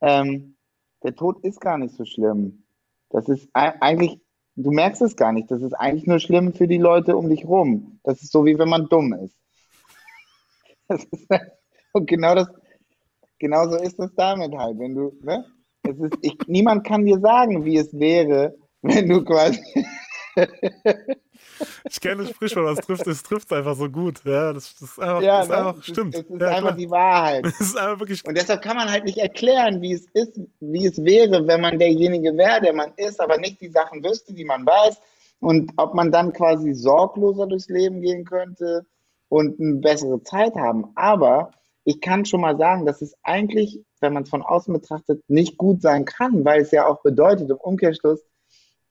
ähm, 0.00 0.56
der 1.02 1.14
Tod 1.14 1.42
ist 1.44 1.60
gar 1.60 1.78
nicht 1.78 1.94
so 1.94 2.04
schlimm. 2.04 2.64
Das 3.10 3.28
ist 3.28 3.48
eigentlich, 3.54 4.20
du 4.56 4.70
merkst 4.70 5.02
es 5.02 5.16
gar 5.16 5.32
nicht. 5.32 5.50
Das 5.50 5.62
ist 5.62 5.72
eigentlich 5.74 6.06
nur 6.06 6.18
schlimm 6.18 6.52
für 6.52 6.68
die 6.68 6.78
Leute 6.78 7.16
um 7.16 7.28
dich 7.28 7.44
rum. 7.44 8.00
Das 8.04 8.22
ist 8.22 8.32
so, 8.32 8.44
wie 8.44 8.58
wenn 8.58 8.68
man 8.68 8.88
dumm 8.88 9.12
ist. 9.14 9.36
Das 10.88 11.04
ist 11.04 11.28
und 11.92 12.06
genau 12.06 12.34
das, 12.34 12.48
genau 13.38 13.68
so 13.68 13.76
ist 13.76 13.98
es 13.98 14.14
damit 14.16 14.54
halt. 14.56 14.78
Wenn 14.78 14.94
du, 14.94 15.12
ne? 15.22 15.44
Es 15.82 15.98
ist, 15.98 16.14
ich, 16.22 16.36
niemand 16.46 16.84
kann 16.86 17.04
dir 17.04 17.18
sagen, 17.18 17.64
wie 17.64 17.76
es 17.76 17.92
wäre, 17.98 18.54
wenn 18.82 19.08
du 19.08 19.24
quasi 19.24 19.60
ich 21.88 22.00
kenne 22.00 22.22
das 22.22 22.30
Sprichwort, 22.30 22.78
das 22.78 22.86
trifft 22.86 23.06
es 23.06 23.22
trifft 23.22 23.52
einfach 23.52 23.76
so 23.76 23.88
gut. 23.88 24.20
Ja, 24.24 24.52
das, 24.52 24.74
das 24.78 24.90
ist 24.90 24.98
einfach, 25.00 25.22
ja, 25.22 25.38
das 25.38 25.46
ist 25.46 25.50
ne? 25.50 25.56
einfach 25.56 25.82
stimmt. 25.82 26.14
Ist, 26.14 26.24
es 26.24 26.30
ist 26.30 26.40
ja, 26.40 26.48
einfach 26.48 26.60
klar. 26.60 26.76
die 26.76 26.90
Wahrheit. 26.90 27.44
Das 27.50 27.60
ist 27.60 27.76
einfach 27.76 28.00
wirklich. 28.00 28.24
Und 28.26 28.36
deshalb 28.36 28.62
kann 28.62 28.76
man 28.76 28.90
halt 28.90 29.04
nicht 29.04 29.18
erklären, 29.18 29.80
wie 29.80 29.92
es 29.92 30.06
ist, 30.12 30.40
wie 30.60 30.86
es 30.86 31.02
wäre, 31.04 31.46
wenn 31.46 31.60
man 31.60 31.78
derjenige 31.78 32.36
wäre, 32.36 32.60
der 32.60 32.72
man 32.72 32.92
ist, 32.96 33.20
aber 33.20 33.38
nicht 33.38 33.60
die 33.60 33.68
Sachen 33.68 34.02
wüsste, 34.04 34.32
die 34.32 34.44
man 34.44 34.64
weiß. 34.66 35.00
Und 35.40 35.72
ob 35.76 35.94
man 35.94 36.12
dann 36.12 36.32
quasi 36.32 36.74
sorgloser 36.74 37.46
durchs 37.46 37.68
Leben 37.68 38.00
gehen 38.02 38.24
könnte 38.24 38.84
und 39.28 39.58
eine 39.58 39.76
bessere 39.76 40.22
Zeit 40.22 40.54
haben. 40.54 40.86
Aber 40.94 41.50
ich 41.84 42.00
kann 42.00 42.24
schon 42.24 42.40
mal 42.40 42.56
sagen, 42.56 42.86
dass 42.86 43.02
es 43.02 43.14
eigentlich, 43.22 43.80
wenn 44.00 44.12
man 44.12 44.24
es 44.24 44.30
von 44.30 44.42
außen 44.42 44.72
betrachtet, 44.72 45.22
nicht 45.28 45.56
gut 45.56 45.82
sein 45.82 46.04
kann, 46.04 46.44
weil 46.44 46.60
es 46.60 46.70
ja 46.70 46.86
auch 46.86 47.02
bedeutet 47.02 47.50
im 47.50 47.56
Umkehrschluss, 47.56 48.20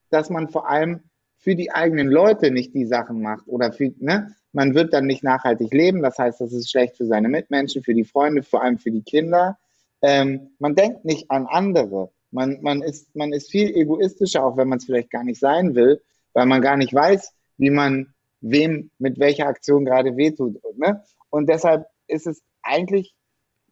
dass 0.10 0.30
man 0.30 0.50
vor 0.50 0.70
allem 0.70 1.02
für 1.38 1.56
die 1.56 1.72
eigenen 1.72 2.08
Leute 2.08 2.52
nicht 2.52 2.74
die 2.74 2.86
Sachen 2.86 3.22
macht 3.22 3.48
oder 3.48 3.72
für, 3.72 3.94
ne? 4.00 4.36
Man 4.52 4.74
wird 4.74 4.94
dann 4.94 5.06
nicht 5.06 5.24
nachhaltig 5.24 5.72
leben. 5.72 6.02
Das 6.02 6.18
heißt, 6.18 6.42
das 6.42 6.54
ist 6.54 6.72
schlecht 6.72 6.98
für 6.98 7.06
seine 7.06 7.30
Mitmenschen, 7.30 7.84
für 7.84 7.94
die 7.94 8.04
Freunde, 8.04 8.42
vor 8.42 8.64
allem 8.64 8.80
für 8.80 8.90
die 8.90 9.04
Kinder. 9.04 9.60
Ähm, 10.02 10.50
man 10.58 10.74
denkt 10.74 11.06
nicht 11.06 11.30
an 11.30 11.46
andere. 11.46 12.12
Man, 12.32 12.60
man, 12.62 12.82
ist, 12.82 13.16
man 13.16 13.32
ist 13.32 13.52
viel 13.52 13.70
egoistischer, 13.76 14.44
auch 14.44 14.58
wenn 14.58 14.68
man 14.68 14.80
es 14.80 14.86
vielleicht 14.86 15.12
gar 15.12 15.24
nicht 15.24 15.40
sein 15.40 15.76
will, 15.76 16.02
weil 16.34 16.48
man 16.48 16.62
gar 16.62 16.78
nicht 16.78 16.94
weiß, 16.94 17.32
wie 17.58 17.70
man 17.70 18.14
wem 18.42 18.90
mit 18.98 19.20
welcher 19.20 19.48
Aktion 19.48 19.86
gerade 19.86 20.18
wehtut. 20.18 20.60
Ne? 20.78 21.04
Und 21.30 21.48
deshalb 21.48 21.86
ist 22.08 22.26
es 22.26 22.42
eigentlich, 22.64 23.16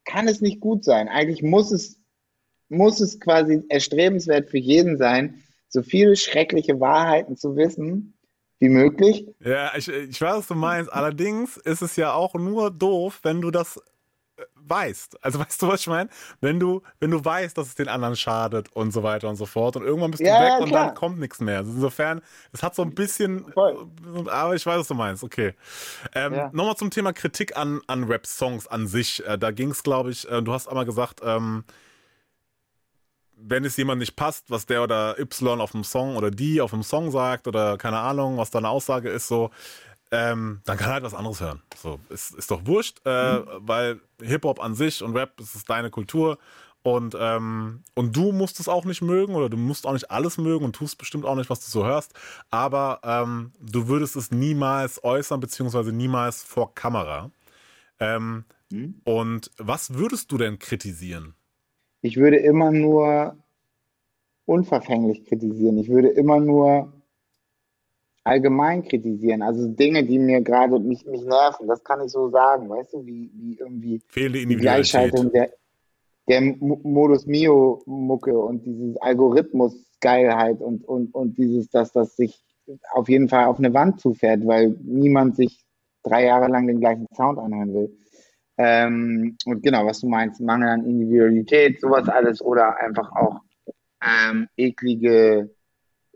kann 0.04 0.28
es 0.28 0.40
nicht 0.40 0.60
gut 0.60 0.84
sein. 0.84 1.08
Eigentlich 1.08 1.42
muss 1.42 1.70
es, 1.70 2.00
muss 2.68 3.00
es 3.00 3.20
quasi 3.20 3.62
erstrebenswert 3.68 4.48
für 4.48 4.58
jeden 4.58 4.96
sein, 4.96 5.42
so 5.68 5.82
viele 5.82 6.16
schreckliche 6.16 6.80
Wahrheiten 6.80 7.36
zu 7.36 7.56
wissen 7.56 8.18
wie 8.58 8.68
möglich. 8.68 9.26
Ja, 9.40 9.72
ich, 9.76 9.88
ich 9.88 10.20
weiß, 10.20 10.38
was 10.38 10.46
du 10.48 10.54
meinst. 10.54 10.92
Allerdings 10.92 11.56
ist 11.58 11.82
es 11.82 11.96
ja 11.96 12.12
auch 12.12 12.34
nur 12.34 12.70
doof, 12.70 13.20
wenn 13.22 13.40
du 13.40 13.50
das 13.50 13.80
weißt. 14.56 15.24
Also 15.24 15.38
weißt 15.40 15.62
du, 15.62 15.68
was 15.68 15.80
ich 15.80 15.86
meine? 15.86 16.08
Wenn 16.40 16.60
du, 16.60 16.82
wenn 17.00 17.10
du 17.10 17.24
weißt, 17.24 17.56
dass 17.56 17.68
es 17.68 17.74
den 17.74 17.88
anderen 17.88 18.16
schadet 18.16 18.70
und 18.74 18.92
so 18.92 19.02
weiter 19.02 19.28
und 19.28 19.36
so 19.36 19.46
fort 19.46 19.76
und 19.76 19.82
irgendwann 19.84 20.10
bist 20.10 20.22
Ja, 20.22 20.38
du 20.38 20.44
weg 20.44 20.52
ja, 20.52 20.58
und 20.58 20.72
dann 20.72 20.94
kommt 20.94 21.18
nichts 21.18 21.40
mehr. 21.40 21.58
Also 21.58 21.72
insofern, 21.72 22.20
es 22.52 22.62
hat 22.62 22.74
so 22.74 22.82
ein 22.82 22.94
bisschen, 22.94 23.50
Voll. 23.52 23.86
aber 24.30 24.54
ich 24.54 24.64
weiß, 24.64 24.80
was 24.80 24.88
du 24.88 24.94
meinst. 24.94 25.24
Okay. 25.24 25.54
Ähm, 26.14 26.34
Ja. 26.34 26.50
Nochmal 26.52 26.76
zum 26.76 26.90
Thema 26.90 27.12
Kritik 27.12 27.56
an, 27.56 27.80
an 27.86 28.04
Rap-Songs 28.04 28.66
an 28.66 28.86
sich. 28.86 29.24
Äh, 29.26 29.38
da 29.38 29.50
ging 29.50 29.70
es, 29.70 29.82
glaube 29.82 30.10
ich, 30.10 30.28
äh, 30.30 30.42
du 30.42 30.52
hast 30.52 30.68
einmal 30.68 30.84
gesagt, 30.86 31.20
ähm, 31.22 31.64
wenn 33.40 33.64
es 33.64 33.76
jemand 33.76 34.00
nicht 34.00 34.16
passt, 34.16 34.50
was 34.50 34.66
der 34.66 34.82
oder 34.82 35.16
Y 35.18 35.60
auf 35.60 35.70
dem 35.70 35.84
Song 35.84 36.16
oder 36.16 36.30
die 36.30 36.60
auf 36.60 36.70
dem 36.72 36.82
Song 36.82 37.10
sagt 37.12 37.46
oder 37.46 37.78
keine 37.78 37.98
Ahnung, 37.98 38.36
was 38.36 38.50
da 38.50 38.58
eine 38.58 38.68
Aussage 38.68 39.10
ist, 39.10 39.28
so, 39.28 39.50
ähm, 40.10 40.60
dann 40.64 40.76
kann 40.78 40.90
er 40.90 40.94
halt 40.94 41.04
was 41.04 41.14
anderes 41.14 41.40
hören. 41.40 41.62
So, 41.76 42.00
ist, 42.08 42.34
ist 42.34 42.50
doch 42.50 42.66
wurscht, 42.66 43.04
äh, 43.06 43.40
weil 43.58 44.00
Hip-Hop 44.22 44.62
an 44.62 44.74
sich 44.74 45.02
und 45.02 45.16
Rap, 45.16 45.40
ist 45.40 45.68
deine 45.68 45.90
Kultur. 45.90 46.38
Und, 46.82 47.16
ähm, 47.18 47.82
und 47.94 48.16
du 48.16 48.32
musst 48.32 48.60
es 48.60 48.68
auch 48.68 48.84
nicht 48.84 49.02
mögen 49.02 49.34
oder 49.34 49.48
du 49.50 49.56
musst 49.56 49.86
auch 49.86 49.92
nicht 49.92 50.10
alles 50.10 50.38
mögen 50.38 50.64
und 50.64 50.74
tust 50.74 50.96
bestimmt 50.96 51.24
auch 51.24 51.34
nicht, 51.34 51.50
was 51.50 51.60
du 51.60 51.70
so 51.70 51.84
hörst. 51.84 52.14
Aber 52.50 53.00
ähm, 53.02 53.52
du 53.60 53.88
würdest 53.88 54.16
es 54.16 54.30
niemals 54.30 55.02
äußern, 55.02 55.40
beziehungsweise 55.40 55.92
niemals 55.92 56.42
vor 56.42 56.74
Kamera. 56.74 57.30
Ähm, 57.98 58.44
Und 59.04 59.50
was 59.58 59.94
würdest 59.94 60.30
du 60.30 60.38
denn 60.38 60.58
kritisieren? 60.58 61.34
Ich 62.02 62.16
würde 62.16 62.36
immer 62.36 62.70
nur 62.70 63.36
unverfänglich 64.44 65.24
kritisieren. 65.24 65.78
Ich 65.78 65.88
würde 65.88 66.08
immer 66.08 66.38
nur 66.40 66.92
allgemein 68.28 68.82
kritisieren. 68.84 69.42
Also 69.42 69.66
Dinge, 69.68 70.04
die 70.04 70.18
mir 70.18 70.40
gerade 70.42 70.78
mich, 70.78 71.04
mich 71.06 71.24
nerven, 71.24 71.66
das 71.66 71.82
kann 71.82 72.00
ich 72.04 72.10
so 72.12 72.28
sagen. 72.28 72.68
Weißt 72.68 72.92
du, 72.92 73.04
wie, 73.06 73.30
wie 73.34 73.58
irgendwie 73.58 74.02
Fehlende 74.08 74.46
die. 74.46 74.56
Gleichschaltung 74.56 75.32
der, 75.32 75.50
der 76.28 76.40
Mo- 76.40 76.80
Modus 76.82 77.26
Mio-Mucke 77.26 78.38
und 78.38 78.64
dieses 78.64 78.96
Algorithmus-Geilheit 78.98 80.60
und, 80.60 80.86
und, 80.86 81.14
und 81.14 81.38
dieses, 81.38 81.70
dass 81.70 81.92
das 81.92 82.16
sich 82.16 82.44
auf 82.92 83.08
jeden 83.08 83.28
Fall 83.28 83.46
auf 83.46 83.58
eine 83.58 83.72
Wand 83.72 84.00
zufährt, 84.00 84.46
weil 84.46 84.76
niemand 84.82 85.36
sich 85.36 85.64
drei 86.02 86.26
Jahre 86.26 86.48
lang 86.48 86.66
den 86.66 86.80
gleichen 86.80 87.06
Sound 87.14 87.38
anhören 87.38 87.72
will. 87.72 87.98
Ähm, 88.58 89.36
und 89.46 89.62
genau, 89.62 89.86
was 89.86 90.00
du 90.00 90.08
meinst, 90.08 90.40
Mangel 90.40 90.68
an 90.68 90.84
Individualität, 90.84 91.80
sowas 91.80 92.08
alles 92.08 92.42
oder 92.42 92.76
einfach 92.78 93.10
auch 93.12 93.40
ähm, 94.02 94.48
eklige, 94.56 95.50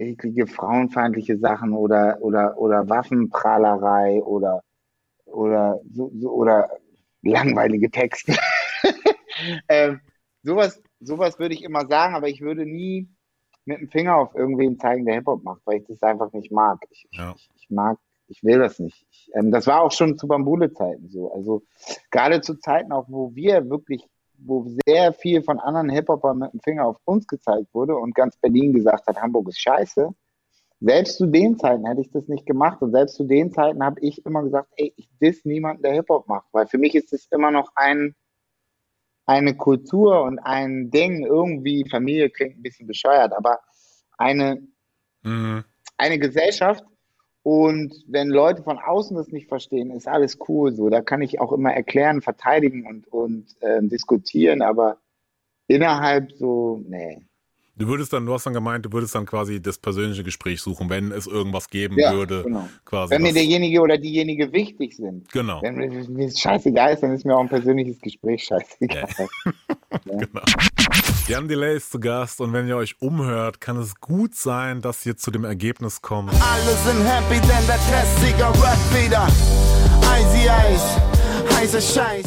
eklige 0.03 0.47
frauenfeindliche 0.47 1.39
Sachen 1.39 1.73
oder, 1.73 2.19
oder, 2.21 2.59
oder 2.59 2.89
Waffenprahlerei 2.89 4.23
oder, 4.23 4.63
oder, 5.27 5.81
so, 5.91 6.11
so, 6.15 6.31
oder 6.31 6.69
langweilige 7.23 7.91
Texte. 7.91 8.35
ähm, 9.69 10.01
sowas, 10.43 10.83
sowas 11.01 11.39
würde 11.39 11.55
ich 11.55 11.63
immer 11.63 11.87
sagen, 11.87 12.15
aber 12.15 12.29
ich 12.29 12.41
würde 12.41 12.67
nie 12.67 13.09
mit 13.65 13.81
dem 13.81 13.89
Finger 13.89 14.17
auf 14.17 14.35
irgendwen 14.35 14.79
zeigen, 14.79 15.05
der 15.05 15.15
Hip-Hop 15.17 15.45
macht, 15.45 15.63
weil 15.65 15.79
ich 15.79 15.87
das 15.87 16.03
einfach 16.03 16.33
nicht 16.33 16.51
mag. 16.51 16.79
Ich, 16.91 17.07
Ja. 17.13 17.35
ich, 17.37 17.51
ich 17.55 17.71
mag, 17.71 17.99
ich 18.29 18.43
will 18.43 18.59
das 18.59 18.79
nicht. 18.79 19.07
Ich, 19.11 19.31
ähm, 19.35 19.51
das 19.53 19.67
war 19.67 19.83
auch 19.83 19.93
schon 19.93 20.19
zu 20.19 20.27
Bambule-Zeiten 20.27 21.09
so. 21.09 21.33
Also 21.33 21.63
gerade 22.11 22.41
zu 22.41 22.59
Zeiten 22.59 22.93
auch, 22.93 23.07
wo 23.09 23.35
wir 23.35 23.69
wirklich, 23.71 24.09
wo 24.45 24.67
sehr 24.87 25.13
viel 25.13 25.43
von 25.43 25.59
anderen 25.61 25.91
Hip-Hopern 25.91 26.39
mit 26.39 26.53
dem 26.53 26.61
Finger 26.61 26.87
auf 26.87 26.97
uns 27.05 27.27
gezeigt 27.27 27.69
wurde 27.73 27.97
und 27.97 28.15
ganz 28.15 28.37
Berlin 28.37 28.73
gesagt 28.73 29.07
hat, 29.07 29.21
Hamburg 29.21 29.49
ist 29.49 29.61
scheiße. 29.61 30.11
Selbst 30.81 31.19
zu 31.19 31.27
den 31.27 31.59
Zeiten 31.59 31.87
hätte 31.87 32.01
ich 32.01 32.11
das 32.11 32.27
nicht 32.27 32.45
gemacht 32.45 32.83
und 32.83 32.91
selbst 32.91 33.15
zu 33.15 33.25
den 33.25 33.53
Zeiten 33.53 33.85
habe 33.85 34.01
ich 34.01 34.25
immer 34.27 34.43
gesagt, 34.43 34.69
ey, 34.77 34.93
ich 34.97 35.09
diss 35.21 35.45
niemanden, 35.45 35.83
der 35.83 35.93
Hip-Hop 35.95 36.27
macht, 36.29 36.47
weil 36.53 36.67
für 36.67 36.79
mich 36.79 36.95
ist 36.95 37.13
es 37.13 37.27
immer 37.31 37.51
noch 37.51 37.71
ein, 37.77 38.15
eine 39.27 39.57
Kultur 39.57 40.23
und 40.23 40.41
ein 40.41 40.91
Ding, 40.91 41.25
irgendwie, 41.25 41.89
Familie 41.89 42.31
klingt 42.31 42.59
ein 42.59 42.63
bisschen 42.63 42.89
bescheuert, 42.89 43.33
aber 43.33 43.61
eine, 44.19 44.61
Mhm. 45.23 45.65
eine 45.97 46.19
Gesellschaft 46.19 46.85
und 47.43 47.93
wenn 48.07 48.29
Leute 48.29 48.63
von 48.63 48.79
außen 48.79 49.17
das 49.17 49.29
nicht 49.29 49.49
verstehen, 49.49 49.91
ist 49.91 50.07
alles 50.07 50.39
cool 50.49 50.73
so. 50.73 50.89
Da 50.91 51.01
kann 51.01 51.23
ich 51.23 51.41
auch 51.41 51.53
immer 51.53 51.73
erklären, 51.73 52.23
verteidigen 52.23 52.87
und, 52.87 53.09
und 53.09 53.47
ähm, 53.61 53.89
diskutieren, 53.89 54.63
aber 54.63 54.99
innerhalb 55.67 56.33
so, 56.33 56.81
nee. 56.87 57.23
Du 57.75 57.89
würdest 57.89 58.13
dann, 58.13 58.27
du 58.27 58.35
hast 58.35 58.45
dann 58.45 58.53
gemeint, 58.53 58.85
du 58.85 58.93
würdest 58.93 59.15
dann 59.15 59.25
quasi 59.27 59.61
das 59.61 59.79
persönliche 59.79 60.23
Gespräch 60.23 60.61
suchen, 60.61 60.91
wenn 60.91 61.11
es 61.11 61.27
irgendwas 61.27 61.69
geben 61.69 61.99
Ja, 61.99 62.13
würde. 62.13 62.43
genau. 62.45 62.69
Quasi 62.85 63.13
Wenn 63.15 63.23
mir 63.23 63.33
derjenige 63.33 63.81
oder 63.81 63.97
diejenige 63.99 64.53
wichtig 64.53 64.95
sind. 64.95 65.29
Genau. 65.33 65.63
Wenn 65.63 65.77
mir 66.13 66.31
scheißegal 66.31 66.93
ist, 66.93 67.03
dann 67.03 67.13
ist 67.13 67.25
mir 67.25 67.35
auch 67.35 67.41
ein 67.41 67.49
persönliches 67.49 67.99
Gespräch 68.01 68.45
scheißegal. 68.45 69.09
Genau. 70.05 70.43
Jan 71.33 71.49
Delay 71.49 71.79
ist 71.79 71.91
zu 71.91 71.99
Gast 71.99 72.43
und 72.43 72.53
wenn 72.53 72.69
ihr 72.69 72.77
euch 72.77 73.01
umhört, 73.01 73.59
kann 73.59 73.79
es 73.79 73.95
gut 73.95 74.35
sein, 74.35 74.83
dass 74.83 75.07
ihr 75.07 75.17
zu 75.17 75.31
dem 75.31 75.45
Ergebnis 75.45 76.03
kommt. 76.03 76.31
Alle 76.31 76.77
sind 76.85 77.03
happy, 77.07 77.41
denn 77.41 77.67
der 77.67 77.79
Klassiker 77.89 78.49
Rap 78.63 78.79
wieder. 78.93 79.27
Icy 80.15 80.47
Ice, 80.75 81.57
heißer 81.57 81.81
Scheiß. 81.81 82.27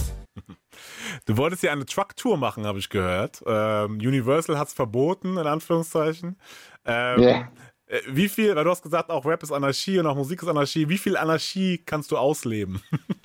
Du 1.28 1.38
wolltest 1.38 1.62
ja 1.62 1.72
eine 1.72 1.86
Truck-Tour 1.86 2.38
machen, 2.38 2.66
habe 2.66 2.80
ich 2.80 2.90
gehört. 2.90 3.44
Ähm, 3.46 4.00
Universal 4.00 4.58
hat 4.58 4.70
es 4.70 4.74
verboten, 4.74 5.38
in 5.38 5.46
Anführungszeichen. 5.46 6.40
Ähm, 6.84 7.22
Ja. 7.22 7.52
äh, 7.86 8.02
Wie 8.10 8.28
viel, 8.28 8.56
weil 8.56 8.64
du 8.64 8.72
hast 8.72 8.82
gesagt, 8.82 9.12
auch 9.12 9.24
Rap 9.28 9.44
ist 9.44 9.52
Anarchie 9.52 10.00
und 10.00 10.08
auch 10.08 10.16
Musik 10.16 10.42
ist 10.42 10.48
Anarchie. 10.50 10.90
Wie 10.90 10.98
viel 10.98 11.16
Anarchie 11.16 11.78
kannst 11.78 12.10
du 12.10 12.18
ausleben? 12.18 12.82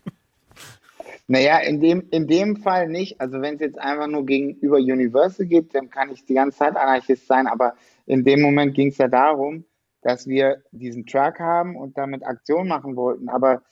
Naja, 1.30 1.58
in 1.58 1.80
dem, 1.80 2.08
in 2.10 2.26
dem 2.26 2.56
Fall 2.56 2.88
nicht. 2.88 3.20
Also 3.20 3.40
wenn 3.40 3.54
es 3.54 3.60
jetzt 3.60 3.78
einfach 3.78 4.08
nur 4.08 4.26
gegenüber 4.26 4.78
Universal 4.78 5.46
geht, 5.46 5.72
dann 5.76 5.88
kann 5.88 6.10
ich 6.10 6.24
die 6.24 6.34
ganze 6.34 6.58
Zeit 6.58 6.74
Anarchist 6.74 7.28
sein. 7.28 7.46
Aber 7.46 7.74
in 8.04 8.24
dem 8.24 8.42
Moment 8.42 8.74
ging 8.74 8.88
es 8.88 8.98
ja 8.98 9.06
darum, 9.06 9.64
dass 10.02 10.26
wir 10.26 10.64
diesen 10.72 11.06
Truck 11.06 11.38
haben 11.38 11.76
und 11.76 11.96
damit 11.96 12.26
Aktion 12.26 12.66
machen 12.66 12.96
wollten. 12.96 13.28
Aber 13.28 13.62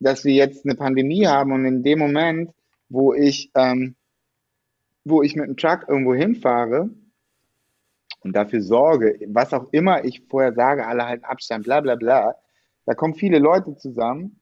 dass 0.00 0.24
wir 0.24 0.34
jetzt 0.34 0.66
eine 0.66 0.74
Pandemie 0.74 1.24
haben 1.24 1.52
und 1.52 1.64
in 1.64 1.84
dem 1.84 2.00
Moment, 2.00 2.50
wo 2.88 3.14
ich, 3.14 3.52
ähm, 3.54 3.94
wo 5.04 5.22
ich 5.22 5.36
mit 5.36 5.46
dem 5.46 5.56
Truck 5.56 5.84
irgendwo 5.86 6.14
hinfahre 6.16 6.90
und 8.24 8.34
dafür 8.34 8.60
sorge, 8.60 9.20
was 9.28 9.52
auch 9.52 9.68
immer 9.70 10.04
ich 10.04 10.24
vorher 10.28 10.52
sage, 10.52 10.84
alle 10.84 11.06
halten 11.06 11.26
Abstand, 11.26 11.64
bla 11.64 11.80
bla 11.80 11.94
bla, 11.94 12.34
da 12.86 12.94
kommen 12.94 13.14
viele 13.14 13.38
Leute 13.38 13.76
zusammen 13.76 14.40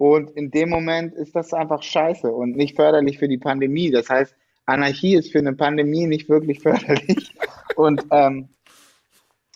und 0.00 0.30
in 0.30 0.50
dem 0.50 0.70
Moment 0.70 1.12
ist 1.12 1.36
das 1.36 1.52
einfach 1.52 1.82
scheiße 1.82 2.32
und 2.32 2.56
nicht 2.56 2.74
förderlich 2.74 3.18
für 3.18 3.28
die 3.28 3.36
Pandemie. 3.36 3.90
Das 3.90 4.08
heißt, 4.08 4.34
Anarchie 4.64 5.14
ist 5.14 5.30
für 5.30 5.40
eine 5.40 5.52
Pandemie 5.52 6.06
nicht 6.06 6.26
wirklich 6.30 6.60
förderlich. 6.60 7.34
Und 7.76 8.06
ähm, 8.10 8.48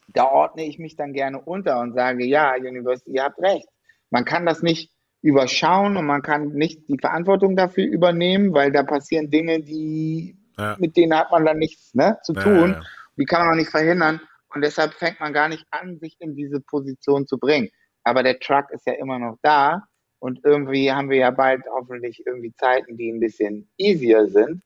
da 0.09 0.25
ordne 0.27 0.67
ich 0.67 0.79
mich 0.79 0.97
dann 0.97 1.15
gerne 1.15 1.41
unter 1.41 1.81
und 1.81 1.95
sage, 1.95 2.27
ja, 2.27 2.55
University, 2.57 3.13
ihr 3.13 3.25
habt 3.25 3.41
recht. 3.41 3.67
Man 4.11 4.27
kann 4.27 4.45
das 4.45 4.61
nicht 4.63 4.93
überschauen 5.23 5.97
und 5.97 6.05
man 6.05 6.21
kann 6.21 6.49
nicht 6.49 6.89
die 6.89 6.99
Verantwortung 6.99 7.57
dafür 7.57 7.87
übernehmen, 7.87 8.53
weil 8.53 8.71
da 8.71 8.83
passieren 8.83 9.31
Dinge, 9.31 9.61
die 9.61 10.37
Ja. 10.59 10.77
mit 10.79 10.95
denen 10.99 11.17
hat 11.17 11.31
man 11.31 11.47
dann 11.47 11.59
nichts 11.59 11.95
ne, 11.95 12.19
zu 12.23 12.35
tun. 12.35 12.71
ja, 12.73 12.77
ja. 12.77 12.83
Die 13.17 13.25
kann 13.25 13.47
man 13.47 13.55
auch 13.55 13.59
nicht 13.59 13.71
verhindern. 13.71 14.21
Und 14.55 14.61
deshalb 14.63 14.93
fängt 14.93 15.21
man 15.21 15.33
gar 15.33 15.49
nicht 15.49 15.65
an, 15.71 15.99
sich 16.01 16.17
in 16.21 16.37
diese 16.37 16.61
Position 16.61 17.27
zu 17.27 17.39
bringen. 17.39 17.71
Aber 18.03 18.23
der 18.23 18.39
Truck 18.39 18.67
ist 18.73 18.87
ja 18.87 18.93
immer 18.93 19.19
noch 19.19 19.39
da. 19.41 19.85
Und 20.25 20.41
irgendwie 20.43 20.91
haben 20.91 21.11
wir 21.11 21.19
ja 21.19 21.31
bald 21.31 21.67
hoffentlich 21.71 22.23
irgendwie 22.25 22.55
Zeiten, 22.57 22.97
die 22.97 23.13
ein 23.13 23.21
bisschen 23.21 23.69
easier 23.77 24.27
sind. 24.27 24.63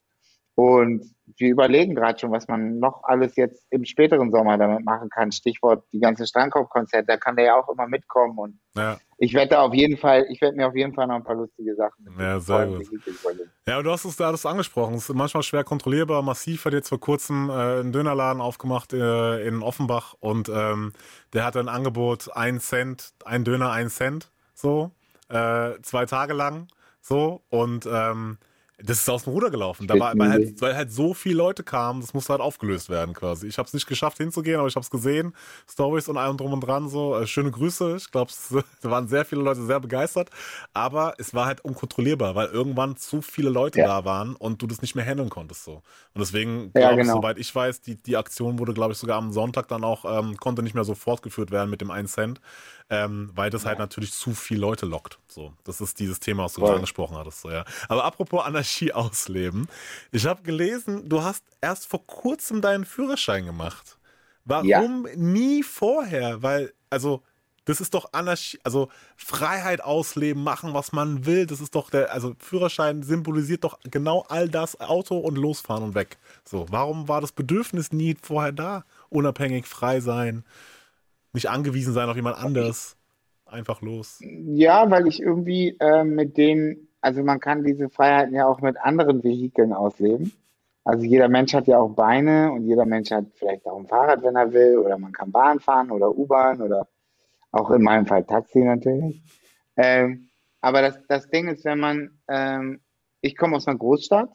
Und 0.54 1.04
wir 1.36 1.50
überlegen 1.50 1.96
gerade 1.96 2.16
schon, 2.16 2.30
was 2.30 2.46
man 2.46 2.78
noch 2.78 3.02
alles 3.02 3.34
jetzt 3.34 3.66
im 3.70 3.84
späteren 3.84 4.30
Sommer 4.30 4.56
damit 4.56 4.84
machen 4.84 5.09
kann. 5.11 5.32
Stichwort 5.32 5.82
die 5.92 5.98
ganzen 5.98 6.28
Strandkorb-Konzerte, 6.28 7.06
da 7.09 7.16
kann 7.16 7.34
der 7.34 7.46
ja 7.46 7.56
auch 7.56 7.68
immer 7.70 7.88
mitkommen. 7.88 8.38
Und 8.38 8.61
Ja. 8.76 9.00
ich 9.18 9.34
werde 9.34 9.50
da 9.50 9.62
auf 9.62 9.74
jeden 9.74 9.96
Fall, 9.96 10.26
ich 10.30 10.40
werde 10.40 10.56
mir 10.56 10.68
auf 10.68 10.76
jeden 10.76 10.94
Fall 10.94 11.09
noch 11.09 11.16
ein 11.16 11.24
paar 11.24 11.34
lustige 11.34 11.74
Sachen 11.74 12.06
Ja, 12.20 12.38
sehr 12.38 12.66
gut. 12.68 12.88
Ja, 13.66 13.82
du 13.82 13.90
hast 13.90 14.04
es 14.04 14.14
da 14.14 14.28
alles 14.28 14.46
angesprochen. 14.46 14.94
Es 14.94 15.09
ist 15.09 15.14
manchmal 15.16 15.42
schwer 15.42 15.64
kontrollierbar. 15.64 16.22
Massiv 16.22 16.66
hat 16.66 16.72
jetzt 16.72 16.88
vor 16.88 17.00
kurzem 17.00 17.50
äh, 17.50 17.80
einen 17.80 17.92
Dönerladen 17.92 18.40
aufgemacht 18.40 18.92
äh, 18.92 19.44
in 19.44 19.62
Offenbach 19.62 20.14
und 20.20 20.48
ähm, 20.48 20.92
der 21.32 21.44
hatte 21.44 21.59
ein 21.59 21.68
Angebot, 21.68 22.30
ein 22.36 22.61
Cent, 22.61 23.12
ein 23.24 23.42
Döner, 23.42 23.72
ein 23.72 23.88
Cent, 23.88 24.30
so, 24.54 24.92
äh, 25.28 25.80
zwei 25.82 26.06
Tage 26.06 26.34
lang, 26.34 26.68
so, 27.00 27.42
und 27.50 27.86
ähm, 27.86 28.38
das 28.80 28.98
ist 29.00 29.08
aus 29.10 29.24
dem 29.24 29.32
Ruder 29.32 29.50
gelaufen. 29.50 29.88
Da 29.88 29.98
war, 29.98 30.16
weil, 30.16 30.30
halt, 30.30 30.60
weil 30.60 30.76
halt 30.76 30.92
so 30.92 31.12
viele 31.12 31.34
Leute 31.36 31.64
kamen, 31.64 32.00
das 32.00 32.14
musste 32.14 32.32
halt 32.32 32.40
aufgelöst 32.40 32.88
werden 32.88 33.12
quasi. 33.12 33.48
Ich 33.48 33.58
habe 33.58 33.66
es 33.66 33.74
nicht 33.74 33.86
geschafft 33.88 34.18
hinzugehen, 34.18 34.58
aber 34.60 34.68
ich 34.68 34.76
habe 34.76 34.84
es 34.84 34.90
gesehen. 34.90 35.34
Stories 35.68 36.08
und 36.08 36.16
allem 36.16 36.36
drum 36.36 36.52
und 36.52 36.60
dran 36.60 36.88
so. 36.88 37.18
Äh, 37.18 37.26
schöne 37.26 37.50
Grüße. 37.50 37.96
Ich 37.96 38.12
glaube, 38.12 38.30
da 38.82 38.90
waren 38.90 39.08
sehr 39.08 39.24
viele 39.24 39.42
Leute 39.42 39.62
sehr 39.66 39.80
begeistert. 39.80 40.30
Aber 40.74 41.14
es 41.18 41.34
war 41.34 41.46
halt 41.46 41.60
unkontrollierbar, 41.62 42.36
weil 42.36 42.46
irgendwann 42.48 42.96
zu 42.96 43.20
viele 43.20 43.50
Leute 43.50 43.80
Ja. 43.80 43.86
da 43.88 44.04
waren 44.04 44.36
und 44.36 44.62
du 44.62 44.68
das 44.68 44.80
nicht 44.80 44.94
mehr 44.94 45.04
handeln 45.04 45.28
konntest 45.28 45.64
so. 45.64 45.82
Und 46.14 46.20
deswegen, 46.20 46.70
Ja, 46.76 46.80
glaube 46.88 46.94
ich, 47.00 47.06
genau. 47.08 47.14
soweit 47.16 47.38
ich 47.38 47.52
weiß, 47.52 47.80
die, 47.80 48.00
die 48.00 48.16
Aktion 48.16 48.60
wurde, 48.60 48.74
glaube 48.74 48.92
ich, 48.92 48.98
sogar 48.98 49.18
am 49.18 49.32
Sonntag 49.32 49.66
dann 49.66 49.82
auch, 49.82 50.04
ähm, 50.04 50.36
konnte 50.36 50.62
nicht 50.62 50.74
mehr 50.74 50.84
so 50.84 50.94
fortgeführt 50.94 51.50
werden 51.50 51.68
mit 51.68 51.80
dem 51.80 51.90
1 51.90 52.12
Cent, 52.12 52.40
ähm, 52.90 53.30
weil 53.34 53.50
das 53.50 53.66
halt 53.66 53.80
natürlich 53.80 54.12
zu 54.12 54.34
viele 54.34 54.60
Leute 54.60 54.86
lockt. 54.86 55.18
So, 55.26 55.52
das 55.64 55.80
ist 55.80 55.98
dieses 55.98 56.20
Thema, 56.20 56.44
was 56.44 56.54
du 56.54 56.60
gerade 56.60 56.74
angesprochen 56.76 57.16
hattest. 57.16 57.40
So, 57.40 57.50
ja. 57.50 57.64
Aber 57.88 58.04
apropos 58.04 58.44
Anarchie 58.44 58.67
ausleben, 58.94 59.68
ich 60.12 60.26
habe 60.26 60.42
gelesen, 60.42 61.08
du 61.08 61.22
hast 61.22 61.44
erst 61.60 61.86
vor 61.86 62.06
kurzem 62.06 62.60
deinen 62.60 62.84
Führerschein 62.84 63.46
gemacht. 63.46 63.98
Warum 64.44 65.06
nie 65.14 65.62
vorher? 65.62 66.42
Weil, 66.42 66.72
also, 66.90 67.22
das 67.68 67.82
ist 67.82 67.92
doch 67.92 68.14
Anarchie, 68.14 68.58
also 68.64 68.88
Freiheit 69.14 69.82
ausleben, 69.82 70.42
machen, 70.42 70.72
was 70.72 70.92
man 70.92 71.26
will. 71.26 71.44
Das 71.44 71.60
ist 71.60 71.74
doch 71.74 71.90
der, 71.90 72.14
also 72.14 72.34
Führerschein 72.38 73.02
symbolisiert 73.02 73.62
doch 73.62 73.78
genau 73.90 74.24
all 74.28 74.48
das, 74.48 74.80
Auto 74.80 75.18
und 75.18 75.36
losfahren 75.36 75.84
und 75.84 75.94
weg. 75.94 76.16
So, 76.44 76.64
warum 76.70 77.08
war 77.08 77.20
das 77.20 77.32
Bedürfnis 77.32 77.92
nie 77.92 78.16
vorher 78.22 78.52
da? 78.52 78.84
Unabhängig, 79.10 79.66
frei 79.66 80.00
sein, 80.00 80.44
nicht 81.34 81.50
angewiesen 81.50 81.92
sein 81.92 82.08
auf 82.08 82.16
jemand 82.16 82.38
anderes. 82.38 82.96
Einfach 83.44 83.82
los. 83.82 84.18
Ja, 84.20 84.90
weil 84.90 85.06
ich 85.06 85.20
irgendwie 85.20 85.76
äh, 85.78 86.04
mit 86.04 86.38
dem, 86.38 86.88
also 87.01 87.22
man 87.22 87.40
kann 87.40 87.64
diese 87.64 87.88
Freiheiten 87.88 88.34
ja 88.34 88.46
auch 88.46 88.61
mit 88.61 88.76
anderen 88.78 89.22
Vehikeln 89.22 89.72
ausleben. 89.72 90.32
Also 90.84 91.05
jeder 91.05 91.28
Mensch 91.28 91.53
hat 91.55 91.66
ja 91.66 91.78
auch 91.78 91.90
Beine 91.90 92.51
und 92.53 92.64
jeder 92.64 92.86
Mensch 92.86 93.11
hat 93.11 93.26
vielleicht 93.34 93.66
auch 93.66 93.78
ein 93.78 93.86
Fahrrad, 93.86 94.22
wenn 94.22 94.36
er 94.36 94.53
will, 94.53 94.78
oder 94.78 94.96
man 94.99 95.12
kann 95.12 95.30
Bahn 95.30 95.61
fahren 95.61 95.90
oder 95.90 96.16
U-Bahn 96.16 96.62
oder 96.62 96.88
auch 97.53 97.70
in 97.70 97.82
meinem 97.82 98.07
Fall 98.07 98.24
Taxi 98.24 98.61
natürlich. 98.61 99.22
Ähm, 99.76 100.28
aber 100.61 100.82
das, 100.82 100.99
das 101.09 101.28
Ding 101.28 101.49
ist, 101.49 101.64
wenn 101.64 101.78
man, 101.78 102.18
ähm, 102.28 102.80
ich 103.20 103.36
komme 103.36 103.57
aus 103.57 103.68
einer 103.68 103.78
Großstadt, 103.78 104.30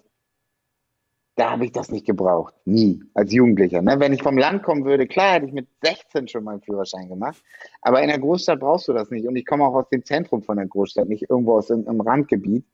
da 1.36 1.52
habe 1.52 1.66
ich 1.66 1.72
das 1.72 1.90
nicht 1.90 2.06
gebraucht. 2.06 2.54
Nie. 2.66 3.04
Als 3.16 3.34
Jugendlicher. 3.34 3.82
Ne? 3.82 4.00
Wenn 4.00 4.14
ich 4.14 4.22
vom 4.22 4.38
Land 4.38 4.64
kommen 4.64 4.86
würde, 4.86 5.08
klar 5.08 5.34
hätte 5.34 5.48
ich 5.48 5.54
mit 5.54 5.68
16 5.84 6.28
schon 6.28 6.44
meinen 6.44 6.62
Führerschein 6.62 7.10
gemacht. 7.10 7.42
Aber 7.82 8.02
in 8.02 8.10
der 8.10 8.20
Großstadt 8.20 8.60
brauchst 8.60 8.88
du 8.88 8.94
das 8.94 9.10
nicht. 9.10 9.28
Und 9.28 9.36
ich 9.36 9.46
komme 9.46 9.66
auch 9.66 9.74
aus 9.74 9.90
dem 9.90 10.06
Zentrum 10.06 10.44
von 10.44 10.58
der 10.58 10.68
Großstadt, 10.68 11.10
nicht 11.10 11.30
irgendwo 11.30 11.58
aus 11.58 11.70
irgendeinem 11.70 12.02
Randgebiet. 12.02 12.66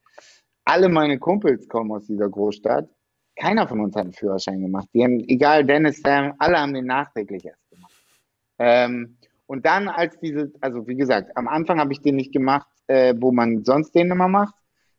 Alle 0.65 0.89
meine 0.89 1.19
Kumpels 1.19 1.67
kommen 1.69 1.91
aus 1.91 2.05
dieser 2.05 2.29
Großstadt. 2.29 2.89
Keiner 3.37 3.67
von 3.67 3.79
uns 3.79 3.95
hat 3.95 4.03
einen 4.03 4.13
Führerschein 4.13 4.59
gemacht. 4.59 4.89
Die 4.93 5.03
haben, 5.03 5.23
egal, 5.29 5.63
Dennis, 5.63 6.01
Sam, 6.01 6.33
alle 6.39 6.59
haben 6.59 6.73
den 6.73 6.85
nachträglich 6.85 7.45
erst 7.45 7.69
gemacht. 7.69 7.93
Ähm, 8.57 9.17
und 9.47 9.65
dann 9.65 9.87
als 9.87 10.19
diese, 10.19 10.51
also 10.59 10.85
wie 10.85 10.97
gesagt, 10.97 11.35
am 11.37 11.47
Anfang 11.47 11.79
habe 11.79 11.93
ich 11.93 12.01
den 12.01 12.17
nicht 12.17 12.33
gemacht, 12.33 12.67
äh, 12.87 13.15
wo 13.17 13.31
man 13.31 13.63
sonst 13.63 13.95
den 13.95 14.11
immer 14.11 14.27
macht. 14.27 14.53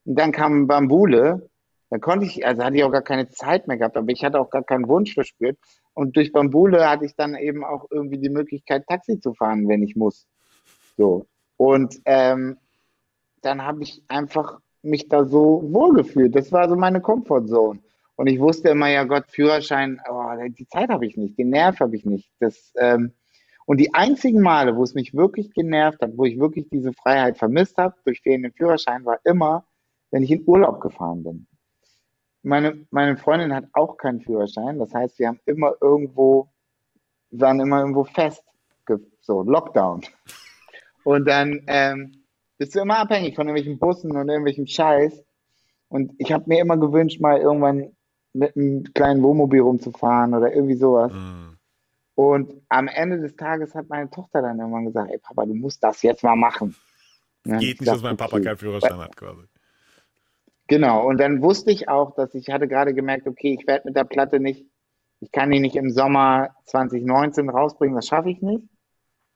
Und 0.07 0.19
dann 0.19 0.33
kam 0.33 0.67
Bambule. 0.67 1.50
Da 1.91 1.99
konnte 1.99 2.25
ich, 2.25 2.47
also 2.47 2.63
hatte 2.63 2.77
ich 2.77 2.85
auch 2.85 2.93
gar 2.93 3.03
keine 3.03 3.29
Zeit 3.29 3.67
mehr 3.67 3.77
gehabt, 3.77 3.97
aber 3.97 4.09
ich 4.11 4.25
hatte 4.25 4.41
auch 4.41 4.51
gar 4.51 4.63
keinen 4.63 4.89
Wunsch 4.89 5.13
verspürt. 5.15 5.59
Und 5.93 6.17
durch 6.17 6.33
Bambule 6.33 6.89
hatte 6.89 7.05
ich 7.05 7.17
dann 7.17 7.35
eben 7.35 7.65
auch 7.65 7.87
irgendwie 7.91 8.19
die 8.19 8.31
Möglichkeit, 8.31 8.87
Taxi 8.87 9.21
zu 9.21 9.35
fahren, 9.35 9.69
wenn 9.69 9.83
ich 9.83 9.97
muss. 9.97 10.29
So. 10.97 11.27
Und 11.57 12.01
ähm, 12.05 12.59
dann 13.43 13.65
habe 13.65 13.83
ich 13.83 14.03
einfach 14.07 14.61
mich 14.83 15.09
da 15.09 15.25
so 15.25 15.63
wohlgefühlt. 15.67 16.35
Das 16.35 16.53
war 16.53 16.69
so 16.69 16.77
meine 16.77 17.01
Comfortzone. 17.01 17.81
Und 18.15 18.27
ich 18.29 18.39
wusste 18.39 18.69
immer, 18.69 18.89
ja 18.89 19.05
Gott, 19.05 19.25
Führerschein, 19.29 20.01
oh, 20.09 20.31
die 20.49 20.69
Zeit 20.69 20.91
habe 20.91 21.07
ich 21.07 21.17
nicht, 21.17 21.39
den 21.39 21.51
Nerv 21.51 21.81
habe 21.81 21.97
ich 21.97 22.05
nicht. 22.05 22.31
Das, 22.39 22.73
ähm, 22.77 23.13
und 23.67 23.79
die 23.79 23.95
einzigen 23.95 24.43
Male, 24.43 24.77
wo 24.77 24.83
es 24.83 24.95
mich 24.95 25.15
wirklich 25.15 25.53
genervt 25.55 26.03
hat, 26.03 26.17
wo 26.17 26.25
ich 26.25 26.39
wirklich 26.39 26.69
diese 26.71 26.93
Freiheit 26.93 27.39
vermisst 27.39 27.79
habe 27.79 27.95
durch 28.05 28.21
fehlenden 28.21 28.53
Führerschein, 28.53 29.05
war 29.05 29.19
immer, 29.25 29.65
wenn 30.11 30.23
ich 30.23 30.31
in 30.31 30.45
Urlaub 30.47 30.81
gefahren 30.81 31.23
bin. 31.23 31.47
Meine, 32.43 32.87
meine 32.91 33.17
Freundin 33.17 33.55
hat 33.55 33.67
auch 33.73 33.97
keinen 33.97 34.21
Führerschein. 34.21 34.79
Das 34.79 34.95
heißt, 34.95 35.19
wir 35.19 35.29
haben 35.29 35.41
immer 35.45 35.75
irgendwo, 35.81 36.49
waren 37.31 37.61
immer 37.61 37.81
irgendwo 37.81 38.05
fest, 38.05 38.43
so 39.21 39.43
Lockdown. 39.43 40.03
Und 41.05 41.27
dann 41.27 41.63
ähm, 41.67 42.25
bist 42.59 42.75
du 42.75 42.81
immer 42.81 42.99
abhängig 42.99 43.37
von 43.37 43.47
irgendwelchen 43.47 43.79
Bussen 43.79 44.17
und 44.17 44.29
irgendwelchem 44.29 44.67
Scheiß. 44.67 45.23
Und 45.89 46.13
ich 46.19 46.33
habe 46.33 46.45
mir 46.47 46.61
immer 46.61 46.77
gewünscht, 46.77 47.21
mal 47.21 47.39
irgendwann 47.39 47.93
mit 48.33 48.57
einem 48.57 48.85
kleinen 48.95 49.23
Wohnmobil 49.23 49.61
rumzufahren 49.61 50.35
oder 50.35 50.53
irgendwie 50.53 50.77
sowas. 50.77 51.13
Mm. 51.13 51.57
Und 52.15 52.63
am 52.69 52.87
Ende 52.87 53.19
des 53.21 53.35
Tages 53.35 53.75
hat 53.75 53.89
meine 53.89 54.11
Tochter 54.11 54.43
dann 54.43 54.59
irgendwann 54.59 54.85
gesagt, 54.85 55.11
ey 55.11 55.19
Papa, 55.19 55.47
du 55.47 55.55
musst 55.55 55.83
das 55.83 56.03
jetzt 56.03 56.23
mal 56.23 56.37
machen. 56.37 56.77
Geht 57.45 57.81
nicht, 57.81 57.87
dass 57.87 58.03
mein 58.03 58.17
Papa 58.17 58.37
okay. 58.37 58.45
keinen 58.45 58.59
Führerschein 58.59 58.99
hat, 58.99 59.17
quasi. 59.17 59.43
Genau, 60.71 61.05
und 61.05 61.19
dann 61.19 61.43
wusste 61.43 61.73
ich 61.73 61.89
auch, 61.89 62.15
dass 62.15 62.33
ich 62.33 62.49
hatte 62.49 62.69
gerade 62.69 62.95
gemerkt, 62.95 63.27
okay, 63.27 63.59
ich 63.59 63.67
werde 63.67 63.89
mit 63.89 63.97
der 63.97 64.05
Platte 64.05 64.39
nicht, 64.39 64.65
ich 65.19 65.33
kann 65.33 65.51
die 65.51 65.59
nicht 65.59 65.75
im 65.75 65.91
Sommer 65.91 66.51
2019 66.67 67.51
rausbringen, 67.51 67.97
das 67.97 68.07
schaffe 68.07 68.31
ich 68.31 68.41
nicht. 68.41 68.69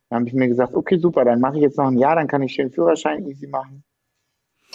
Dann 0.09 0.21
habe 0.21 0.29
ich 0.29 0.35
mir 0.35 0.47
gesagt, 0.47 0.75
okay, 0.75 0.97
super, 0.97 1.25
dann 1.25 1.41
mache 1.41 1.57
ich 1.57 1.63
jetzt 1.63 1.77
noch 1.77 1.89
ein 1.89 1.99
Jahr, 1.99 2.15
dann 2.15 2.29
kann 2.29 2.41
ich 2.43 2.53
schön 2.53 2.71
Führerschein 2.71 3.27
easy 3.27 3.49
machen. 3.49 3.83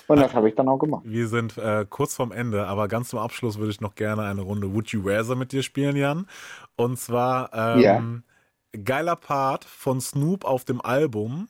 Und 0.07 0.19
das 0.19 0.33
habe 0.33 0.49
ich 0.49 0.55
dann 0.55 0.67
auch 0.67 0.79
gemacht. 0.79 1.03
Wir 1.05 1.29
sind 1.29 1.57
äh, 1.57 1.85
kurz 1.89 2.15
vorm 2.15 2.33
Ende, 2.33 2.67
aber 2.67 2.89
ganz 2.89 3.07
zum 3.07 3.19
Abschluss 3.19 3.57
würde 3.57 3.71
ich 3.71 3.79
noch 3.79 3.95
gerne 3.95 4.23
eine 4.23 4.41
Runde 4.41 4.73
Would 4.73 4.89
You 4.89 5.01
Rather 5.05 5.37
mit 5.37 5.53
dir 5.53 5.63
spielen, 5.63 5.95
Jan. 5.95 6.27
Und 6.75 6.99
zwar 6.99 7.53
ähm, 7.53 8.23
geiler 8.83 9.15
Part 9.15 9.63
von 9.63 10.01
Snoop 10.01 10.43
auf 10.43 10.65
dem 10.65 10.81
Album, 10.81 11.47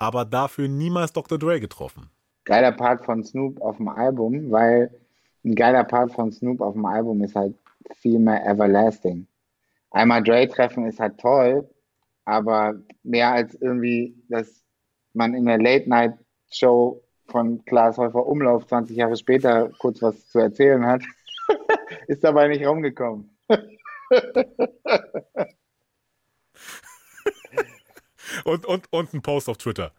aber 0.00 0.24
dafür 0.24 0.66
niemals 0.66 1.12
Dr. 1.12 1.38
Dre 1.38 1.60
getroffen. 1.60 2.10
Geiler 2.44 2.72
Part 2.72 3.04
von 3.04 3.24
Snoop 3.24 3.60
auf 3.60 3.76
dem 3.76 3.88
Album, 3.88 4.50
weil 4.50 4.90
ein 5.44 5.54
geiler 5.54 5.84
Part 5.84 6.12
von 6.12 6.32
Snoop 6.32 6.60
auf 6.60 6.74
dem 6.74 6.84
Album 6.84 7.22
ist 7.22 7.34
halt 7.34 7.54
viel 7.96 8.18
mehr 8.18 8.44
everlasting. 8.46 9.26
Einmal 9.90 10.22
Dre 10.22 10.46
treffen 10.48 10.86
ist 10.86 11.00
halt 11.00 11.18
toll, 11.18 11.68
aber 12.24 12.74
mehr 13.02 13.32
als 13.32 13.54
irgendwie, 13.54 14.14
dass 14.28 14.62
man 15.14 15.34
in 15.34 15.46
der 15.46 15.58
Late 15.58 15.88
Night 15.88 16.14
Show 16.50 17.02
von 17.28 17.64
Klaas 17.64 17.96
Häufer 17.96 18.26
Umlauf 18.26 18.66
20 18.66 18.96
Jahre 18.96 19.16
später 19.16 19.70
kurz 19.78 20.02
was 20.02 20.28
zu 20.28 20.38
erzählen 20.38 20.84
hat, 20.84 21.02
ist 22.06 22.22
dabei 22.24 22.48
nicht 22.48 22.66
rumgekommen. 22.66 23.30
Und, 28.44 28.64
und, 28.66 28.92
und 28.92 29.12
ein 29.12 29.22
Post 29.22 29.48
auf 29.48 29.56
Twitter. 29.56 29.92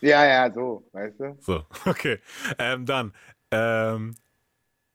Ja, 0.00 0.24
ja, 0.26 0.52
so, 0.52 0.88
weißt 0.92 1.20
du? 1.20 1.36
So, 1.40 1.64
okay. 1.86 2.18
Ähm, 2.58 2.86
dann, 2.86 3.12
ähm, 3.50 4.14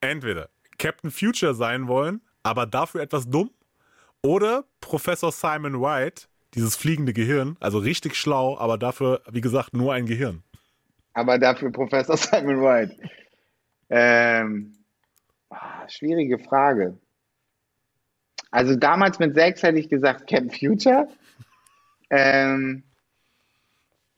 entweder 0.02 0.50
Captain 0.78 1.12
Future 1.12 1.54
sein 1.54 1.88
wollen, 1.88 2.22
aber 2.44 2.66
dafür 2.66 3.02
etwas 3.02 3.30
dumm, 3.30 3.52
oder 4.22 4.66
Professor 4.80 5.32
Simon 5.32 5.82
White, 5.82 6.28
dieses 6.54 6.76
fliegende 6.76 7.14
Gehirn, 7.14 7.58
also 7.60 7.80
richtig 7.80 8.16
schlau, 8.16 8.58
aber 8.58 8.78
dafür, 8.78 9.22
wie 9.32 9.42
gesagt, 9.42 9.74
nur 9.74 9.94
ein 9.94 10.06
Gehirn. 10.06 10.44
Aber 11.14 11.38
dafür 11.38 11.72
Professor 11.72 12.18
Simon 12.18 12.62
White. 12.62 12.98
Ähm, 13.90 14.74
ah, 15.50 15.88
schwierige 15.90 16.40
Frage. 16.40 16.98
Also 18.52 18.76
damals 18.76 19.20
mit 19.20 19.34
sechs 19.34 19.64
hätte 19.64 19.80
ich 19.80 19.90
gesagt 19.90 20.28
Camp 20.28 20.56
Future. 20.56 21.08
Ähm, 22.10 22.84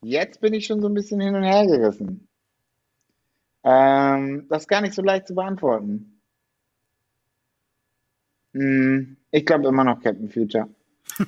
jetzt 0.05 0.39
bin 0.41 0.53
ich 0.53 0.65
schon 0.65 0.81
so 0.81 0.87
ein 0.87 0.93
bisschen 0.93 1.19
hin 1.19 1.35
und 1.35 1.43
her 1.43 1.65
gerissen. 1.65 2.27
Ähm, 3.63 4.47
das 4.49 4.63
ist 4.63 4.67
gar 4.67 4.81
nicht 4.81 4.93
so 4.93 5.01
leicht 5.01 5.27
zu 5.27 5.35
beantworten. 5.35 6.21
Hm, 8.53 9.17
ich 9.31 9.45
glaube 9.45 9.67
immer 9.67 9.83
noch 9.83 10.01
Captain 10.01 10.29
Future. 10.29 10.69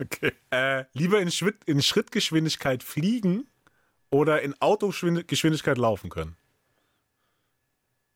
Okay. 0.00 0.32
Äh, 0.50 0.84
lieber 0.92 1.20
in, 1.20 1.30
Schritt, 1.30 1.56
in 1.66 1.80
Schrittgeschwindigkeit 1.80 2.82
fliegen 2.82 3.46
oder 4.10 4.42
in 4.42 4.54
Autogeschwindigkeit 4.60 5.78
laufen 5.78 6.10
können? 6.10 6.36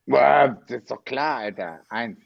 Boah, 0.07 0.61
das 0.67 0.79
ist 0.79 0.91
doch 0.91 1.05
klar, 1.05 1.39
Alter. 1.39 1.85
Eins. 1.89 2.19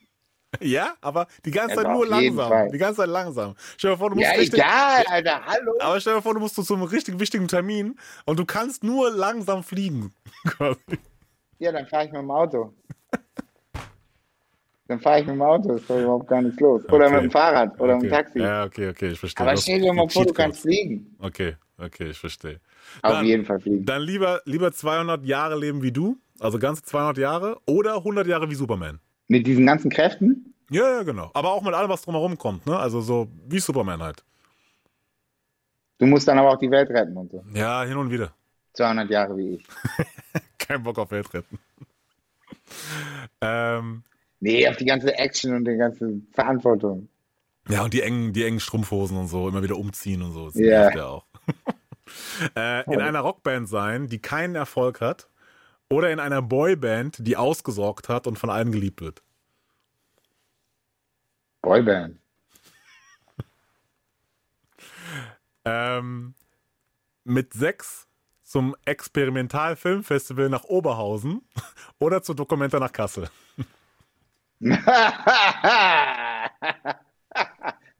Ja, 0.60 0.94
aber 1.00 1.26
die 1.44 1.50
ganze 1.50 1.70
Ja, 1.70 1.76
Zeit 1.76 1.86
doch, 1.86 1.92
nur 1.92 2.06
langsam. 2.06 2.48
Fall. 2.48 2.68
Die 2.70 2.78
ganze 2.78 2.96
Zeit 3.00 3.08
langsam. 3.08 3.54
Stell 3.78 3.92
dir 3.92 3.96
vor, 3.96 4.10
du 4.10 4.16
musst 4.16 4.28
Ja, 4.28 4.34
richtig, 4.38 4.58
egal, 4.60 5.04
Alter. 5.08 5.40
Hallo. 5.46 5.72
aber 5.80 6.00
stell 6.00 6.14
dir 6.14 6.22
vor, 6.22 6.34
du 6.34 6.40
musst 6.40 6.54
zu 6.62 6.74
einem 6.74 6.82
richtig 6.82 7.18
wichtigen 7.18 7.48
Termin 7.48 7.98
und 8.26 8.38
du 8.38 8.44
kannst 8.44 8.84
nur 8.84 9.10
langsam 9.10 9.62
fliegen. 9.62 10.12
Ja, 11.58 11.70
dann 11.70 11.86
fahre 11.86 12.06
ich 12.06 12.10
mit 12.12 12.20
dem 12.20 12.30
Auto. 12.32 12.74
Dann 14.88 14.98
fahre 15.00 15.20
ich 15.20 15.26
mit 15.26 15.36
dem 15.36 15.42
Auto, 15.42 15.74
ist 15.74 15.88
doch 15.88 15.96
überhaupt 15.96 16.26
gar 16.26 16.42
nichts 16.42 16.58
los. 16.60 16.84
Oder 16.86 17.06
Okay. 17.06 17.14
mit 17.14 17.22
dem 17.22 17.30
Fahrrad 17.30 17.80
oder 17.80 17.94
mit 17.96 18.02
okay. 18.04 18.08
dem 18.08 18.10
Taxi. 18.10 18.38
Ja, 18.40 18.64
okay, 18.64 18.88
okay, 18.88 19.08
ich 19.12 19.18
verstehe. 19.20 19.46
Aber 19.46 19.56
stell 19.56 19.80
dir 19.80 19.92
mal 19.92 20.08
vor, 20.08 20.26
du 20.26 20.32
kannst 20.34 20.62
fliegen. 20.62 21.14
Okay, 21.20 21.54
okay, 21.78 22.10
ich 22.10 22.18
verstehe. 22.18 22.60
Auf 23.02 23.12
Dann- 23.12 23.24
jeden 23.26 23.44
Fall 23.44 23.60
fliegen. 23.60 23.86
Dann 23.86 24.02
lieber, 24.02 24.42
lieber 24.44 24.72
200 24.72 25.24
Jahre 25.24 25.56
leben 25.56 25.82
wie 25.82 25.92
du, 25.92 26.18
also 26.40 26.58
ganze 26.58 26.82
200 26.82 27.16
Jahre, 27.18 27.58
oder 27.66 27.94
100 27.98 28.26
Jahre 28.26 28.50
wie 28.50 28.56
Superman. 28.56 28.98
Mit 29.32 29.46
diesen 29.46 29.64
ganzen 29.64 29.90
Kräften? 29.90 30.54
Ja, 30.70 30.96
ja, 30.96 31.02
genau. 31.04 31.30
Aber 31.32 31.52
auch 31.52 31.62
mit 31.62 31.72
allem, 31.72 31.88
was 31.88 32.02
drumherum 32.02 32.36
kommt, 32.36 32.66
ne? 32.66 32.78
Also 32.78 33.00
so 33.00 33.28
wie 33.48 33.60
Superman 33.60 34.02
halt. 34.02 34.22
Du 35.96 36.04
musst 36.04 36.28
dann 36.28 36.38
aber 36.38 36.50
auch 36.50 36.58
die 36.58 36.70
Welt 36.70 36.90
retten 36.90 37.16
und 37.16 37.30
so. 37.30 37.42
Ja, 37.54 37.82
hin 37.84 37.96
und 37.96 38.10
wieder. 38.10 38.34
200 38.74 39.08
Jahre 39.08 39.34
wie 39.38 39.54
ich. 39.54 39.66
Kein 40.58 40.82
Bock 40.82 40.98
auf 40.98 41.10
Welt 41.12 41.32
retten. 41.32 41.58
ähm, 43.40 44.02
Nee, 44.40 44.68
auf 44.68 44.76
die 44.76 44.84
ganze 44.84 45.14
Action 45.16 45.54
und 45.54 45.64
die 45.64 45.76
ganze 45.76 46.20
Verantwortung. 46.32 47.08
ja, 47.70 47.84
und 47.84 47.94
die 47.94 48.02
engen, 48.02 48.34
die 48.34 48.44
engen 48.44 48.60
Strumpfhosen 48.60 49.16
und 49.16 49.28
so, 49.28 49.48
immer 49.48 49.62
wieder 49.62 49.78
umziehen 49.78 50.20
und 50.20 50.32
so. 50.32 50.46
Das 50.46 50.56
Ja. 50.56 50.80
nervt 50.80 50.96
ja 50.96 51.06
auch. 51.06 51.24
äh, 52.56 52.84
in 52.92 53.00
einer 53.00 53.20
Rockband 53.20 53.66
sein, 53.66 54.08
die 54.08 54.18
keinen 54.18 54.56
Erfolg 54.56 55.00
hat, 55.00 55.30
oder 55.92 56.10
in 56.10 56.18
einer 56.20 56.40
Boyband, 56.40 57.18
die 57.20 57.36
ausgesorgt 57.36 58.08
hat 58.08 58.26
und 58.26 58.38
von 58.38 58.48
allen 58.48 58.72
geliebt 58.72 59.02
wird. 59.02 59.22
Boyband. 61.60 62.18
Ähm, 65.64 66.34
mit 67.22 67.54
sechs 67.54 68.08
zum 68.42 68.74
Experimentalfilmfestival 68.84 70.48
nach 70.48 70.64
Oberhausen 70.64 71.42
oder 72.00 72.20
zur 72.20 72.34
Dokumenta 72.34 72.80
nach 72.80 72.92
Kassel. 72.92 73.30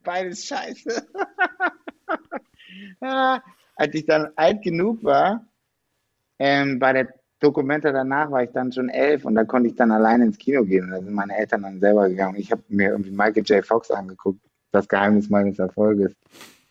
Beides 0.03 0.45
scheiße. 0.45 1.09
Als 2.99 3.95
ich 3.95 4.07
dann 4.07 4.33
alt 4.35 4.61
genug 4.63 5.05
war, 5.05 5.47
ähm, 6.41 6.81
bei 6.81 6.93
der 6.95 7.22
Dokumenta 7.43 7.91
danach 7.91 8.31
war 8.31 8.45
ich 8.45 8.51
dann 8.51 8.71
schon 8.71 8.89
elf 8.89 9.25
und 9.25 9.35
da 9.35 9.45
konnte 9.45 9.69
ich 9.69 9.75
dann 9.75 9.91
alleine 9.91 10.27
ins 10.27 10.39
Kino 10.39 10.63
gehen. 10.63 10.91
Da 10.91 11.01
sind 11.01 11.13
meine 11.13 11.37
Eltern 11.37 11.63
dann 11.63 11.81
selber 11.81 12.09
gegangen. 12.09 12.37
Ich 12.37 12.53
habe 12.53 12.63
mir 12.69 12.91
irgendwie 12.91 13.11
Michael 13.11 13.43
J. 13.43 13.67
Fox 13.67 13.91
angeguckt, 13.91 14.41
das 14.71 14.87
Geheimnis 14.87 15.29
meines 15.29 15.59
Erfolges. 15.59 16.15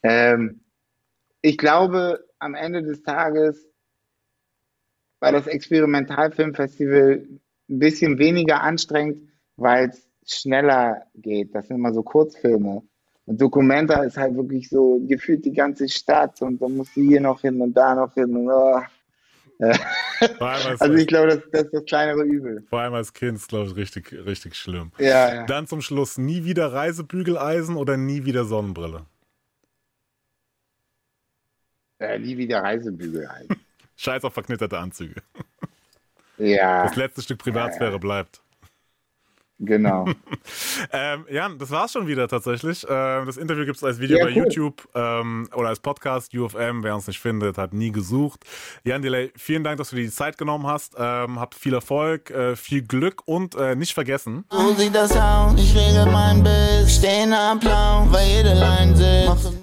Ähm, 0.02 0.62
ich 1.42 1.58
glaube, 1.58 2.24
am 2.40 2.56
Ende 2.56 2.84
des 2.84 3.04
Tages 3.04 3.68
war 5.20 5.34
das 5.34 5.46
Experimentalfilmfestival 5.48 7.28
ein 7.70 7.80
bisschen 7.80 8.18
weniger 8.18 8.62
anstrengend, 8.62 9.30
weil 9.58 9.90
es 9.90 10.10
schneller 10.26 11.04
geht. 11.16 11.54
Das 11.54 11.68
sind 11.68 11.78
immer 11.78 11.94
so 11.94 12.02
Kurzfilme. 12.02 12.82
Und 13.26 13.42
Documenta 13.42 14.04
ist 14.04 14.18
halt 14.18 14.36
wirklich 14.36 14.70
so 14.70 15.02
gefühlt 15.06 15.44
die 15.44 15.54
ganze 15.54 15.90
Stadt 15.90 16.42
und 16.42 16.62
dann 16.62 16.78
musst 16.78 16.96
du 16.96 17.02
hier 17.02 17.20
noch 17.20 17.42
hin 17.42 17.60
und 17.60 17.74
da 17.74 17.94
noch 17.94 18.14
hin. 18.14 18.36
Und, 18.36 18.50
oh. 18.50 18.82
Also 20.40 20.94
ich 20.94 21.08
glaube, 21.08 21.28
das, 21.30 21.40
das 21.52 21.64
ist 21.64 21.74
das 21.74 21.86
kleinere 21.86 22.24
Übel. 22.24 22.64
vor 22.70 22.80
allem 22.82 22.94
als 22.94 23.14
Kind 23.14 23.38
ist, 23.38 23.48
glaube 23.50 23.70
ich, 23.70 23.76
richtig, 23.76 24.14
richtig 24.14 24.56
schlimm. 24.56 24.92
Ja, 25.00 25.34
ja. 25.34 25.46
Dann 25.46 25.68
zum 25.68 25.82
Schluss 25.82 26.18
nie 26.18 26.44
wieder 26.44 26.72
Reisebügeleisen 26.72 27.76
oder 27.76 27.98
nie 27.98 28.26
wieder 28.26 28.46
Sonnenbrille. 28.46 29.06
Äh, 32.00 32.20
nie 32.20 32.38
wieder 32.38 32.64
Reisebügel 32.64 33.30
halt. 33.30 33.48
Scheiß 33.98 34.24
auf 34.24 34.34
verknitterte 34.34 34.78
Anzüge. 34.78 35.22
Ja, 36.38 36.84
Das 36.84 36.96
letzte 36.96 37.22
Stück 37.22 37.40
Privatsphäre 37.40 38.00
bleibt. 38.00 38.42
Genau. 39.62 40.06
Ähm, 40.92 41.26
Jan, 41.30 41.58
das 41.60 41.70
war's 41.70 41.92
schon 41.94 42.08
wieder 42.08 42.28
tatsächlich. 42.28 42.86
Ähm, 42.90 43.26
das 43.26 43.38
Interview 43.38 43.66
gibt 43.66 43.78
es 43.78 43.84
als 43.84 44.00
Video 44.00 44.18
Ja, 44.18 44.26
bei 44.26 44.32
cool. 44.32 44.38
YouTube 44.38 44.88
ähm, 44.96 45.48
oder 45.56 45.70
als 45.70 45.80
Podcast. 45.80 46.34
UFM, 46.36 46.84
wer 46.84 46.96
uns 46.96 47.08
nicht 47.08 47.20
findet, 47.20 47.58
hat 47.58 47.74
nie 47.74 47.92
gesucht. 47.92 48.44
Jan 48.84 49.02
Delay, 49.02 49.32
vielen 49.38 49.64
Dank, 49.64 49.78
dass 49.78 49.92
du 49.92 49.96
dir 49.96 50.04
die 50.04 50.10
Zeit 50.12 50.38
genommen 50.38 50.66
hast. 50.68 50.96
Ähm, 50.98 51.40
habt 51.40 51.56
viel 51.56 51.74
Erfolg, 51.74 52.32
äh, 52.32 52.56
viel 52.56 52.82
Glück 52.82 53.22
und 53.26 53.56
äh, 53.56 53.76
nicht 53.76 53.94
vergessen, 53.94 54.44
So 54.50 54.74
sieht 54.74 54.96
das 54.96 55.16
aus, 55.16 55.54
ich 55.58 55.76
regel 55.76 56.08
mein 56.12 56.44
Biss, 56.44 56.96
stehen 56.98 57.32
am 57.32 57.60
Plan, 57.60 58.12
weil 58.12 58.28
jede 58.28 58.54
Line 58.54 58.96
sitzt. 58.96 59.54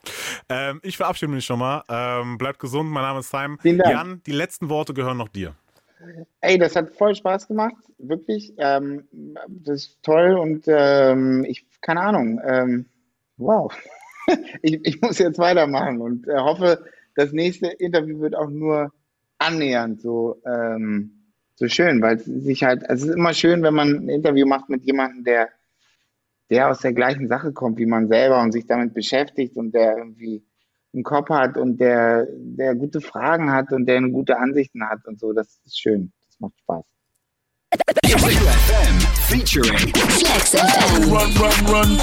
ähm, 0.48 0.80
ich 0.82 0.96
verabschiede 0.96 1.30
mich 1.32 1.44
schon 1.44 1.60
mal. 1.60 1.84
Ähm, 1.88 2.36
bleibt 2.38 2.58
gesund, 2.58 2.90
mein 2.90 3.02
Name 3.04 3.20
ist 3.20 3.30
Simon. 3.30 3.58
Jan, 3.62 4.20
die 4.26 4.32
letzten 4.32 4.68
Worte 4.68 4.92
gehören 4.94 5.16
noch 5.16 5.28
dir. 5.28 5.54
Ey, 6.40 6.58
das 6.58 6.76
hat 6.76 6.90
voll 6.90 7.14
Spaß 7.14 7.48
gemacht, 7.48 7.76
wirklich. 7.98 8.52
Ähm, 8.58 9.08
das 9.48 9.86
ist 9.86 10.02
toll 10.02 10.32
und 10.34 10.64
ähm, 10.66 11.44
ich, 11.46 11.66
keine 11.80 12.00
Ahnung, 12.00 12.40
ähm, 12.44 12.86
wow. 13.36 13.72
ich, 14.62 14.80
ich 14.84 15.00
muss 15.00 15.18
jetzt 15.18 15.38
weitermachen 15.38 16.00
und 16.00 16.28
äh, 16.28 16.38
hoffe, 16.38 16.84
das 17.14 17.32
nächste 17.32 17.68
Interview 17.68 18.20
wird 18.20 18.34
auch 18.34 18.50
nur 18.50 18.92
annähernd 19.38 20.00
so, 20.00 20.40
ähm, 20.46 21.24
so 21.54 21.68
schön, 21.68 22.02
weil 22.02 22.16
es 22.16 22.24
sich 22.24 22.64
halt, 22.64 22.82
es 22.88 23.02
ist 23.02 23.14
immer 23.14 23.34
schön, 23.34 23.62
wenn 23.62 23.74
man 23.74 23.88
ein 23.88 24.08
Interview 24.08 24.46
macht 24.46 24.68
mit 24.68 24.84
jemandem, 24.84 25.24
der, 25.24 25.48
der 26.50 26.70
aus 26.70 26.80
der 26.80 26.92
gleichen 26.92 27.28
Sache 27.28 27.52
kommt 27.52 27.78
wie 27.78 27.86
man 27.86 28.08
selber 28.08 28.40
und 28.42 28.52
sich 28.52 28.66
damit 28.66 28.94
beschäftigt 28.94 29.56
und 29.56 29.72
der 29.72 29.98
irgendwie 29.98 30.44
einen 30.94 31.02
Kopf 31.02 31.28
hat 31.28 31.56
und 31.56 31.78
der, 31.78 32.26
der 32.30 32.74
gute 32.74 33.00
Fragen 33.00 33.52
hat 33.52 33.72
und 33.72 33.86
der 33.86 34.00
gute 34.02 34.38
Ansichten 34.38 34.88
hat 34.88 35.04
und 35.06 35.20
so. 35.20 35.32
Das 35.32 35.60
ist 35.64 35.78
schön. 35.78 36.12
Das 36.26 36.40
macht 36.40 36.58
Spaß. 36.60 36.84
Featuring 39.28 39.92
Flex 39.94 40.54
FM. 40.54 41.12
Run 41.12 41.36
Run 41.36 41.66
Run. 41.74 41.98